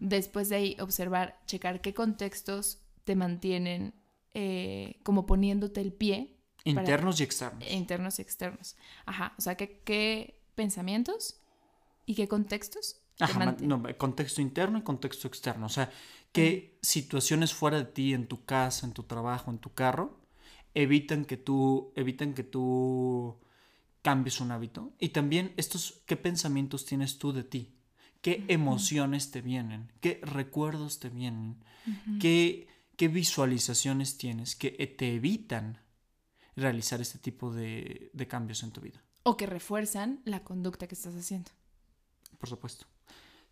Después 0.00 0.48
de 0.48 0.56
ahí, 0.56 0.76
observar, 0.80 1.38
checar 1.46 1.80
qué 1.80 1.94
contextos 1.94 2.82
te 3.04 3.14
mantienen 3.14 3.94
eh, 4.34 4.98
como 5.04 5.24
poniéndote 5.24 5.80
el 5.80 5.92
pie. 5.92 6.36
Internos 6.64 7.20
y 7.20 7.22
externos. 7.22 7.70
Internos 7.70 8.18
y 8.18 8.22
externos. 8.22 8.76
Ajá, 9.06 9.34
o 9.38 9.40
sea, 9.40 9.56
¿qué, 9.56 9.80
qué 9.84 10.42
pensamientos 10.56 11.40
y 12.06 12.16
qué 12.16 12.26
contextos 12.26 13.02
Ajá, 13.20 13.56
no, 13.60 13.82
contexto 13.98 14.40
interno 14.40 14.78
y 14.78 14.82
contexto 14.82 15.28
externo. 15.28 15.66
O 15.66 15.68
sea, 15.68 15.90
qué 16.32 16.78
situaciones 16.82 17.54
fuera 17.54 17.78
de 17.78 17.84
ti, 17.84 18.14
en 18.14 18.26
tu 18.26 18.44
casa, 18.44 18.86
en 18.86 18.92
tu 18.92 19.04
trabajo, 19.04 19.50
en 19.50 19.58
tu 19.58 19.72
carro, 19.72 20.20
evitan 20.74 21.24
que 21.24 21.36
tú, 21.36 21.92
evitan 21.94 22.34
que 22.34 22.42
tú 22.42 23.38
cambies 24.02 24.40
un 24.40 24.50
hábito. 24.50 24.92
Y 24.98 25.10
también 25.10 25.52
estos, 25.56 26.02
qué 26.06 26.16
pensamientos 26.16 26.84
tienes 26.84 27.18
tú 27.18 27.32
de 27.32 27.44
ti, 27.44 27.74
qué 28.20 28.44
emociones 28.48 29.30
te 29.30 29.42
vienen, 29.42 29.92
qué 30.00 30.20
recuerdos 30.22 30.98
te 30.98 31.10
vienen, 31.10 31.62
qué, 32.20 32.66
qué 32.96 33.08
visualizaciones 33.08 34.16
tienes 34.16 34.56
que 34.56 34.70
te 34.70 35.14
evitan 35.14 35.78
realizar 36.56 37.00
este 37.00 37.18
tipo 37.18 37.52
de, 37.52 38.10
de 38.12 38.28
cambios 38.28 38.62
en 38.62 38.72
tu 38.72 38.80
vida. 38.80 39.02
O 39.22 39.36
que 39.36 39.46
refuerzan 39.46 40.20
la 40.24 40.42
conducta 40.42 40.86
que 40.88 40.94
estás 40.94 41.14
haciendo. 41.14 41.50
Por 42.38 42.48
supuesto. 42.48 42.86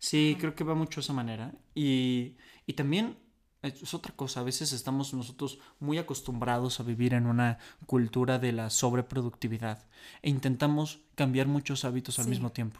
Sí, 0.01 0.35
creo 0.39 0.55
que 0.55 0.63
va 0.63 0.73
mucho 0.73 0.99
de 0.99 1.03
esa 1.05 1.13
manera. 1.13 1.53
Y, 1.75 2.35
y 2.65 2.73
también 2.73 3.17
es 3.61 3.93
otra 3.93 4.15
cosa, 4.15 4.39
a 4.39 4.43
veces 4.43 4.73
estamos 4.73 5.13
nosotros 5.13 5.59
muy 5.79 5.99
acostumbrados 5.99 6.79
a 6.79 6.83
vivir 6.83 7.13
en 7.13 7.27
una 7.27 7.59
cultura 7.85 8.39
de 8.39 8.51
la 8.51 8.71
sobreproductividad 8.71 9.87
e 10.23 10.31
intentamos 10.31 11.01
cambiar 11.13 11.47
muchos 11.47 11.85
hábitos 11.85 12.17
al 12.17 12.27
mismo 12.27 12.51
tiempo. 12.51 12.79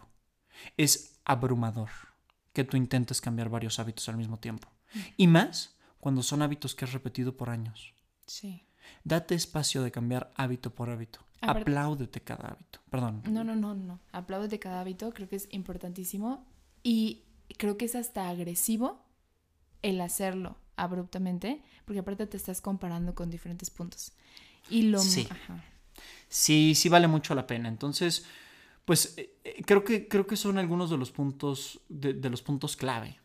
Es 0.77 1.19
abrumador 1.23 1.89
que 2.53 2.63
tú 2.63 2.75
intentes 2.75 3.21
cambiar 3.21 3.49
varios 3.49 3.77
hábitos 3.77 4.09
al 4.09 4.17
mismo 4.17 4.39
tiempo. 4.39 4.69
Y 5.15 5.27
más 5.27 5.77
cuando 5.99 6.23
son 6.23 6.41
hábitos 6.41 6.73
que 6.73 6.85
has 6.85 6.93
repetido 6.93 7.37
por 7.37 7.51
años. 7.51 7.93
Sí. 8.25 8.65
Date 9.03 9.35
espacio 9.35 9.83
de 9.83 9.91
cambiar 9.91 10.33
hábito 10.35 10.73
por 10.73 10.89
hábito. 10.89 11.19
Apláudete 11.41 12.21
cada 12.21 12.49
hábito. 12.49 12.79
Perdón. 12.89 13.21
No, 13.29 13.43
no, 13.43 13.55
no, 13.55 13.75
no. 13.75 13.99
Apláudete 14.11 14.59
cada 14.59 14.81
hábito. 14.81 15.11
Creo 15.13 15.29
que 15.29 15.35
es 15.35 15.47
importantísimo. 15.51 16.45
Y 16.83 17.23
creo 17.57 17.77
que 17.77 17.85
es 17.85 17.95
hasta 17.95 18.29
agresivo 18.29 19.03
el 19.81 20.01
hacerlo 20.01 20.57
abruptamente, 20.75 21.61
porque 21.85 21.99
aparte 21.99 22.27
te 22.27 22.37
estás 22.37 22.61
comparando 22.61 23.13
con 23.15 23.29
diferentes 23.29 23.69
puntos. 23.69 24.13
Y 24.69 24.83
lo... 24.83 24.99
Sí. 24.99 25.27
Sí, 26.27 26.75
sí 26.75 26.89
vale 26.89 27.07
mucho 27.07 27.35
la 27.35 27.45
pena. 27.45 27.67
Entonces, 27.67 28.25
pues 28.85 29.17
eh, 29.17 29.35
eh, 29.43 29.61
creo, 29.65 29.83
que, 29.83 30.07
creo 30.07 30.25
que 30.25 30.35
son 30.35 30.57
algunos 30.57 30.89
de 30.89 30.97
los 30.97 31.11
puntos, 31.11 31.81
de, 31.89 32.29
los 32.29 32.41
puntos 32.41 32.77
clave. 32.77 33.19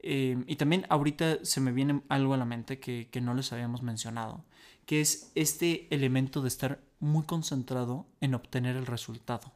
Eh, 0.00 0.42
y 0.46 0.56
también 0.56 0.84
ahorita 0.88 1.44
se 1.44 1.60
me 1.60 1.70
viene 1.72 2.02
algo 2.08 2.34
a 2.34 2.36
la 2.36 2.44
mente 2.44 2.80
que, 2.80 3.08
no 3.22 3.34
les 3.34 3.52
habíamos 3.52 3.82
mencionado, 3.82 4.44
que 4.86 5.00
es 5.00 5.30
este 5.36 5.86
elemento 5.94 6.42
de 6.42 6.48
estar 6.48 6.82
muy 6.98 7.24
concentrado 7.24 8.06
en 8.20 8.34
obtener 8.34 8.76
el 8.76 8.86
resultado. 8.86 9.52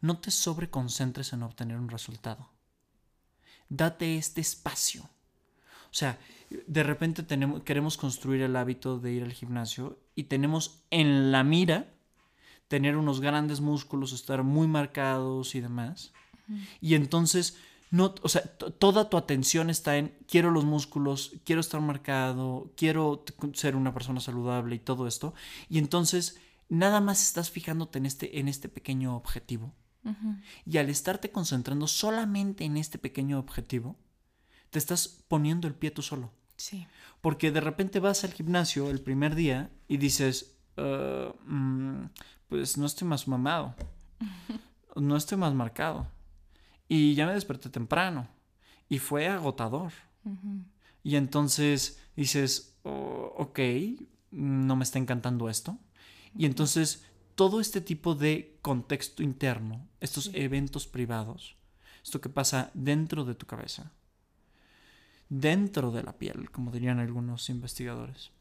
No 0.00 0.18
te 0.18 0.30
sobreconcentres 0.30 1.32
en 1.32 1.42
obtener 1.42 1.78
un 1.78 1.88
resultado. 1.88 2.48
Date 3.68 4.16
este 4.16 4.40
espacio. 4.40 5.02
O 5.90 5.98
sea, 5.98 6.18
de 6.66 6.82
repente 6.82 7.22
tenemos, 7.22 7.62
queremos 7.62 7.96
construir 7.96 8.42
el 8.42 8.56
hábito 8.56 8.98
de 8.98 9.12
ir 9.12 9.22
al 9.22 9.32
gimnasio 9.32 9.98
y 10.14 10.24
tenemos 10.24 10.82
en 10.90 11.32
la 11.32 11.42
mira 11.42 11.92
tener 12.68 12.96
unos 12.96 13.20
grandes 13.20 13.60
músculos, 13.60 14.12
estar 14.12 14.42
muy 14.42 14.66
marcados 14.66 15.54
y 15.54 15.60
demás. 15.60 16.12
Y 16.80 16.94
entonces, 16.94 17.56
no, 17.90 18.14
o 18.22 18.28
sea, 18.28 18.42
toda 18.42 19.08
tu 19.08 19.16
atención 19.16 19.70
está 19.70 19.96
en 19.96 20.14
quiero 20.28 20.50
los 20.50 20.64
músculos, 20.64 21.32
quiero 21.44 21.60
estar 21.60 21.80
marcado, 21.80 22.72
quiero 22.76 23.24
ser 23.54 23.76
una 23.76 23.94
persona 23.94 24.20
saludable 24.20 24.76
y 24.76 24.80
todo 24.80 25.06
esto. 25.06 25.34
Y 25.68 25.78
entonces, 25.78 26.38
nada 26.68 27.00
más 27.00 27.22
estás 27.22 27.50
fijándote 27.50 27.98
en 27.98 28.06
este, 28.06 28.38
en 28.38 28.48
este 28.48 28.68
pequeño 28.68 29.16
objetivo. 29.16 29.72
Y 30.64 30.78
al 30.78 30.88
estarte 30.88 31.30
concentrando 31.30 31.86
solamente 31.86 32.64
en 32.64 32.76
este 32.76 32.98
pequeño 32.98 33.38
objetivo, 33.38 33.96
te 34.70 34.78
estás 34.78 35.08
poniendo 35.28 35.68
el 35.68 35.74
pie 35.74 35.90
tú 35.90 36.02
solo. 36.02 36.32
Sí. 36.56 36.86
Porque 37.20 37.50
de 37.50 37.60
repente 37.60 38.00
vas 38.00 38.24
al 38.24 38.32
gimnasio 38.32 38.90
el 38.90 39.00
primer 39.00 39.34
día 39.34 39.70
y 39.88 39.96
dices, 39.96 40.56
ah, 40.76 41.32
mm, 41.44 42.04
pues 42.48 42.78
no 42.78 42.86
estoy 42.86 43.08
más 43.08 43.26
mamado, 43.28 43.74
no 44.94 45.16
estoy 45.16 45.38
más 45.38 45.54
marcado. 45.54 46.06
Y 46.88 47.14
ya 47.14 47.26
me 47.26 47.34
desperté 47.34 47.68
temprano 47.68 48.28
y 48.88 48.98
fue 48.98 49.28
agotador. 49.28 49.92
Y 51.02 51.16
entonces 51.16 52.00
dices, 52.16 52.76
oh, 52.82 53.32
ok, 53.36 53.60
no 54.30 54.76
me 54.76 54.84
está 54.84 54.98
encantando 54.98 55.48
esto. 55.48 55.78
Y 56.36 56.46
entonces 56.46 57.04
todo 57.36 57.60
este 57.60 57.80
tipo 57.80 58.14
de 58.14 58.58
contexto 58.62 59.22
interno, 59.22 59.86
estos 60.00 60.30
eventos 60.34 60.88
privados, 60.88 61.56
esto 62.02 62.20
que 62.20 62.30
pasa 62.30 62.70
dentro 62.74 63.24
de 63.24 63.34
tu 63.34 63.46
cabeza, 63.46 63.92
dentro 65.28 65.92
de 65.92 66.02
la 66.02 66.18
piel, 66.18 66.50
como 66.50 66.72
dirían 66.72 66.98
algunos 66.98 67.48
investigadores, 67.50 68.32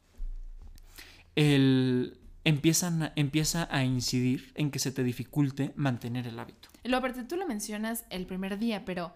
el, 1.36 2.18
empiezan 2.46 3.12
empieza 3.18 3.68
a 3.70 3.84
incidir 3.84 4.54
en 4.56 4.72
que 4.72 4.80
se 4.80 4.92
te 4.92 5.04
dificulte 5.04 5.74
mantener 5.76 6.26
el 6.26 6.40
hábito. 6.40 6.70
Lo 6.86 6.98
aparte, 6.98 7.24
tú 7.24 7.36
lo 7.36 7.46
mencionas 7.46 8.06
el 8.10 8.26
primer 8.26 8.58
día, 8.58 8.86
pero 8.86 9.14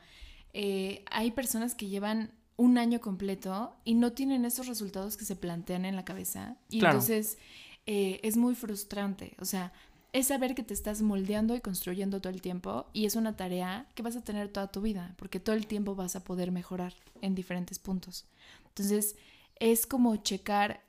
eh, 0.53 1.05
hay 1.09 1.31
personas 1.31 1.73
que 1.73 1.87
llevan 1.87 2.31
un 2.57 2.77
año 2.77 2.99
completo 2.99 3.77
y 3.85 3.93
no 3.93 4.11
tienen 4.11 4.43
esos 4.43 4.67
resultados 4.67 5.15
que 5.15 5.23
se 5.23 5.37
plantean 5.37 5.85
en 5.85 5.95
la 5.95 6.03
cabeza. 6.03 6.57
Y 6.69 6.83
entonces 6.83 7.37
eh, 7.85 8.19
es 8.23 8.37
muy 8.37 8.55
frustrante. 8.55 9.35
O 9.39 9.45
sea, 9.45 9.71
es 10.11 10.27
saber 10.27 10.55
que 10.55 10.63
te 10.63 10.73
estás 10.73 11.01
moldeando 11.01 11.55
y 11.55 11.61
construyendo 11.61 12.19
todo 12.19 12.33
el 12.33 12.41
tiempo 12.41 12.87
y 12.93 13.05
es 13.05 13.15
una 13.15 13.35
tarea 13.35 13.87
que 13.93 14.01
vas 14.01 14.15
a 14.15 14.23
tener 14.23 14.49
toda 14.49 14.71
tu 14.71 14.81
vida, 14.81 15.13
porque 15.17 15.39
todo 15.39 15.55
el 15.55 15.67
tiempo 15.67 15.95
vas 15.95 16.15
a 16.15 16.23
poder 16.23 16.51
mejorar 16.51 16.93
en 17.21 17.35
diferentes 17.35 17.77
puntos. 17.77 18.25
Entonces, 18.69 19.15
es 19.59 19.85
como 19.85 20.15
checar 20.17 20.81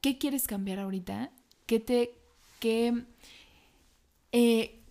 qué 0.00 0.18
quieres 0.18 0.46
cambiar 0.46 0.80
ahorita, 0.80 1.30
qué 1.66 1.80
te, 1.80 2.14
qué, 2.60 3.04
eh, 4.32 4.82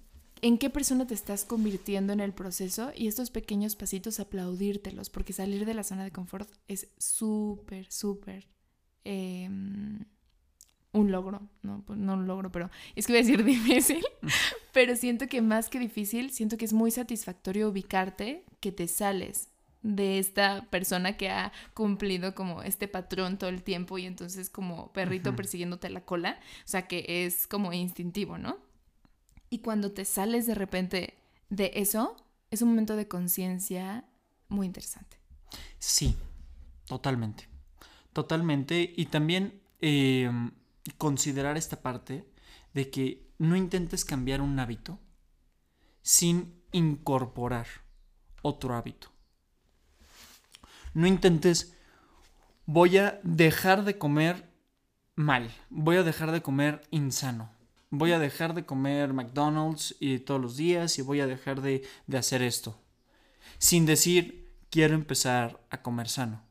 en 0.41 0.57
qué 0.57 0.69
persona 0.71 1.05
te 1.05 1.13
estás 1.13 1.45
convirtiendo 1.45 2.13
en 2.13 2.19
el 2.19 2.33
proceso 2.33 2.91
y 2.95 3.07
estos 3.07 3.29
pequeños 3.29 3.75
pasitos 3.75 4.19
aplaudírtelos, 4.19 5.11
porque 5.11 5.33
salir 5.33 5.65
de 5.65 5.75
la 5.75 5.83
zona 5.83 6.03
de 6.03 6.11
confort 6.11 6.49
es 6.67 6.87
súper, 6.97 7.91
súper... 7.91 8.47
Em, 9.03 10.05
un 10.93 11.11
logro, 11.11 11.41
no, 11.61 11.83
pues 11.85 11.97
no 11.97 12.13
un 12.13 12.27
logro, 12.27 12.51
pero 12.51 12.69
es 12.95 13.07
que 13.07 13.13
voy 13.13 13.19
a 13.19 13.23
decir 13.23 13.43
difícil, 13.45 14.05
pero 14.73 14.95
siento 14.95 15.27
que 15.27 15.41
más 15.41 15.69
que 15.69 15.79
difícil, 15.79 16.31
siento 16.31 16.57
que 16.57 16.65
es 16.65 16.73
muy 16.73 16.91
satisfactorio 16.91 17.69
ubicarte 17.69 18.43
que 18.59 18.71
te 18.71 18.87
sales 18.87 19.49
de 19.83 20.19
esta 20.19 20.67
persona 20.69 21.17
que 21.17 21.29
ha 21.29 21.51
cumplido 21.73 22.35
como 22.35 22.61
este 22.61 22.87
patrón 22.87 23.37
todo 23.37 23.49
el 23.49 23.63
tiempo 23.63 23.97
y 23.97 24.05
entonces 24.05 24.49
como 24.49 24.91
perrito 24.93 25.35
persiguiéndote 25.35 25.89
la 25.89 26.01
cola, 26.01 26.39
o 26.65 26.67
sea 26.67 26.87
que 26.87 27.25
es 27.25 27.47
como 27.47 27.73
instintivo, 27.73 28.37
¿no? 28.37 28.57
Y 29.49 29.59
cuando 29.59 29.91
te 29.91 30.05
sales 30.05 30.45
de 30.45 30.55
repente 30.55 31.15
de 31.49 31.71
eso, 31.75 32.15
es 32.51 32.61
un 32.61 32.69
momento 32.69 32.95
de 32.95 33.07
conciencia 33.07 34.05
muy 34.49 34.67
interesante. 34.67 35.17
Sí, 35.79 36.15
totalmente. 36.85 37.47
Totalmente. 38.13 38.93
Y 38.95 39.05
también 39.05 39.61
em, 39.81 40.51
considerar 40.97 41.57
esta 41.57 41.81
parte 41.81 42.25
de 42.73 42.89
que 42.89 43.29
no 43.37 43.55
intentes 43.55 44.05
cambiar 44.05 44.41
un 44.41 44.59
hábito 44.59 44.99
sin 46.01 46.61
incorporar 46.71 47.67
otro 48.41 48.75
hábito. 48.75 49.11
No 50.93 51.07
intentes, 51.07 51.77
voy 52.65 52.97
a 52.97 53.19
dejar 53.23 53.83
de 53.83 53.97
comer 53.97 54.49
mal, 55.15 55.51
voy 55.69 55.97
a 55.97 56.03
dejar 56.03 56.31
de 56.31 56.41
comer 56.41 56.81
insano 56.91 57.51
voy 57.91 58.13
a 58.13 58.19
dejar 58.19 58.55
de 58.55 58.65
comer 58.65 59.13
McDonald's 59.13 59.95
y 59.99 60.19
todos 60.19 60.41
los 60.41 60.55
días 60.55 60.97
y 60.97 61.01
voy 61.03 61.19
a 61.19 61.27
dejar 61.27 61.61
de, 61.61 61.83
de 62.07 62.17
hacer 62.17 62.41
esto. 62.41 62.81
Sin 63.59 63.85
decir, 63.85 64.49
quiero 64.71 64.95
empezar 64.95 65.61
a 65.69 65.81
comer 65.81 66.07
sano. 66.07 66.41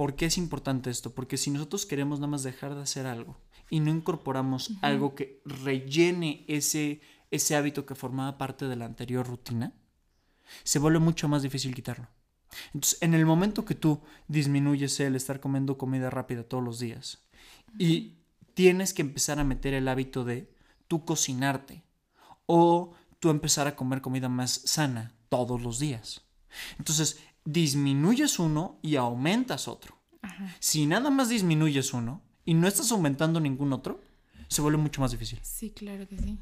¿Por 0.00 0.16
qué 0.16 0.24
es 0.24 0.38
importante 0.38 0.88
esto? 0.88 1.14
Porque 1.14 1.36
si 1.36 1.50
nosotros 1.50 1.84
queremos 1.84 2.20
nada 2.20 2.30
más 2.30 2.42
dejar 2.42 2.74
de 2.74 2.80
hacer 2.80 3.06
algo 3.06 3.36
y 3.68 3.80
no 3.80 3.90
incorporamos 3.90 4.72
algo 4.80 5.14
que 5.14 5.42
rellene 5.44 6.46
ese, 6.48 7.02
ese 7.30 7.54
hábito 7.54 7.84
que 7.84 7.94
formaba 7.94 8.38
parte 8.38 8.66
de 8.66 8.76
la 8.76 8.86
anterior 8.86 9.26
rutina, 9.26 9.74
se 10.64 10.78
vuelve 10.78 11.00
mucho 11.00 11.28
más 11.28 11.42
difícil 11.42 11.74
quitarlo. 11.74 12.08
Entonces, 12.72 12.96
en 13.02 13.12
el 13.12 13.26
momento 13.26 13.66
que 13.66 13.74
tú 13.74 14.00
disminuyes 14.26 14.98
el 15.00 15.16
estar 15.16 15.38
comiendo 15.38 15.76
comida 15.76 16.08
rápida 16.08 16.44
todos 16.44 16.64
los 16.64 16.78
días 16.78 17.22
y 17.78 18.20
tienes 18.54 18.94
que 18.94 19.02
empezar 19.02 19.38
a 19.38 19.44
meter 19.44 19.74
el 19.74 19.86
hábito 19.86 20.24
de 20.24 20.50
tú 20.88 21.04
cocinarte 21.04 21.84
o 22.46 22.94
tú 23.18 23.28
empezar 23.28 23.66
a 23.66 23.76
comer 23.76 24.00
comida 24.00 24.30
más 24.30 24.62
sana 24.64 25.14
todos 25.28 25.60
los 25.60 25.78
días. 25.78 26.22
Entonces, 26.78 27.20
disminuyes 27.44 28.38
uno 28.38 28.78
y 28.82 28.96
aumentas 28.96 29.68
otro. 29.68 29.96
Si 30.58 30.86
nada 30.86 31.10
más 31.10 31.28
disminuyes 31.28 31.92
uno 31.92 32.22
y 32.44 32.54
no 32.54 32.66
estás 32.66 32.92
aumentando 32.92 33.40
ningún 33.40 33.72
otro, 33.72 34.00
se 34.48 34.62
vuelve 34.62 34.78
mucho 34.78 35.00
más 35.00 35.12
difícil. 35.12 35.38
Sí, 35.42 35.70
claro 35.70 36.06
que 36.08 36.18
sí. 36.18 36.38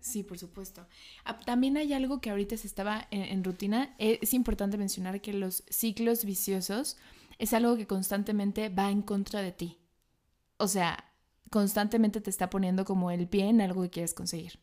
Sí, 0.00 0.22
por 0.22 0.38
supuesto. 0.38 0.86
Ah, 1.24 1.40
también 1.40 1.76
hay 1.76 1.92
algo 1.92 2.20
que 2.20 2.30
ahorita 2.30 2.56
se 2.56 2.66
estaba 2.66 3.08
en, 3.10 3.22
en, 3.22 3.44
rutina. 3.44 3.94
Es 3.98 4.34
importante 4.34 4.78
mencionar 4.78 5.20
que 5.20 5.32
los 5.32 5.64
ciclos 5.68 6.24
viciosos 6.24 6.96
es 7.38 7.52
algo 7.52 7.76
que 7.76 7.86
constantemente 7.86 8.68
va 8.68 8.90
en 8.90 9.02
contra 9.02 9.42
de 9.42 9.52
ti. 9.52 9.78
O 10.58 10.68
sea, 10.68 11.12
constantemente 11.50 12.20
te 12.20 12.30
está 12.30 12.50
poniendo 12.50 12.84
como 12.84 13.10
el 13.10 13.28
pie 13.28 13.48
en 13.48 13.60
algo 13.60 13.82
que 13.82 13.90
quieres 13.90 14.14
conseguir, 14.14 14.60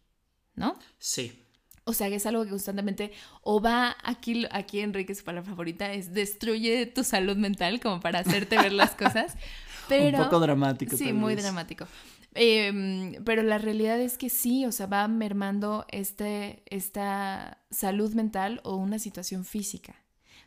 ¿no? 0.56 0.78
Sí. 0.98 1.43
O 1.86 1.94
sea, 1.94 2.10
que 2.10 2.16
es 2.16 2.26
algo 2.26 2.44
que 2.44 2.50
constantemente 2.50 3.12
o 3.42 3.62
va 3.62 3.96
aquí, 4.04 4.46
aquí 4.52 4.80
Enrique, 4.80 5.14
su 5.16 5.24
palabra 5.24 5.50
favorita 5.50 5.92
es 5.92 6.14
destruye 6.14 6.86
tu 6.86 7.04
salud 7.04 7.36
mental 7.36 7.80
como 7.80 8.00
para 8.00 8.20
hacerte 8.20 8.58
ver 8.58 8.72
las 8.72 8.96
cosas. 8.96 9.36
Pero, 9.90 10.18
Un 10.20 10.24
poco 10.24 10.40
dramático. 10.40 10.96
Sí, 10.96 11.12
muy 11.12 11.36
dramático. 11.36 11.86
Em, 12.36 13.24
pero 13.26 13.44
la 13.44 13.58
realidad 13.58 14.00
es 14.00 14.18
que 14.18 14.30
sí, 14.30 14.66
o 14.66 14.72
sea, 14.72 14.88
va 14.88 15.08
mermando 15.08 15.86
este, 15.90 16.64
esta 16.68 17.60
salud 17.70 18.14
mental 18.14 18.62
o 18.64 18.76
una 18.76 18.98
situación 18.98 19.46
física. 19.46 19.96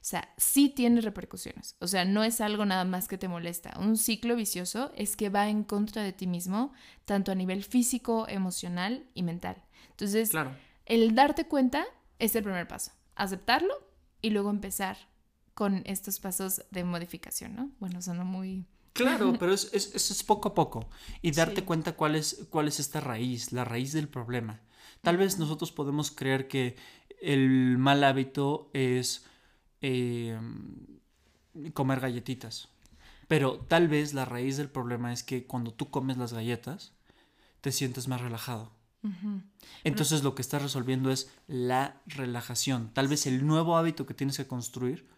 O 0.07 0.09
sea, 0.09 0.33
sí 0.37 0.69
tiene 0.69 1.01
repercusiones. 1.01 1.77
O 1.81 1.87
sea, 1.87 2.05
no 2.05 2.23
es 2.23 2.41
algo 2.41 2.65
nada 2.65 2.85
más 2.85 3.09
que 3.09 3.19
te 3.19 3.29
molesta. 3.29 3.77
Un 3.79 3.97
ciclo 3.97 4.37
vicioso 4.37 4.93
es 4.97 5.17
que 5.17 5.31
va 5.31 5.49
en 5.49 5.65
contra 5.65 6.03
de 6.03 6.13
ti 6.13 6.27
mismo, 6.27 6.73
tanto 7.05 7.33
a 7.33 7.35
nivel 7.35 7.65
físico, 7.65 8.27
emocional 8.29 9.05
y 9.15 9.23
mental. 9.23 9.57
Entonces, 9.91 10.31
el 10.87 11.15
darte 11.15 11.47
cuenta 11.47 11.85
es 12.19 12.35
el 12.35 12.45
primer 12.45 12.67
paso. 12.67 12.93
Aceptarlo 13.15 13.75
y 14.23 14.31
luego 14.31 14.51
empezar 14.51 14.97
con 15.55 15.83
estos 15.87 16.21
pasos 16.21 16.65
de 16.71 16.85
modificación, 16.85 17.57
¿no? 17.57 17.71
Bueno, 17.81 18.03
son 18.03 18.25
muy... 18.27 18.67
Claro, 18.93 19.35
pero 19.39 19.53
es, 19.53 19.73
es, 19.73 20.23
poco 20.23 20.49
a 20.49 20.55
poco. 20.55 20.89
Y 21.23 21.33
darte 21.33 21.65
cuenta 21.65 21.93
cuál 21.93 22.15
es, 22.15 22.47
cuál 22.51 22.69
es 22.69 22.81
esta 22.81 23.01
raíz, 23.01 23.53
la 23.53 23.65
raíz 23.65 23.93
del 23.93 24.09
problema. 24.09 24.61
Tal 25.03 25.17
vez 25.17 25.39
nosotros 25.39 25.73
podemos 25.73 26.11
creer 26.11 26.49
que 26.49 26.77
el 27.21 27.79
mal 27.79 28.05
hábito 28.05 28.71
es 28.73 29.25
eh, 29.81 30.39
comer 31.73 32.01
galletitas. 32.01 32.69
Pero 33.29 33.59
tal 33.59 33.89
vez 33.89 34.15
la 34.15 34.25
raíz 34.25 34.57
del 34.57 34.71
problema 34.71 35.13
es 35.13 35.23
que 35.23 35.47
cuando 35.47 35.73
tú 35.73 35.91
comes 35.91 36.17
las 36.17 36.33
galletas, 36.33 36.93
te 37.61 37.73
sientes 37.73 38.09
más 38.09 38.21
relajado. 38.21 38.76
Entonces 39.85 40.25
lo 40.25 40.35
que 40.35 40.43
estás 40.43 40.63
resolviendo 40.63 41.11
es 41.11 41.31
la 41.47 42.01
relajación. 42.07 42.91
Tal 42.93 43.09
vez 43.09 43.27
el 43.27 43.47
nuevo 43.47 43.77
hábito 43.77 44.07
que 44.07 44.15
tienes 44.15 44.37
que 44.37 44.47
construir 44.47 45.09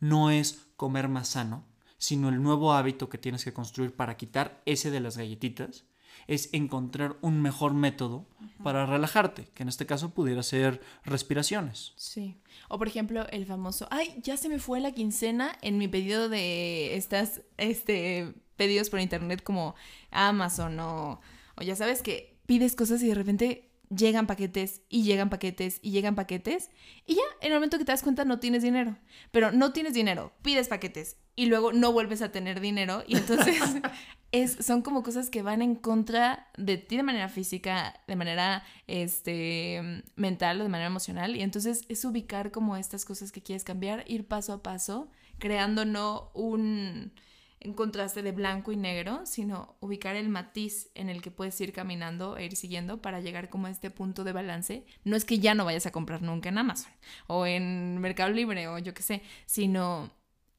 no 0.00 0.30
es 0.30 0.66
comer 0.76 1.08
más 1.08 1.28
sano, 1.28 1.64
sino 1.98 2.28
el 2.28 2.42
nuevo 2.42 2.72
hábito 2.72 3.08
que 3.08 3.18
tienes 3.18 3.44
que 3.44 3.52
construir 3.52 3.94
para 3.94 4.16
quitar 4.16 4.62
ese 4.66 4.90
de 4.90 5.00
las 5.00 5.16
galletitas 5.16 5.84
es 6.26 6.50
encontrar 6.52 7.16
un 7.20 7.40
mejor 7.40 7.74
método 7.74 8.26
para 8.62 8.86
relajarte, 8.86 9.46
que 9.54 9.62
en 9.62 9.68
este 9.68 9.86
caso 9.86 10.10
pudiera 10.10 10.42
ser 10.42 10.80
respiraciones. 11.04 11.92
Sí. 11.96 12.36
O 12.68 12.78
por 12.78 12.88
ejemplo, 12.88 13.26
el 13.30 13.46
famoso, 13.46 13.88
ay, 13.90 14.20
ya 14.22 14.36
se 14.36 14.48
me 14.48 14.58
fue 14.58 14.80
la 14.80 14.92
quincena 14.92 15.56
en 15.62 15.78
mi 15.78 15.88
pedido 15.88 16.28
de 16.28 16.96
estas, 16.96 17.42
este, 17.56 18.34
pedidos 18.56 18.90
por 18.90 19.00
internet 19.00 19.42
como 19.42 19.74
Amazon 20.10 20.78
o, 20.80 21.20
o 21.56 21.62
ya 21.62 21.76
sabes 21.76 22.02
que 22.02 22.37
pides 22.48 22.74
cosas 22.74 23.02
y 23.02 23.08
de 23.08 23.14
repente 23.14 23.68
llegan 23.94 24.26
paquetes 24.26 24.80
y 24.88 25.02
llegan 25.02 25.28
paquetes 25.28 25.80
y 25.82 25.90
llegan 25.90 26.14
paquetes 26.14 26.70
y 27.04 27.16
ya, 27.16 27.22
en 27.42 27.48
el 27.48 27.58
momento 27.58 27.76
que 27.76 27.84
te 27.84 27.92
das 27.92 28.02
cuenta 28.02 28.24
no 28.24 28.40
tienes 28.40 28.62
dinero. 28.62 28.96
Pero 29.32 29.52
no 29.52 29.72
tienes 29.74 29.92
dinero, 29.92 30.32
pides 30.40 30.68
paquetes 30.68 31.18
y 31.36 31.44
luego 31.44 31.74
no 31.74 31.92
vuelves 31.92 32.22
a 32.22 32.32
tener 32.32 32.60
dinero 32.60 33.04
y 33.06 33.18
entonces 33.18 33.60
es, 34.32 34.64
son 34.64 34.80
como 34.80 35.02
cosas 35.02 35.28
que 35.28 35.42
van 35.42 35.60
en 35.60 35.74
contra 35.74 36.48
de 36.56 36.78
ti 36.78 36.96
de 36.96 37.02
manera 37.02 37.28
física, 37.28 38.00
de 38.08 38.16
manera 38.16 38.64
este, 38.86 40.02
mental 40.16 40.58
o 40.62 40.62
de 40.62 40.70
manera 40.70 40.88
emocional 40.88 41.36
y 41.36 41.42
entonces 41.42 41.84
es 41.90 42.02
ubicar 42.06 42.50
como 42.50 42.78
estas 42.78 43.04
cosas 43.04 43.30
que 43.30 43.42
quieres 43.42 43.62
cambiar, 43.62 44.04
ir 44.06 44.26
paso 44.26 44.54
a 44.54 44.62
paso, 44.62 45.10
creando 45.38 45.84
no 45.84 46.30
un 46.32 47.12
en 47.60 47.72
contraste 47.74 48.22
de 48.22 48.32
blanco 48.32 48.72
y 48.72 48.76
negro, 48.76 49.22
sino 49.24 49.76
ubicar 49.80 50.16
el 50.16 50.28
matiz 50.28 50.90
en 50.94 51.08
el 51.08 51.22
que 51.22 51.30
puedes 51.30 51.60
ir 51.60 51.72
caminando 51.72 52.36
e 52.36 52.44
ir 52.44 52.56
siguiendo 52.56 53.02
para 53.02 53.20
llegar 53.20 53.50
como 53.50 53.66
a 53.66 53.70
este 53.70 53.90
punto 53.90 54.24
de 54.24 54.32
balance. 54.32 54.84
No 55.04 55.16
es 55.16 55.24
que 55.24 55.38
ya 55.38 55.54
no 55.54 55.64
vayas 55.64 55.86
a 55.86 55.92
comprar 55.92 56.22
nunca 56.22 56.48
en 56.48 56.58
Amazon 56.58 56.92
o 57.26 57.46
en 57.46 57.98
Mercado 57.98 58.30
Libre 58.30 58.68
o 58.68 58.78
yo 58.78 58.94
qué 58.94 59.02
sé, 59.02 59.22
sino 59.46 60.10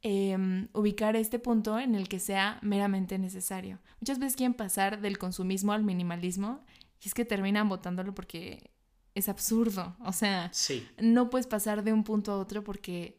em, 0.01 0.67
ubicar 0.73 1.15
este 1.15 1.39
punto 1.39 1.79
en 1.79 1.95
el 1.95 2.09
que 2.09 2.19
sea 2.19 2.59
meramente 2.61 3.17
necesario. 3.17 3.79
Muchas 4.01 4.19
veces 4.19 4.35
quieren 4.35 4.53
pasar 4.53 5.01
del 5.01 5.17
consumismo 5.17 5.71
al 5.71 5.83
minimalismo 5.83 6.65
y 7.01 7.07
es 7.07 7.13
que 7.13 7.25
terminan 7.25 7.69
votándolo 7.69 8.13
porque 8.13 8.71
es 9.15 9.29
absurdo. 9.29 9.95
O 10.03 10.13
sea, 10.13 10.51
no 10.97 11.29
puedes 11.29 11.47
pasar 11.47 11.83
de 11.83 11.93
un 11.93 12.03
punto 12.03 12.31
a 12.31 12.37
otro 12.37 12.63
porque 12.63 13.18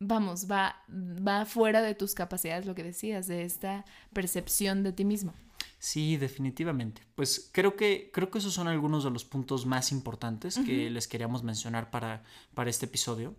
vamos, 0.00 0.50
va, 0.50 0.82
va 0.88 1.44
fuera 1.44 1.82
de 1.82 1.94
tus 1.94 2.14
capacidades, 2.14 2.66
lo 2.66 2.74
que 2.74 2.82
decías, 2.82 3.28
de 3.28 3.44
esta 3.44 3.84
percepción 4.12 4.82
de 4.82 4.92
ti 4.92 5.04
mismo. 5.04 5.32
Sí, 5.78 6.16
definitivamente. 6.16 7.02
Pues 7.14 7.50
creo 7.52 7.76
que, 7.76 8.10
creo 8.12 8.30
que 8.30 8.38
esos 8.38 8.52
son 8.52 8.66
algunos 8.66 9.04
de 9.04 9.10
los 9.10 9.24
puntos 9.24 9.66
más 9.66 9.92
importantes 9.92 10.58
que 10.58 10.90
les 10.90 11.06
queríamos 11.06 11.42
mencionar 11.42 11.90
para, 11.90 12.22
para 12.54 12.70
este 12.70 12.86
episodio. 12.86 13.36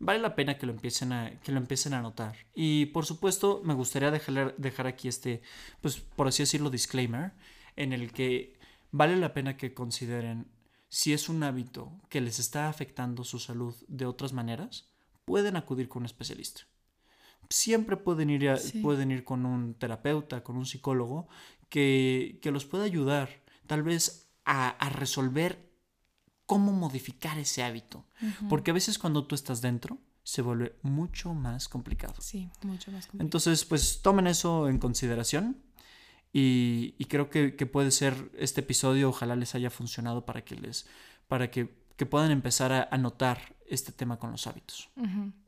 Vale 0.00 0.18
la 0.18 0.34
pena 0.34 0.58
que 0.58 0.66
lo 0.66 0.72
empiecen 0.72 1.12
a, 1.12 1.38
que 1.40 1.52
lo 1.52 1.58
empiecen 1.58 1.94
a 1.94 2.02
notar. 2.02 2.34
Y 2.54 2.86
por 2.86 3.06
supuesto, 3.06 3.60
me 3.64 3.74
gustaría 3.74 4.10
dejar, 4.10 4.56
dejar 4.56 4.86
aquí 4.86 5.06
este, 5.06 5.42
pues 5.80 5.98
por 5.98 6.26
así 6.26 6.42
decirlo, 6.42 6.70
disclaimer, 6.70 7.32
en 7.76 7.92
el 7.92 8.12
que 8.12 8.58
vale 8.90 9.16
la 9.16 9.32
pena 9.32 9.56
que 9.56 9.72
consideren 9.72 10.48
si 10.88 11.12
es 11.12 11.28
un 11.28 11.42
hábito 11.42 11.92
que 12.08 12.20
les 12.20 12.38
está 12.38 12.68
afectando 12.68 13.24
su 13.24 13.38
salud 13.38 13.74
de 13.86 14.06
otras 14.06 14.32
maneras 14.32 14.93
pueden 15.24 15.56
acudir 15.56 15.88
con 15.88 16.02
un 16.02 16.06
especialista. 16.06 16.62
Siempre 17.50 17.96
pueden 17.96 18.30
ir, 18.30 18.50
pueden 18.82 19.10
ir 19.10 19.24
con 19.24 19.44
un 19.44 19.74
terapeuta, 19.74 20.42
con 20.42 20.56
un 20.56 20.66
psicólogo, 20.66 21.28
que, 21.68 22.40
los 22.44 22.64
pueda 22.64 22.84
ayudar 22.84 23.42
tal 23.66 23.82
vez 23.82 24.30
a, 24.44 24.76
resolver 24.90 25.70
cómo 26.46 26.72
modificar 26.72 27.38
ese 27.38 27.62
hábito. 27.62 28.06
Porque 28.48 28.70
a 28.70 28.74
veces 28.74 28.98
cuando 28.98 29.26
tú 29.26 29.34
estás 29.34 29.60
dentro, 29.60 29.98
se 30.22 30.40
vuelve 30.40 30.76
mucho 30.82 31.34
más 31.34 31.68
complicado. 31.68 32.14
Sí, 32.18 32.50
mucho 32.62 32.90
más 32.90 33.06
complicado. 33.06 33.26
Entonces, 33.26 33.64
pues 33.64 34.00
tomen 34.02 34.26
eso 34.26 34.68
en 34.68 34.78
consideración. 34.78 35.62
Y, 36.32 37.04
creo 37.08 37.30
que, 37.30 37.52
puede 37.66 37.90
ser 37.90 38.30
este 38.36 38.62
episodio, 38.62 39.10
ojalá 39.10 39.36
les 39.36 39.54
haya 39.54 39.70
funcionado 39.70 40.24
para 40.24 40.44
que 40.44 40.56
les, 40.56 40.86
para 41.28 41.50
que, 41.50 41.66
puedan 41.66 42.32
empezar 42.32 42.72
a, 42.72 42.88
a 42.90 42.98
notar 42.98 43.54
este 43.68 43.92
tema 43.92 44.18
con 44.18 44.30
los 44.30 44.46
hábitos. 44.46 44.90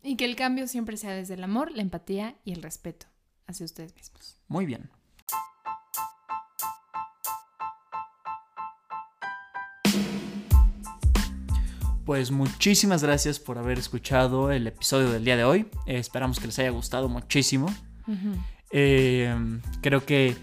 Y 0.03 0.17
que 0.17 0.25
el 0.25 0.37
cambio 0.37 0.69
siempre 0.69 0.97
sea 0.97 1.13
desde 1.13 1.35
el 1.35 1.45
amor, 1.45 1.73
la 1.73 1.83
empatía 1.83 2.37
y 2.45 2.53
el 2.53 2.63
respeto 2.63 3.07
hacia 3.47 3.65
ustedes 3.65 3.95
mismos. 3.95 4.37
Muy 4.49 4.67
bien. 4.67 4.91
Pues 12.05 12.31
muchísimas 12.31 13.03
gracias 13.03 13.41
por 13.41 13.59
haber 13.59 13.81
escuchado 13.81 14.53
el 14.53 14.69
episodio 14.69 15.11
del 15.11 15.25
día 15.25 15.37
de 15.37 15.43
hoy. 15.43 15.69
esperamos 15.87 16.39
que 16.39 16.47
les 16.47 16.59
haya 16.61 16.71
gustado 16.71 17.09
muchísimo. 17.09 17.67
Eh, 18.71 19.61
creo 19.81 20.07
que 20.07 20.37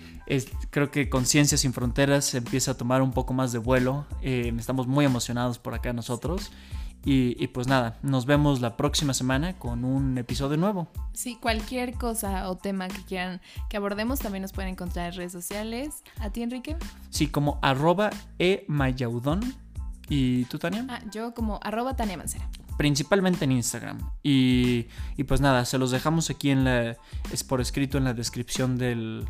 creo 0.69 0.91
que 0.91 1.09
Conciencia 1.09 1.57
sin 1.57 1.73
Fronteras 1.73 2.33
empieza 2.35 2.71
a 2.71 2.77
tomar 2.77 3.01
un 3.01 3.11
poco 3.11 3.33
más 3.33 3.51
de 3.51 3.59
vuelo. 3.59 4.05
Eh, 4.21 4.53
estamos 4.57 4.87
muy 4.87 5.05
emocionados 5.05 5.57
por 5.57 5.73
acá 5.73 5.93
nosotros. 5.93 6.51
Y, 7.05 7.47
pues 7.47 7.67
nada, 7.67 7.97
nos 8.01 8.25
vemos 8.25 8.61
la 8.61 8.77
próxima 8.77 9.13
semana 9.13 9.59
con 9.59 9.83
un 9.83 10.17
episodio 10.17 10.55
nuevo. 10.55 10.87
Sí, 11.11 11.37
cualquier 11.39 11.95
cosa 11.95 12.49
o 12.49 12.55
tema 12.55 12.87
que 12.87 13.03
quieran 13.03 13.41
que 13.69 13.75
abordemos 13.75 14.19
también 14.19 14.41
nos 14.41 14.53
pueden 14.53 14.71
encontrar 14.71 15.11
en 15.11 15.17
redes 15.17 15.33
sociales. 15.33 16.03
¿A 16.19 16.29
ti, 16.29 16.43
Enrique? 16.43 16.77
Sí, 17.09 17.27
como 17.27 17.59
arroba 17.61 18.09
emayaudón. 18.39 19.53
¿Y 20.07 20.45
tú, 20.45 20.59
Tania? 20.59 20.85
Ah, 20.89 21.01
yo 21.11 21.33
como 21.33 21.59
arroba 21.61 21.95
Tania 21.95 22.15
Mancera. 22.15 22.49
Principalmente 22.77 23.43
en 23.43 23.51
Instagram. 23.51 23.99
Y, 24.23 24.87
y 25.17 25.23
pues 25.25 25.41
nada, 25.41 25.65
se 25.65 25.77
los 25.77 25.91
dejamos 25.91 26.29
aquí 26.29 26.51
en 26.51 26.63
la, 26.63 26.97
es 27.31 27.43
por 27.43 27.59
escrito 27.59 27.97
en 27.97 28.05
la 28.05 28.13
descripción 28.13 28.77
del, 28.77 29.25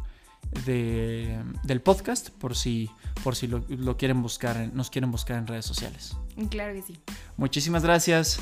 del 0.65 1.81
podcast 1.81 2.29
por 2.29 2.55
si, 2.55 2.89
por 3.23 3.35
si 3.35 3.47
lo, 3.47 3.63
lo 3.69 3.97
quieren 3.97 4.21
buscar, 4.21 4.69
nos 4.73 4.89
quieren 4.89 5.11
buscar 5.11 5.37
en 5.37 5.47
redes 5.47 5.65
sociales. 5.65 6.17
Claro 6.49 6.73
que 6.73 6.81
sí. 6.81 6.99
Muchísimas 7.37 7.83
gracias. 7.83 8.39